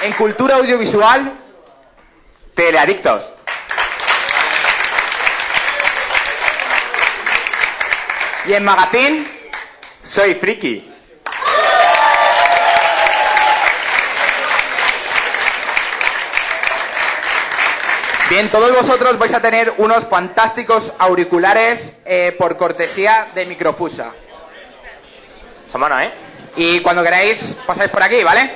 En 0.00 0.12
cultura 0.14 0.56
audiovisual. 0.56 1.30
Teleadictos. 2.54 3.24
Y 8.46 8.54
en 8.54 8.64
magazine. 8.64 9.26
Soy 10.02 10.36
friki. 10.36 10.87
Bien, 18.28 18.50
todos 18.50 18.70
vosotros 18.74 19.18
vais 19.18 19.32
a 19.32 19.40
tener 19.40 19.72
unos 19.78 20.04
fantásticos 20.04 20.92
auriculares 20.98 21.94
eh, 22.04 22.34
por 22.36 22.58
cortesía 22.58 23.28
de 23.34 23.46
Microfusa. 23.46 24.12
Buenos, 25.72 26.02
¿eh? 26.02 26.10
Y 26.56 26.80
cuando 26.80 27.02
queráis, 27.02 27.56
pasáis 27.66 27.90
por 27.90 28.02
aquí, 28.02 28.22
¿vale? 28.22 28.50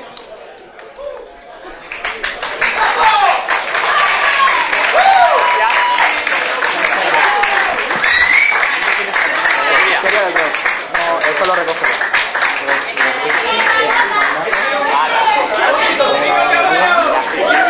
No, 10.99 11.19
esto 11.19 11.47
lo 11.47 11.55
recojo. 11.55 11.87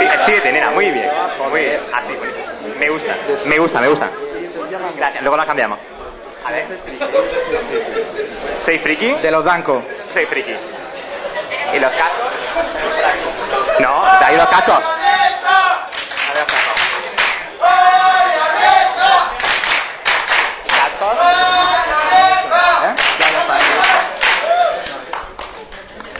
El 0.01 0.21
7, 0.21 0.53
nena, 0.53 0.71
muy 0.71 0.91
bien. 0.91 1.11
Muy 1.51 1.61
bien. 1.61 1.81
Así, 1.93 2.15
pues. 2.19 2.33
Me 3.47 3.59
gusta. 3.59 3.81
Me 3.81 3.89
gusta. 3.89 4.11
Gracias. 4.97 5.23
Luego 5.23 5.37
la 5.37 5.47
cambiamos. 5.47 5.79
A 6.45 6.51
ver. 6.51 6.67
¿Soy 8.65 8.79
friki? 8.79 9.13
De 9.15 9.31
los 9.31 9.45
bancos. 9.45 9.83
Soy 10.13 10.25
friki. 10.27 10.57
¿Y 11.75 11.79
los 11.79 11.93
cascos? 11.93 12.33
No, 13.81 14.03
¿te 14.19 14.25
ha 14.25 14.33
ido 14.33 14.43
los 14.43 14.51
cascos? 14.51 14.75
A 14.75 14.79
ver, 14.79 16.39
los 16.39 16.47
cascos. 16.47 16.83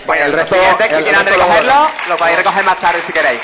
Bueno, 0.07 0.25
el 0.25 0.33
resto, 0.33 0.55
siguiente, 0.57 0.89
que 0.89 0.95
el 0.97 1.03
quieran 1.05 1.27
recogerlo, 1.27 1.91
lo 2.09 2.17
podéis 2.17 2.39
recoger 2.39 2.65
más 2.65 2.79
tarde 2.79 3.01
si 3.07 3.13
queréis. 3.13 3.41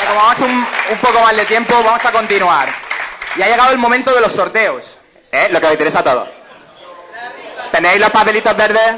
Bueno, 0.00 0.08
como 0.08 0.20
vamos 0.20 0.38
un, 0.40 0.66
un 0.92 0.98
poco 0.98 1.20
mal 1.20 1.36
de 1.36 1.44
tiempo, 1.44 1.74
vamos 1.84 2.04
a 2.04 2.12
continuar. 2.12 2.68
Y 3.36 3.42
ha 3.42 3.48
llegado 3.48 3.72
el 3.72 3.78
momento 3.78 4.12
de 4.14 4.20
los 4.20 4.32
sorteos. 4.32 4.84
¿Eh? 5.32 5.48
Lo 5.50 5.60
que 5.60 5.66
os 5.66 5.72
interesa 5.72 6.00
a 6.00 6.04
todos. 6.04 6.28
¿Tenéis 7.70 8.00
los 8.00 8.10
papelitos 8.10 8.56
verdes? 8.56 8.94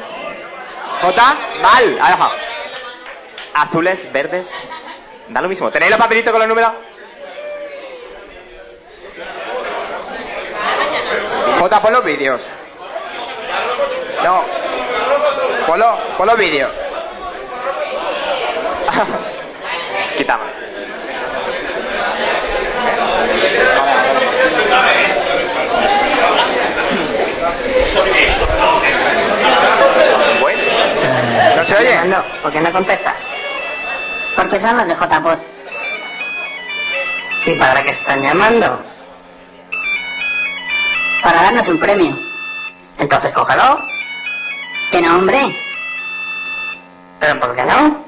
¿Jota? 1.02 1.36
Mal, 1.60 1.98
ha 2.00 2.10
dejado. 2.10 2.32
Azules, 3.54 4.12
verdes. 4.12 4.50
Da 5.28 5.40
lo 5.42 5.48
mismo. 5.48 5.70
¿Tenéis 5.70 5.90
los 5.90 6.00
papelitos 6.00 6.30
con 6.30 6.40
los 6.40 6.48
números? 6.48 6.72
Jota, 11.58 11.82
pon 11.82 11.92
los 11.92 12.04
vídeos. 12.04 12.40
No. 14.24 14.44
Ponlo, 15.66 15.98
pon 16.16 16.26
los 16.26 16.36
vídeos. 16.36 16.70
Quitamos. 20.16 20.51
¿No 31.56 31.64
se 31.66 31.76
oye? 31.76 32.04
No, 32.06 32.22
¿por 32.42 32.52
qué 32.52 32.60
no 32.60 32.72
contestas? 32.72 33.16
Porque 34.34 34.58
son 34.60 34.76
los 34.78 34.86
de 34.86 34.94
JPOT. 34.94 35.38
¿Y 37.44 37.54
para 37.54 37.82
qué 37.82 37.90
están 37.90 38.22
llamando? 38.22 38.82
Para 41.22 41.42
darnos 41.42 41.68
un 41.68 41.78
premio. 41.78 42.16
Entonces 42.98 43.30
cógelo. 43.32 43.78
Que 44.90 45.02
no, 45.02 45.16
hombre. 45.16 45.54
¿Pero 47.20 47.40
por 47.40 47.54
qué 47.54 47.64
no? 47.64 48.04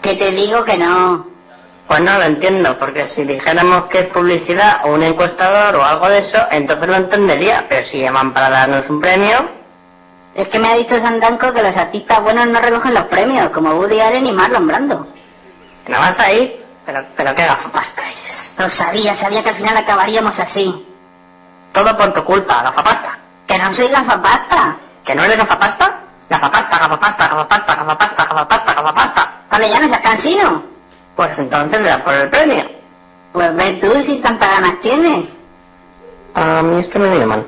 Que 0.00 0.14
te 0.14 0.30
digo 0.30 0.64
que 0.64 0.78
no. 0.78 1.29
Pues 1.90 2.02
no 2.02 2.18
lo 2.18 2.22
entiendo, 2.22 2.78
porque 2.78 3.08
si 3.08 3.24
dijéramos 3.24 3.86
que 3.86 3.98
es 3.98 4.06
publicidad 4.06 4.82
o 4.84 4.92
un 4.92 5.02
encuestador 5.02 5.74
o 5.74 5.84
algo 5.84 6.08
de 6.08 6.20
eso, 6.20 6.38
entonces 6.52 6.88
lo 6.88 6.94
entendería. 6.94 7.66
Pero 7.68 7.84
si 7.84 8.00
llaman 8.00 8.32
para 8.32 8.48
darnos 8.48 8.88
un 8.90 9.00
premio... 9.00 9.36
Es 10.36 10.46
que 10.46 10.60
me 10.60 10.68
ha 10.68 10.74
dicho 10.76 11.00
Sandanco 11.00 11.52
que 11.52 11.64
los 11.64 11.76
artistas 11.76 12.22
buenos 12.22 12.46
no 12.46 12.60
recogen 12.60 12.94
los 12.94 13.06
premios, 13.06 13.50
como 13.50 13.72
Woody 13.72 14.00
Allen 14.00 14.24
y 14.24 14.30
Marlon 14.30 14.68
Brando. 14.68 15.08
¿No 15.88 15.98
vas 15.98 16.20
a 16.20 16.32
ir? 16.32 16.64
Pero, 16.86 17.04
pero 17.16 17.34
qué 17.34 17.44
gafapasta 17.44 18.02
eres. 18.08 18.54
Lo 18.56 18.70
sabía, 18.70 19.16
sabía 19.16 19.42
que 19.42 19.48
al 19.48 19.56
final 19.56 19.76
acabaríamos 19.76 20.38
así. 20.38 20.86
Todo 21.72 21.96
por 21.98 22.12
tu 22.12 22.22
culpa, 22.22 22.62
gafapasta. 22.62 23.18
Que 23.48 23.58
no 23.58 23.74
soy 23.74 23.88
gafapasta. 23.88 24.76
¿Que 25.04 25.16
no 25.16 25.24
eres 25.24 25.38
gafapasta? 25.38 25.92
Gafapasta, 26.28 26.78
gafapasta, 26.78 27.26
gafapasta, 27.26 27.74
gafapasta, 27.74 28.24
gafapasta, 28.26 28.74
gafapasta. 28.74 29.32
Vale, 29.50 29.68
ya 29.68 29.80
no 29.80 29.88
seas 29.88 30.00
cansino. 30.00 30.69
Pues 31.20 31.38
entonces 31.38 31.82
le 31.82 31.86
das 31.86 32.00
por 32.00 32.14
el 32.14 32.30
premio. 32.30 32.64
Pues 33.34 33.54
ve 33.54 33.74
tú 33.74 33.92
si 34.06 34.20
tantas 34.20 34.48
ganas 34.52 34.80
tienes. 34.80 35.28
A 36.32 36.62
mí 36.62 36.80
es 36.80 36.88
que 36.88 36.98
me 36.98 37.14
llaman. 37.14 37.44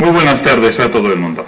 Muy 0.00 0.10
buenas 0.12 0.42
tardes 0.42 0.80
a 0.80 0.90
todo 0.90 1.12
el 1.12 1.18
mundo. 1.18 1.44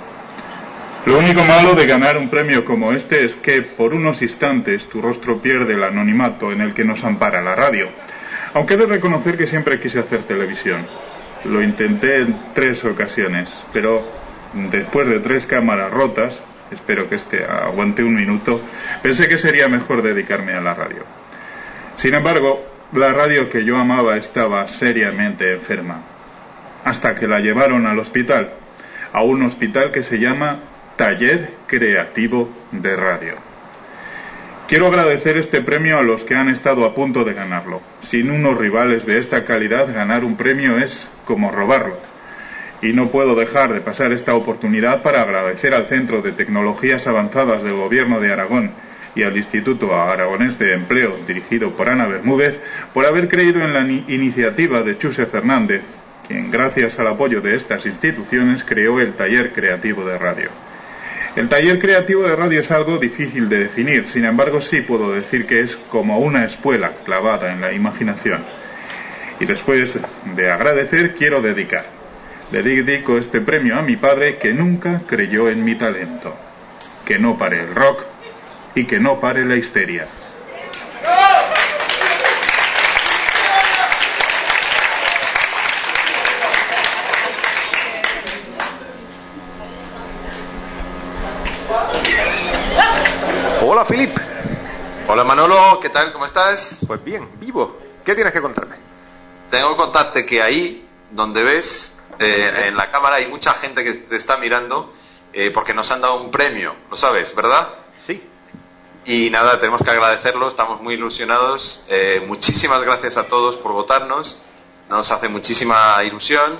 Lo 1.06 1.16
único 1.16 1.42
malo 1.42 1.72
de 1.72 1.86
ganar 1.86 2.18
un 2.18 2.28
premio 2.28 2.66
como 2.66 2.92
este 2.92 3.24
es 3.24 3.34
que 3.34 3.62
por 3.62 3.94
unos 3.94 4.20
instantes 4.20 4.90
tu 4.90 5.00
rostro 5.00 5.40
pierde 5.40 5.72
el 5.72 5.82
anonimato 5.82 6.52
en 6.52 6.60
el 6.60 6.74
que 6.74 6.84
nos 6.84 7.02
ampara 7.02 7.40
la 7.40 7.54
radio. 7.54 7.88
Aunque 8.52 8.74
he 8.74 8.76
de 8.76 8.84
reconocer 8.84 9.38
que 9.38 9.46
siempre 9.46 9.80
quise 9.80 10.00
hacer 10.00 10.24
televisión. 10.24 10.84
Lo 11.50 11.62
intenté 11.62 12.18
en 12.18 12.36
tres 12.54 12.84
ocasiones, 12.84 13.50
pero 13.72 14.02
después 14.70 15.08
de 15.08 15.20
tres 15.20 15.46
cámaras 15.46 15.90
rotas, 15.90 16.38
espero 16.70 17.08
que 17.08 17.16
este 17.16 17.44
aguante 17.44 18.02
un 18.02 18.14
minuto, 18.14 18.60
pensé 19.02 19.28
que 19.28 19.38
sería 19.38 19.68
mejor 19.68 20.02
dedicarme 20.02 20.54
a 20.54 20.60
la 20.60 20.74
radio. 20.74 21.04
Sin 21.96 22.14
embargo, 22.14 22.64
la 22.92 23.12
radio 23.12 23.48
que 23.48 23.64
yo 23.64 23.78
amaba 23.78 24.16
estaba 24.16 24.66
seriamente 24.68 25.52
enferma, 25.52 26.02
hasta 26.84 27.14
que 27.14 27.26
la 27.26 27.40
llevaron 27.40 27.86
al 27.86 27.98
hospital, 27.98 28.50
a 29.12 29.22
un 29.22 29.42
hospital 29.42 29.92
que 29.92 30.02
se 30.02 30.18
llama 30.18 30.60
Taller 30.96 31.50
Creativo 31.66 32.50
de 32.72 32.96
Radio. 32.96 33.45
Quiero 34.68 34.88
agradecer 34.88 35.36
este 35.36 35.60
premio 35.62 35.98
a 35.98 36.02
los 36.02 36.24
que 36.24 36.34
han 36.34 36.48
estado 36.48 36.84
a 36.84 36.94
punto 36.94 37.24
de 37.24 37.34
ganarlo. 37.34 37.80
Sin 38.10 38.30
unos 38.30 38.58
rivales 38.58 39.06
de 39.06 39.18
esta 39.18 39.44
calidad, 39.44 39.92
ganar 39.94 40.24
un 40.24 40.36
premio 40.36 40.78
es 40.78 41.08
como 41.24 41.52
robarlo. 41.52 41.98
Y 42.82 42.92
no 42.92 43.10
puedo 43.10 43.36
dejar 43.36 43.72
de 43.72 43.80
pasar 43.80 44.12
esta 44.12 44.34
oportunidad 44.34 45.02
para 45.02 45.22
agradecer 45.22 45.72
al 45.72 45.86
Centro 45.86 46.20
de 46.20 46.32
Tecnologías 46.32 47.06
Avanzadas 47.06 47.62
del 47.62 47.74
Gobierno 47.74 48.18
de 48.20 48.32
Aragón 48.32 48.72
y 49.14 49.22
al 49.22 49.36
Instituto 49.36 49.94
Aragonés 49.98 50.58
de 50.58 50.74
Empleo, 50.74 51.16
dirigido 51.26 51.70
por 51.70 51.88
Ana 51.88 52.06
Bermúdez, 52.06 52.58
por 52.92 53.06
haber 53.06 53.28
creído 53.28 53.62
en 53.62 53.72
la 53.72 53.82
ni- 53.84 54.04
iniciativa 54.08 54.82
de 54.82 54.98
Chuse 54.98 55.26
Fernández, 55.26 55.82
quien 56.26 56.50
gracias 56.50 56.98
al 56.98 57.06
apoyo 57.06 57.40
de 57.40 57.54
estas 57.54 57.86
instituciones 57.86 58.62
creó 58.64 59.00
el 59.00 59.14
Taller 59.14 59.52
Creativo 59.52 60.04
de 60.04 60.18
Radio. 60.18 60.50
El 61.36 61.50
taller 61.50 61.78
creativo 61.78 62.22
de 62.22 62.34
radio 62.34 62.60
es 62.60 62.70
algo 62.70 62.96
difícil 62.96 63.50
de 63.50 63.58
definir, 63.58 64.08
sin 64.08 64.24
embargo 64.24 64.62
sí 64.62 64.80
puedo 64.80 65.12
decir 65.12 65.46
que 65.46 65.60
es 65.60 65.76
como 65.76 66.18
una 66.18 66.46
espuela 66.46 66.92
clavada 67.04 67.52
en 67.52 67.60
la 67.60 67.74
imaginación. 67.74 68.42
Y 69.38 69.44
después 69.44 69.98
de 70.34 70.50
agradecer 70.50 71.14
quiero 71.14 71.42
dedicar. 71.42 71.84
Le 72.52 72.62
dedico 72.62 73.18
este 73.18 73.42
premio 73.42 73.76
a 73.76 73.82
mi 73.82 73.96
padre 73.96 74.38
que 74.38 74.54
nunca 74.54 75.02
creyó 75.06 75.50
en 75.50 75.62
mi 75.62 75.74
talento. 75.74 76.34
Que 77.04 77.18
no 77.18 77.36
pare 77.36 77.60
el 77.60 77.74
rock 77.74 78.04
y 78.74 78.84
que 78.84 78.98
no 78.98 79.20
pare 79.20 79.44
la 79.44 79.56
histeria. 79.56 80.06
Hola, 93.76 93.84
Filip. 93.84 94.16
Hola, 95.06 95.22
Manolo. 95.22 95.78
¿Qué 95.80 95.90
tal? 95.90 96.10
¿Cómo 96.10 96.24
estás? 96.24 96.78
Pues 96.86 97.04
bien, 97.04 97.28
vivo. 97.38 97.76
¿Qué 98.06 98.14
tienes 98.14 98.32
que 98.32 98.40
contarme? 98.40 98.76
Tengo 99.50 99.72
que 99.72 99.76
contarte 99.76 100.24
que 100.24 100.40
ahí, 100.40 100.88
donde 101.10 101.42
ves, 101.42 102.00
eh, 102.18 102.68
en 102.68 102.76
la 102.78 102.90
cámara 102.90 103.16
hay 103.16 103.26
mucha 103.26 103.52
gente 103.52 103.84
que 103.84 103.92
te 103.92 104.16
está 104.16 104.38
mirando 104.38 104.94
eh, 105.34 105.50
porque 105.50 105.74
nos 105.74 105.92
han 105.92 106.00
dado 106.00 106.22
un 106.22 106.30
premio. 106.30 106.74
¿Lo 106.90 106.96
sabes, 106.96 107.36
verdad? 107.36 107.68
Sí. 108.06 108.26
Y 109.04 109.28
nada, 109.28 109.60
tenemos 109.60 109.82
que 109.82 109.90
agradecerlo. 109.90 110.48
Estamos 110.48 110.80
muy 110.80 110.94
ilusionados. 110.94 111.84
Eh, 111.90 112.24
muchísimas 112.26 112.80
gracias 112.82 113.18
a 113.18 113.24
todos 113.28 113.56
por 113.56 113.72
votarnos. 113.72 114.42
Nos 114.88 115.10
hace 115.10 115.28
muchísima 115.28 116.02
ilusión 116.02 116.58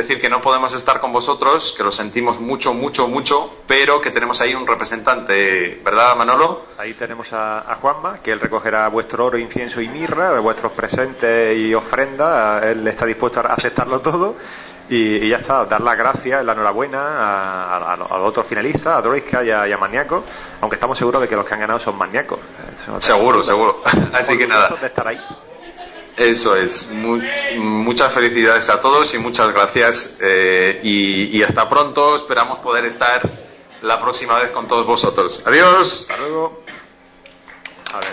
decir 0.00 0.20
que 0.20 0.28
no 0.28 0.40
podemos 0.40 0.72
estar 0.74 1.00
con 1.00 1.12
vosotros, 1.12 1.74
que 1.76 1.82
lo 1.82 1.92
sentimos 1.92 2.40
mucho, 2.40 2.72
mucho, 2.74 3.08
mucho, 3.08 3.50
pero 3.66 4.00
que 4.00 4.10
tenemos 4.10 4.40
ahí 4.40 4.54
un 4.54 4.66
representante, 4.66 5.80
¿verdad, 5.84 6.16
Manolo? 6.16 6.66
Ahí 6.78 6.94
tenemos 6.94 7.32
a, 7.32 7.60
a 7.70 7.74
Juanma, 7.76 8.18
que 8.22 8.32
él 8.32 8.40
recogerá 8.40 8.88
vuestro 8.88 9.26
oro, 9.26 9.38
incienso 9.38 9.80
y 9.80 9.88
mirra, 9.88 10.32
de 10.32 10.40
vuestros 10.40 10.72
presentes 10.72 11.56
y 11.56 11.74
ofrendas. 11.74 12.64
Él 12.64 12.86
está 12.88 13.06
dispuesto 13.06 13.40
a 13.40 13.54
aceptarlo 13.54 14.00
todo. 14.02 14.36
Y, 14.90 15.16
y 15.16 15.28
ya 15.28 15.36
está, 15.36 15.66
dar 15.66 15.82
las 15.82 15.98
gracias, 15.98 16.42
la 16.44 16.52
enhorabuena 16.52 16.98
a, 16.98 17.76
a- 17.76 17.92
a 17.92 17.96
los 17.98 18.10
otros 18.10 18.46
finalistas, 18.46 18.86
a 18.96 19.02
Droiska 19.02 19.44
y 19.44 19.50
a, 19.50 19.68
y 19.68 19.72
a 19.72 19.76
Maniaco, 19.76 20.24
aunque 20.62 20.76
estamos 20.76 20.96
seguros 20.96 21.20
de 21.20 21.28
que 21.28 21.36
los 21.36 21.44
que 21.44 21.52
han 21.52 21.60
ganado 21.60 21.78
son 21.78 21.98
maníacos. 21.98 22.38
Seguro, 22.98 23.44
seguro. 23.44 23.82
Así 24.14 24.38
que 24.38 24.46
nada. 24.46 24.70
De 24.80 24.86
estar 24.86 25.06
ahí. 25.06 25.20
Eso 26.18 26.56
es. 26.56 26.88
Mu- 26.90 27.20
muchas 27.56 28.12
felicidades 28.12 28.68
a 28.70 28.80
todos 28.80 29.14
y 29.14 29.18
muchas 29.18 29.52
gracias. 29.52 30.18
eh, 30.20 30.80
y, 30.82 31.36
y 31.36 31.42
hasta 31.42 31.68
pronto. 31.68 32.16
Esperamos 32.16 32.58
poder 32.58 32.84
estar 32.86 33.22
la 33.82 34.00
próxima 34.00 34.38
vez 34.40 34.50
con 34.50 34.66
todos 34.66 34.84
vosotros. 34.86 35.42
Adiós. 35.46 36.06
Hasta 36.10 36.16
luego. 36.22 36.62
A 37.94 37.98
ver. 38.00 38.08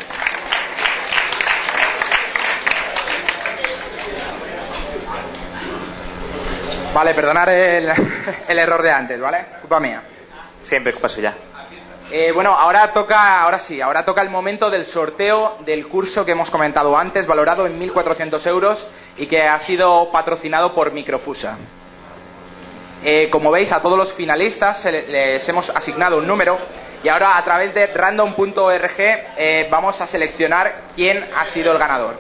Vale, 6.94 7.14
perdonar 7.14 7.50
el, 7.50 7.90
el 8.48 8.60
error 8.60 8.82
de 8.82 8.92
antes, 8.92 9.20
¿vale? 9.20 9.46
Culpa 9.62 9.80
mía. 9.80 10.02
Siempre 10.64 10.94
culpa 10.94 11.10
suya. 11.10 11.34
Eh, 12.12 12.32
bueno, 12.34 12.52
ahora 12.56 12.94
toca, 12.94 13.42
ahora 13.42 13.60
sí, 13.60 13.82
ahora 13.82 14.06
toca 14.06 14.22
el 14.22 14.30
momento 14.30 14.70
del 14.70 14.86
sorteo 14.86 15.58
del 15.66 15.88
curso 15.88 16.24
que 16.24 16.34
hemos 16.34 16.52
comentado 16.52 16.96
antes, 16.98 17.26
valorado 17.26 17.66
en 17.66 17.80
1.400 17.80 18.46
euros 18.48 18.86
y 19.18 19.26
que 19.26 19.44
ha 19.44 19.60
sido 19.60 20.12
patrocinado 20.12 20.74
por 20.74 20.92
Microfusa. 20.92 21.58
Eh, 23.04 23.30
como 23.32 23.52
veis, 23.52 23.72
a 23.72 23.82
todos 23.82 23.98
los 23.98 24.14
finalistas 24.14 24.86
les 24.86 25.48
hemos 25.50 25.70
asignado 25.70 26.18
un 26.18 26.28
número 26.28 26.58
y 27.04 27.10
ahora 27.10 27.38
a 27.38 27.44
través 27.44 27.74
de 27.74 27.88
random.org 27.88 29.00
eh, 29.00 29.68
vamos 29.70 30.00
a 30.02 30.08
seleccionar 30.08 30.74
quién 30.96 31.24
ha 31.36 31.46
sido 31.46 31.72
el 31.72 31.78
ganador. 31.78 32.16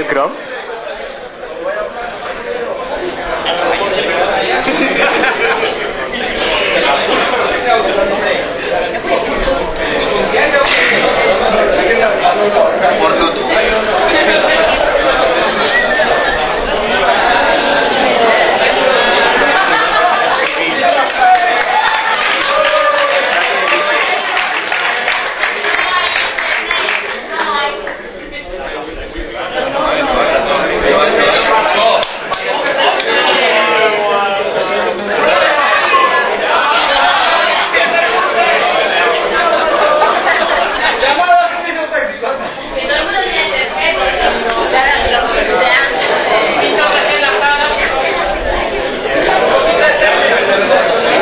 Google 0.00 0.14
Chrome. 0.14 0.50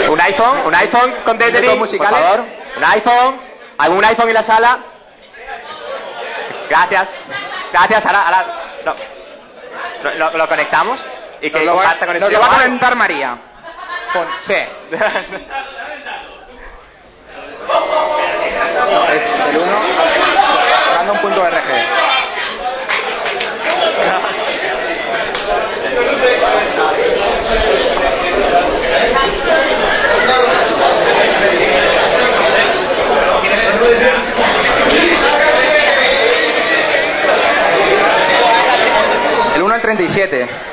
Un 0.09 0.21
iPhone, 0.21 0.67
un 0.67 0.75
iPhone 0.75 1.13
por 1.97 2.07
favor. 2.09 2.45
Un 2.77 2.85
iPhone. 2.85 3.41
¿Algún 3.79 4.05
iPhone 4.05 4.29
en 4.29 4.35
la 4.35 4.43
sala? 4.43 4.79
Gracias. 6.69 7.09
Gracias, 7.73 8.07
ahora, 8.07 8.23
ahora 8.23 8.45
lo, 8.85 8.95
lo- 10.11 10.15
lo- 10.31 10.39
lo 10.39 10.49
conectamos 10.49 10.99
y 11.41 11.51
que 11.51 11.59
Nos 11.59 11.67
lo 11.67 11.77
va- 11.77 11.95
nos 12.19 12.33
lo 12.33 12.41
va 12.41 12.47
a 12.47 12.51
comentar 12.51 12.97
María. 12.97 13.37
Con- 14.13 14.27
sí. 14.47 14.55
Es 19.11 19.47
el 19.47 19.57
1 19.59 19.67
random.org. 20.95 21.65
El 39.55 39.63
1 39.63 39.75
al 39.75 39.81
37. 39.81 40.68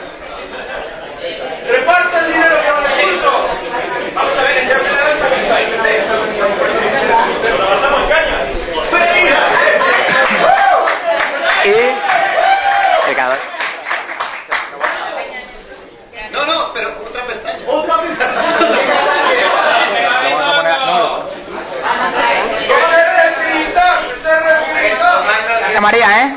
Gracias, 25.75 25.91
María, 25.91 26.21
¿eh? 26.21 26.33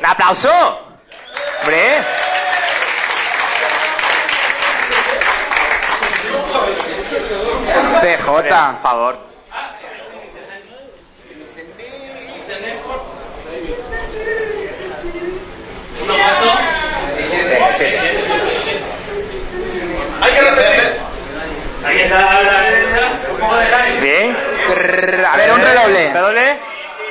¡Un 0.00 0.06
aplauso! 0.06 0.50
¡Hombre! 1.60 1.98
CJ, 8.00 8.24
por 8.24 8.82
favor. 8.82 9.18
¿Uno 16.00 16.14
cuánto? 16.14 16.52
Hay 20.22 20.32
que 20.32 20.40
repetir. 20.40 21.00
Ahí 21.84 22.00
está 22.00 22.42
la 22.42 22.60
derecha. 22.62 23.10
Un 23.30 23.36
poco 23.40 23.56
de 23.56 24.00
Bien. 24.00 24.36
A 25.30 25.36
ver, 25.36 25.52
un 25.52 25.60
redoble. 25.60 26.12
¿Redoble? 26.14 26.58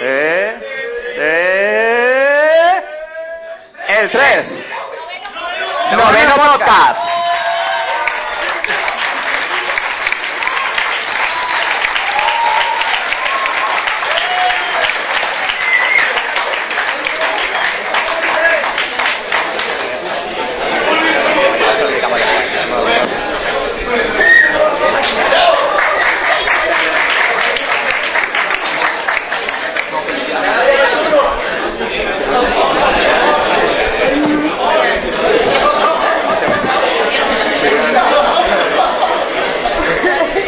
Eh 0.01 0.80
eh, 1.23 2.81
el 3.89 4.09
3. 4.09 4.59
Noveno 5.91 6.35
podcast. 6.35 7.01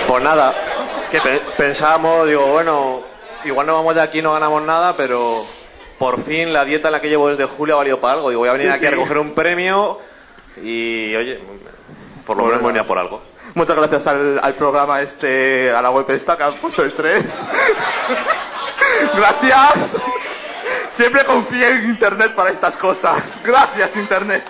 Pues 0.08 0.24
nada, 0.24 0.54
que 1.12 1.20
pe- 1.20 1.42
pensábamos, 1.58 2.28
digo, 2.28 2.46
bueno, 2.48 3.02
igual 3.44 3.68
no 3.68 3.74
vamos 3.74 3.96
de 3.96 4.02
aquí, 4.02 4.22
no 4.22 4.34
ganamos 4.34 4.64
nada, 4.64 4.96
pero 4.96 5.44
por 5.98 6.24
fin 6.24 6.54
la 6.54 6.66
dieta 6.66 6.88
en 6.88 6.94
la 6.94 7.02
que 7.02 7.10
llevo 7.10 7.30
desde 7.30 7.46
julio 7.46 7.76
ha 7.76 7.78
valido 7.78 8.00
para 8.00 8.16
algo. 8.16 8.30
Digo, 8.30 8.40
voy 8.40 8.50
a 8.50 8.54
venir 8.54 8.70
aquí 8.70 8.86
a 8.86 8.92
recoger 8.92 9.18
un 9.18 9.34
premio 9.34 10.00
y, 10.58 11.16
oye, 11.16 11.40
por 12.26 12.38
lo 12.38 12.46
menos 12.46 12.62
voy 12.62 12.70
a 12.70 12.74
venir 12.74 12.82
a 12.82 12.88
por 12.88 12.98
algo. 12.98 13.22
Muchas 13.56 13.76
gracias 13.76 14.08
al, 14.08 14.40
al 14.42 14.54
programa 14.54 15.02
este, 15.02 15.72
a 15.72 15.82
la 15.82 15.92
web 15.92 16.10
esta 16.10 16.36
que 16.36 16.44
han 16.44 16.54
puesto 16.54 16.84
estrés. 16.84 17.26
gracias. 19.16 20.02
Siempre 20.92 21.24
confié 21.24 21.70
en 21.70 21.86
Internet 21.86 22.34
para 22.36 22.52
estas 22.52 22.76
cosas. 22.76 23.22
Gracias, 23.44 23.96
Internet. 23.96 24.44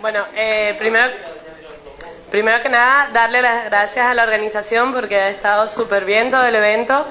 Bueno, 0.00 0.24
eh, 0.34 0.76
primero, 0.78 1.12
primero 2.30 2.62
que 2.62 2.68
nada, 2.68 3.08
darle 3.12 3.42
las 3.42 3.64
gracias 3.66 4.06
a 4.06 4.14
la 4.14 4.22
organización 4.24 4.92
porque 4.92 5.16
ha 5.16 5.28
estado 5.30 5.68
súper 5.68 6.04
bien 6.04 6.30
todo 6.30 6.44
el 6.44 6.54
evento. 6.54 7.06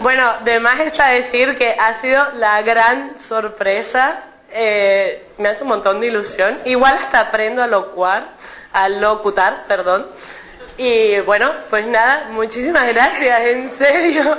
Bueno, 0.00 0.32
de 0.44 0.60
más 0.60 0.80
está 0.80 1.08
decir 1.08 1.56
que 1.56 1.76
ha 1.78 2.00
sido 2.00 2.24
la 2.34 2.62
gran 2.62 3.18
sorpresa. 3.18 4.22
eh, 4.56 5.26
me 5.38 5.48
hace 5.48 5.62
un 5.62 5.70
montón 5.70 6.00
de 6.00 6.06
ilusión. 6.06 6.58
Igual 6.64 6.96
hasta 6.96 7.20
aprendo 7.20 7.62
a 7.62 7.66
locuar, 7.66 8.24
a 8.72 8.88
locutar, 8.88 9.64
perdón. 9.66 10.06
Y 10.76 11.20
bueno, 11.20 11.52
pues 11.70 11.86
nada, 11.86 12.28
muchísimas 12.30 12.92
gracias, 12.92 13.40
en 13.40 13.76
serio. 13.76 14.38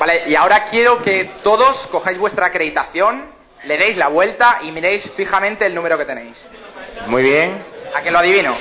Vale, 0.00 0.24
y 0.28 0.34
ahora 0.34 0.64
quiero 0.64 1.02
que 1.02 1.26
todos 1.42 1.86
cojáis 1.88 2.16
vuestra 2.16 2.46
acreditación, 2.46 3.22
le 3.64 3.76
deis 3.76 3.98
la 3.98 4.08
vuelta 4.08 4.60
y 4.62 4.72
miréis 4.72 5.10
fijamente 5.14 5.66
el 5.66 5.74
número 5.74 5.98
que 5.98 6.06
tenéis. 6.06 6.38
Muy 7.06 7.22
bien. 7.22 7.62
¿A 7.94 8.00
que 8.00 8.10
lo 8.10 8.18
adivino? 8.18 8.56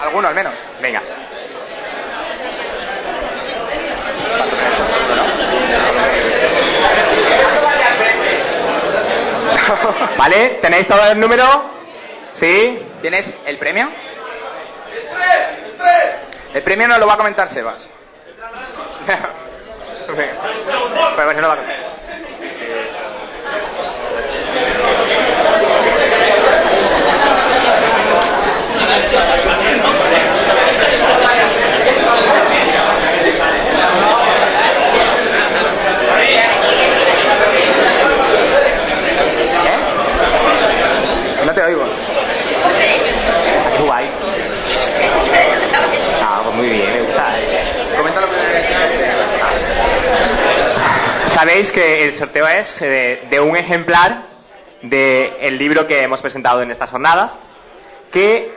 Alguno 0.00 0.28
al 0.28 0.36
menos. 0.36 0.54
Venga. 0.80 1.02
¿Vale? 10.16 10.58
¿Tenéis 10.62 10.86
todo 10.86 11.10
el 11.10 11.18
número? 11.18 11.44
¿Sí? 12.32 12.78
¿Tienes 13.02 13.34
el 13.46 13.58
premio? 13.58 13.90
El 16.54 16.62
premio 16.62 16.86
nos 16.86 17.00
lo 17.00 17.08
va 17.08 17.14
a 17.14 17.16
comentar 17.16 17.48
Sebas. 17.48 17.78
Bueno, 20.06 20.32
no 21.40 21.48
contar. 21.48 21.58
No 41.44 41.52
te 41.52 41.62
oigo. 41.62 41.84
Guay. 43.84 44.06
Ah, 46.22 46.40
pues 46.42 46.56
muy 46.56 46.68
bien, 46.68 46.92
me 46.92 47.00
gusta. 47.02 47.24
Coméntalo 47.96 48.26
Sabéis 51.44 51.72
que 51.72 52.04
el 52.06 52.14
sorteo 52.14 52.48
es 52.48 52.80
eh, 52.80 53.26
de, 53.28 53.38
un 53.38 53.54
ejemplar 53.54 54.22
del 54.80 55.58
libro 55.58 55.86
que 55.86 56.00
hemos 56.00 56.22
presentado 56.22 56.62
en 56.62 56.70
estas 56.70 56.88
jornadas, 56.88 57.32
que 58.10 58.54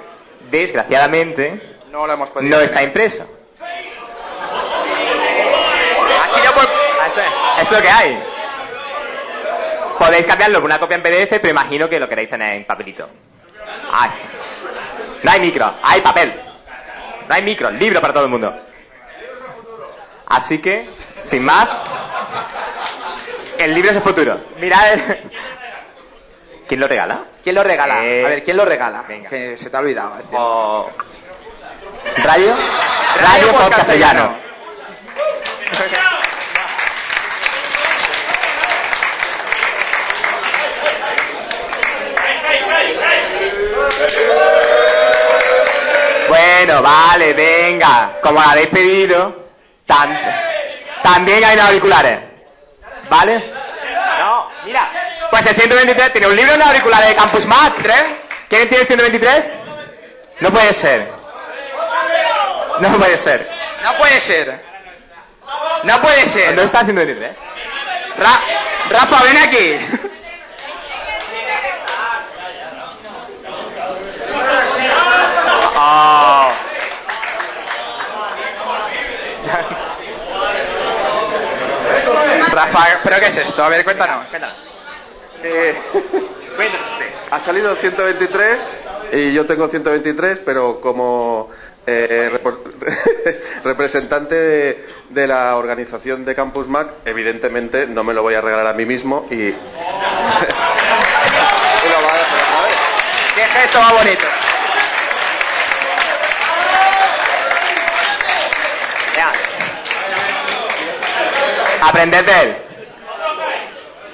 desgraciadamente 0.50 1.80
No 1.92 2.08
lo 2.08 2.14
hemos 2.14 2.30
podido. 2.30 2.56
no 2.56 2.64
está 2.64 2.82
impreso. 2.84 3.26
Por... 6.56 6.70
Es 7.62 7.70
lo 7.70 7.82
que 7.82 7.90
hay. 7.90 8.24
Podéis 10.00 10.26
cambiarlo 10.26 10.60
por 10.60 10.66
una 10.68 10.80
copia 10.80 10.96
en 10.96 11.04
PDF, 11.04 11.42
pero 11.42 11.50
imagino 11.50 11.90
que 11.90 12.00
lo 12.00 12.08
queréis 12.08 12.30
tener 12.30 12.56
en 12.56 12.64
papelito. 12.64 13.10
Ay. 13.92 14.12
No 15.24 15.32
hay 15.32 15.42
micro, 15.42 15.74
hay 15.84 16.00
papel. 16.00 16.34
No 17.28 17.36
hay 17.36 17.42
micro, 17.42 17.70
libro 17.70 18.00
para 18.00 18.14
todo 18.14 18.24
el 18.24 18.30
mundo. 18.30 18.58
Así 20.28 20.60
que, 20.60 20.88
sin 21.26 21.44
más, 21.44 21.70
el 23.60 23.74
libro 23.74 23.92
es 23.92 23.98
el 23.98 24.04
futuro. 24.04 24.38
Mirad 24.60 24.94
el... 24.94 25.02
¿Quién 26.68 26.80
lo 26.82 26.88
regala? 26.88 27.20
¿Quién 27.44 27.56
lo 27.56 27.64
regala? 27.64 28.06
Eh, 28.06 28.26
A 28.26 28.30
ver, 28.30 28.44
¿quién 28.44 28.58
lo 28.58 28.66
regala? 28.66 29.04
Que 29.30 29.58
se 29.58 29.70
te 29.70 29.78
ha 29.78 29.80
olvidado. 29.80 30.12
O... 30.34 30.92
Radio, 32.24 32.54
Radio 33.22 33.52
Podcast 33.54 33.76
Castellano. 33.78 34.36
Bueno, 46.28 46.82
vale, 46.82 47.34
venga. 47.34 48.12
Como 48.22 48.40
la 48.40 48.52
habéis 48.52 48.68
pedido, 48.68 49.48
tan- 49.86 50.18
también 51.02 51.44
hay 51.44 51.58
auriculares. 51.60 52.20
¿Vale? 53.10 53.52
No, 54.20 54.50
mira. 54.66 54.90
Pues 55.30 55.46
el 55.46 55.56
123 55.56 56.12
tiene 56.12 56.28
un 56.28 56.36
libro 56.36 56.58
de 56.58 56.64
auriculares 56.64 57.10
de 57.10 57.16
Campus 57.16 57.46
Mat, 57.46 57.74
¿tres? 57.82 58.04
¿Quién 58.50 58.68
tiene 58.70 58.82
el 58.82 58.88
123? 58.88 59.52
No 60.40 60.52
puede 60.52 60.74
ser. 60.74 61.12
No 62.80 62.90
puede 62.98 63.18
ser. 63.18 63.50
No 63.84 63.98
puede 63.98 64.22
ser. 64.22 64.60
No 65.84 66.02
puede 66.02 66.26
ser. 66.28 66.48
¿Dónde 66.48 66.64
está 66.66 66.80
el 66.82 66.86
123? 66.86 67.38
Ra- 68.18 68.42
Rafa, 68.90 69.24
ven 69.24 69.38
aquí. 69.38 69.80
Oh. 75.80 76.52
Rafa, 82.58 82.88
¿pero 83.04 83.20
qué 83.20 83.28
es 83.28 83.38
esto? 83.38 83.64
A 83.64 83.70
ver, 83.70 83.84
cuéntanos. 83.84 84.26
Eh, 85.44 85.76
ha 87.32 87.40
salido 87.40 87.76
123 87.76 88.58
y 89.14 89.32
yo 89.32 89.46
tengo 89.46 89.68
123, 89.68 90.40
pero 90.44 90.82
como 90.82 91.52
eh, 91.86 92.32
representante 93.64 94.34
de, 94.34 94.88
de 95.10 95.28
la 95.28 95.56
organización 95.56 96.26
de 96.26 96.34
Campus 96.34 96.68
Mac, 96.68 96.88
evidentemente 97.06 97.86
no 97.86 98.04
me 98.04 98.16
lo 98.16 98.24
voy 98.24 98.34
a 98.34 98.42
regalar 98.42 98.66
a 98.66 98.74
mí 98.74 98.86
mismo 98.86 99.28
y... 99.30 99.36
y 99.36 99.44
lo 99.44 99.54
va 102.08 102.10
a 102.12 102.18
dejar, 102.18 102.40
¿sabes? 102.40 102.76
Qué 103.36 103.44
gesto 103.44 103.82
más 103.82 103.94
bonito. 103.94 104.26
Aprended 111.82 112.26
de 112.26 112.42
él. 112.42 112.58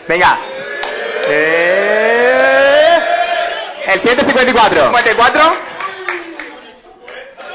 Venga. 0.07 0.38
Eh, 1.28 2.99
El 3.88 3.99
154. 3.99 4.91
¿54? 4.91 5.53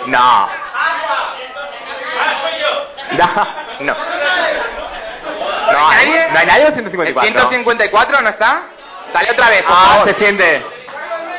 No. 0.06 0.48
No. 3.12 3.46
No. 3.80 3.94
No 5.72 5.88
hay, 5.88 6.06
no 6.32 6.38
hay 6.38 6.46
nadie 6.46 6.66
en 6.66 6.72
154. 6.74 7.28
¿El 7.28 7.34
154 7.34 8.20
no 8.22 8.28
está? 8.28 8.62
Dale 9.12 9.30
otra 9.30 9.48
vez, 9.50 9.62
por 9.62 9.72
Ah, 9.76 9.86
favor. 9.90 10.04
se 10.08 10.14
siente. 10.14 10.62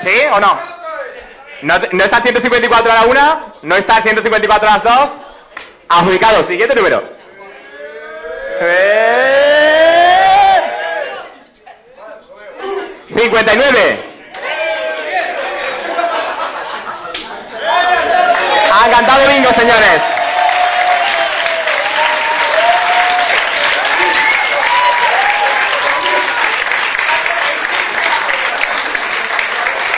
¿Sí 0.04 0.22
o 0.32 0.40
no? 0.40 0.58
No, 1.62 1.80
no 1.92 2.04
está 2.04 2.18
el 2.18 2.24
154 2.24 2.92
a 2.92 2.96
la 2.96 3.04
una, 3.04 3.40
no 3.64 3.76
está 3.76 3.98
el 3.98 4.04
154 4.04 4.70
a 4.70 4.74
las 4.74 4.84
dos. 4.84 5.10
Adjudicado, 5.90 6.44
siguiente 6.44 6.76
número. 6.76 7.04
Eh... 8.62 9.00
59. 13.16 14.00
Han 18.72 18.92
cantado 18.92 19.28
bingo, 19.28 19.54
señores. 19.54 20.02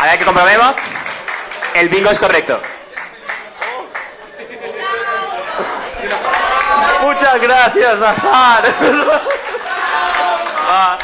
A 0.01 0.05
ver 0.05 0.19
que 0.19 0.25
comprobemos. 0.25 0.75
El 1.75 1.89
bingo 1.89 2.11
es 2.11 2.19
correcto. 2.19 2.61
Muchas 7.21 7.41
gracias, 7.41 7.99
Nazar. 7.99 8.63
Ah, 10.67 10.97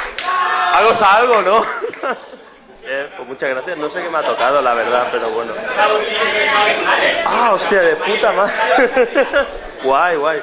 algo 0.74 0.92
es 0.92 1.02
algo, 1.04 1.42
¿no? 1.44 1.66
Pues 3.18 3.28
muchas 3.28 3.50
gracias. 3.50 3.78
No 3.78 3.88
sé 3.92 4.02
qué 4.02 4.10
me 4.10 4.18
ha 4.18 4.24
tocado, 4.24 4.60
la 4.64 4.74
verdad, 4.74 5.10
pero 5.12 5.30
bueno. 5.30 5.54
Ah, 7.24 7.52
hostia, 7.54 7.82
de 7.82 7.96
puta 7.98 8.32
madre. 8.32 8.54
Guay, 9.84 10.16
guay. 10.16 10.42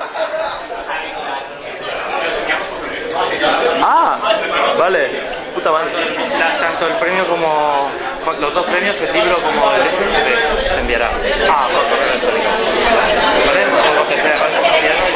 Ah, 3.82 4.16
vale. 4.78 5.08
Puta 5.56 5.72
madre. 5.72 5.90
Tanto 6.60 6.86
el 6.86 6.94
premio 6.94 7.26
como 7.26 7.90
los 8.40 8.54
dos 8.54 8.66
premios, 8.66 8.94
el 9.00 9.12
libro 9.12 9.38
como 9.42 9.72
el 9.74 9.82
este, 9.82 10.68
se 10.72 10.80
enviará. 10.80 11.10
Ah, 11.50 11.66
por 11.72 11.82
correo 11.82 12.06
electrónico. 12.06 12.48
¿Vale? 13.46 13.64
Todo 13.64 13.94
lo 13.94 14.08
que 14.08 14.14
sea 14.14 14.34
castellano 14.34 15.13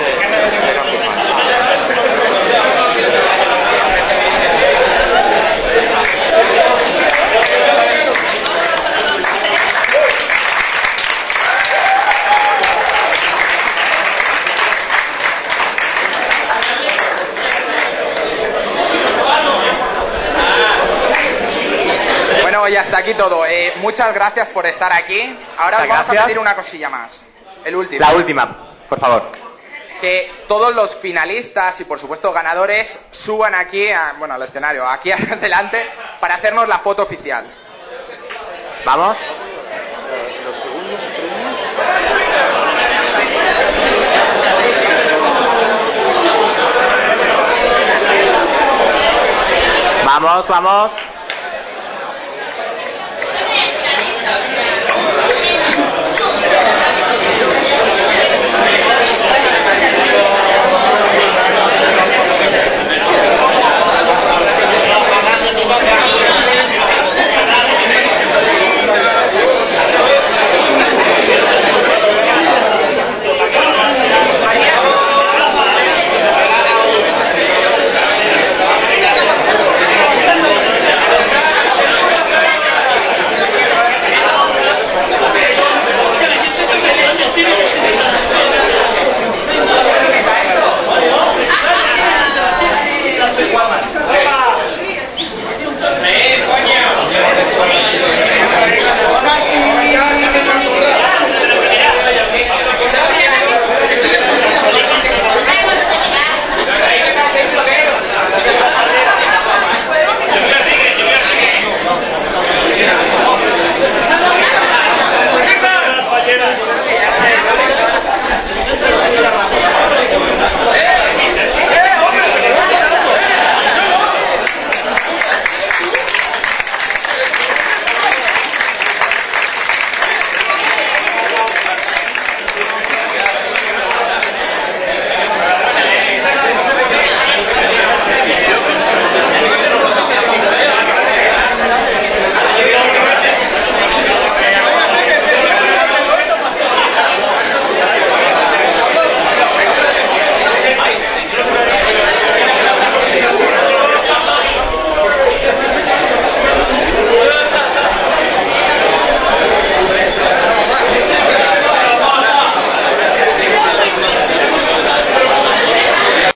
y 22.68 22.76
hasta 22.76 22.98
aquí 22.98 23.14
todo. 23.14 23.46
Eh, 23.46 23.72
muchas 23.80 24.12
gracias 24.14 24.48
por 24.50 24.66
estar 24.66 24.92
aquí. 24.92 25.36
Ahora 25.58 25.78
os 25.78 25.88
vamos 25.88 26.06
gracias. 26.06 26.22
a 26.22 26.26
pedir 26.26 26.38
una 26.38 26.54
cosilla 26.54 26.88
más. 26.88 27.22
El 27.64 27.76
último. 27.76 28.00
La 28.00 28.12
última, 28.14 28.56
por 28.88 29.00
favor. 29.00 29.47
Que 30.00 30.30
todos 30.46 30.74
los 30.74 30.94
finalistas 30.94 31.80
y 31.80 31.84
por 31.84 31.98
supuesto 31.98 32.32
ganadores 32.32 32.98
suban 33.10 33.54
aquí, 33.54 33.88
a- 33.88 34.14
bueno, 34.18 34.34
al 34.34 34.42
escenario, 34.42 34.86
aquí 34.88 35.10
adelante, 35.12 35.84
para 36.20 36.36
hacernos 36.36 36.68
la 36.68 36.78
foto 36.78 37.02
oficial. 37.02 37.44
Vamos. 38.84 39.16
Vamos, 50.04 50.48
vamos. 50.48 50.92